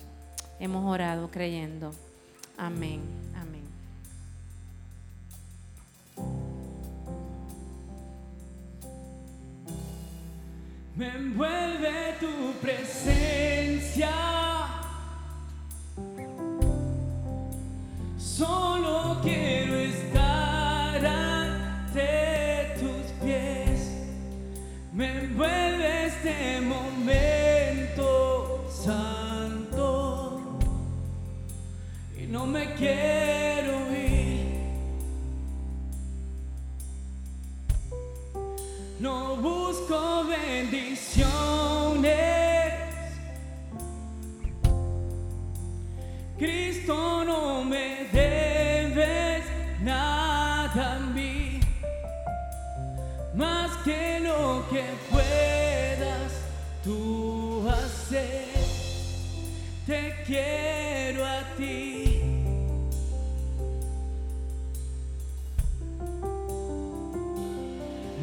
hemos 0.59 0.85
orado 0.85 1.29
creyendo. 1.29 1.91
Amén, 2.57 3.01
amén. 3.35 3.54
Me 10.95 11.07
envuelve 11.07 12.15
tu 12.19 12.53
presencia. 12.61 14.11
Solo 18.17 19.19
quiero 19.21 19.75
estar 19.75 21.05
ante 21.05 22.35
me 24.93 25.23
envuelve 25.23 26.05
este 26.05 26.61
momento 26.61 28.05
santo 28.69 30.57
y 32.17 32.27
no 32.27 32.45
me 32.45 32.73
quiero 32.75 33.54
No 39.05 39.35
busco 39.35 40.23
bendiciones. 40.23 41.23
Cristo 46.39 47.23
no 47.23 47.63
me 47.63 48.07
debes 48.11 49.45
nada 49.83 50.95
a 50.95 50.99
mí 51.13 51.59
más 53.35 53.69
que 53.83 54.21
lo 54.21 54.65
que 54.71 54.85
puedas 55.11 56.31
tú 56.83 57.63
hacer. 57.69 58.55
Te 59.85 60.15
quiero 60.25 61.23
a 61.23 61.43
ti. 61.55 62.34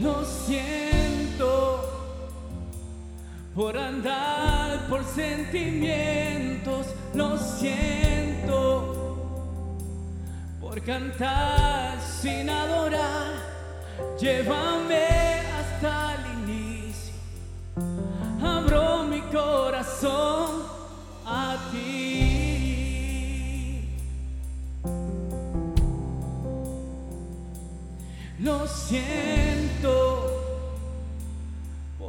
Lo 0.02 0.24
siento 0.24 1.80
por 3.54 3.76
andar 3.78 4.88
por 4.88 5.04
sentimientos. 5.04 6.86
Lo 7.14 7.38
siento 7.38 9.18
por 10.60 10.82
cantar 10.82 12.00
sin 12.00 12.50
adorar 12.50 13.52
llévame 14.22 15.40
hasta 15.58 16.14
el 16.14 16.22
inicio, 16.44 17.14
abro 18.40 19.02
mi 19.04 19.20
corazón 19.22 20.62
a 21.26 21.56
ti. 21.72 21.88
Lo 28.38 28.66
siento 28.66 29.41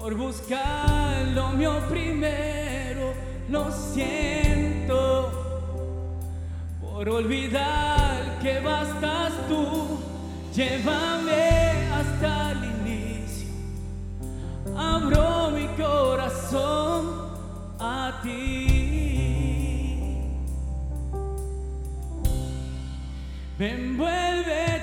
por 0.03 0.15
buscar 0.15 1.25
lo 1.33 1.51
mío 1.51 1.79
primero, 1.89 3.13
lo 3.47 3.71
siento 3.71 5.31
por 6.81 7.07
olvidar 7.07 8.37
que 8.41 8.59
bastas 8.59 9.31
tú. 9.47 10.01
Llévame 10.53 11.87
hasta 11.93 12.51
el 12.51 12.65
inicio. 12.81 13.47
Abro 14.77 15.51
mi 15.51 15.67
corazón 15.81 17.29
a 17.79 18.19
ti. 18.21 18.67
Me 23.57 23.71
envuelve 23.71 24.82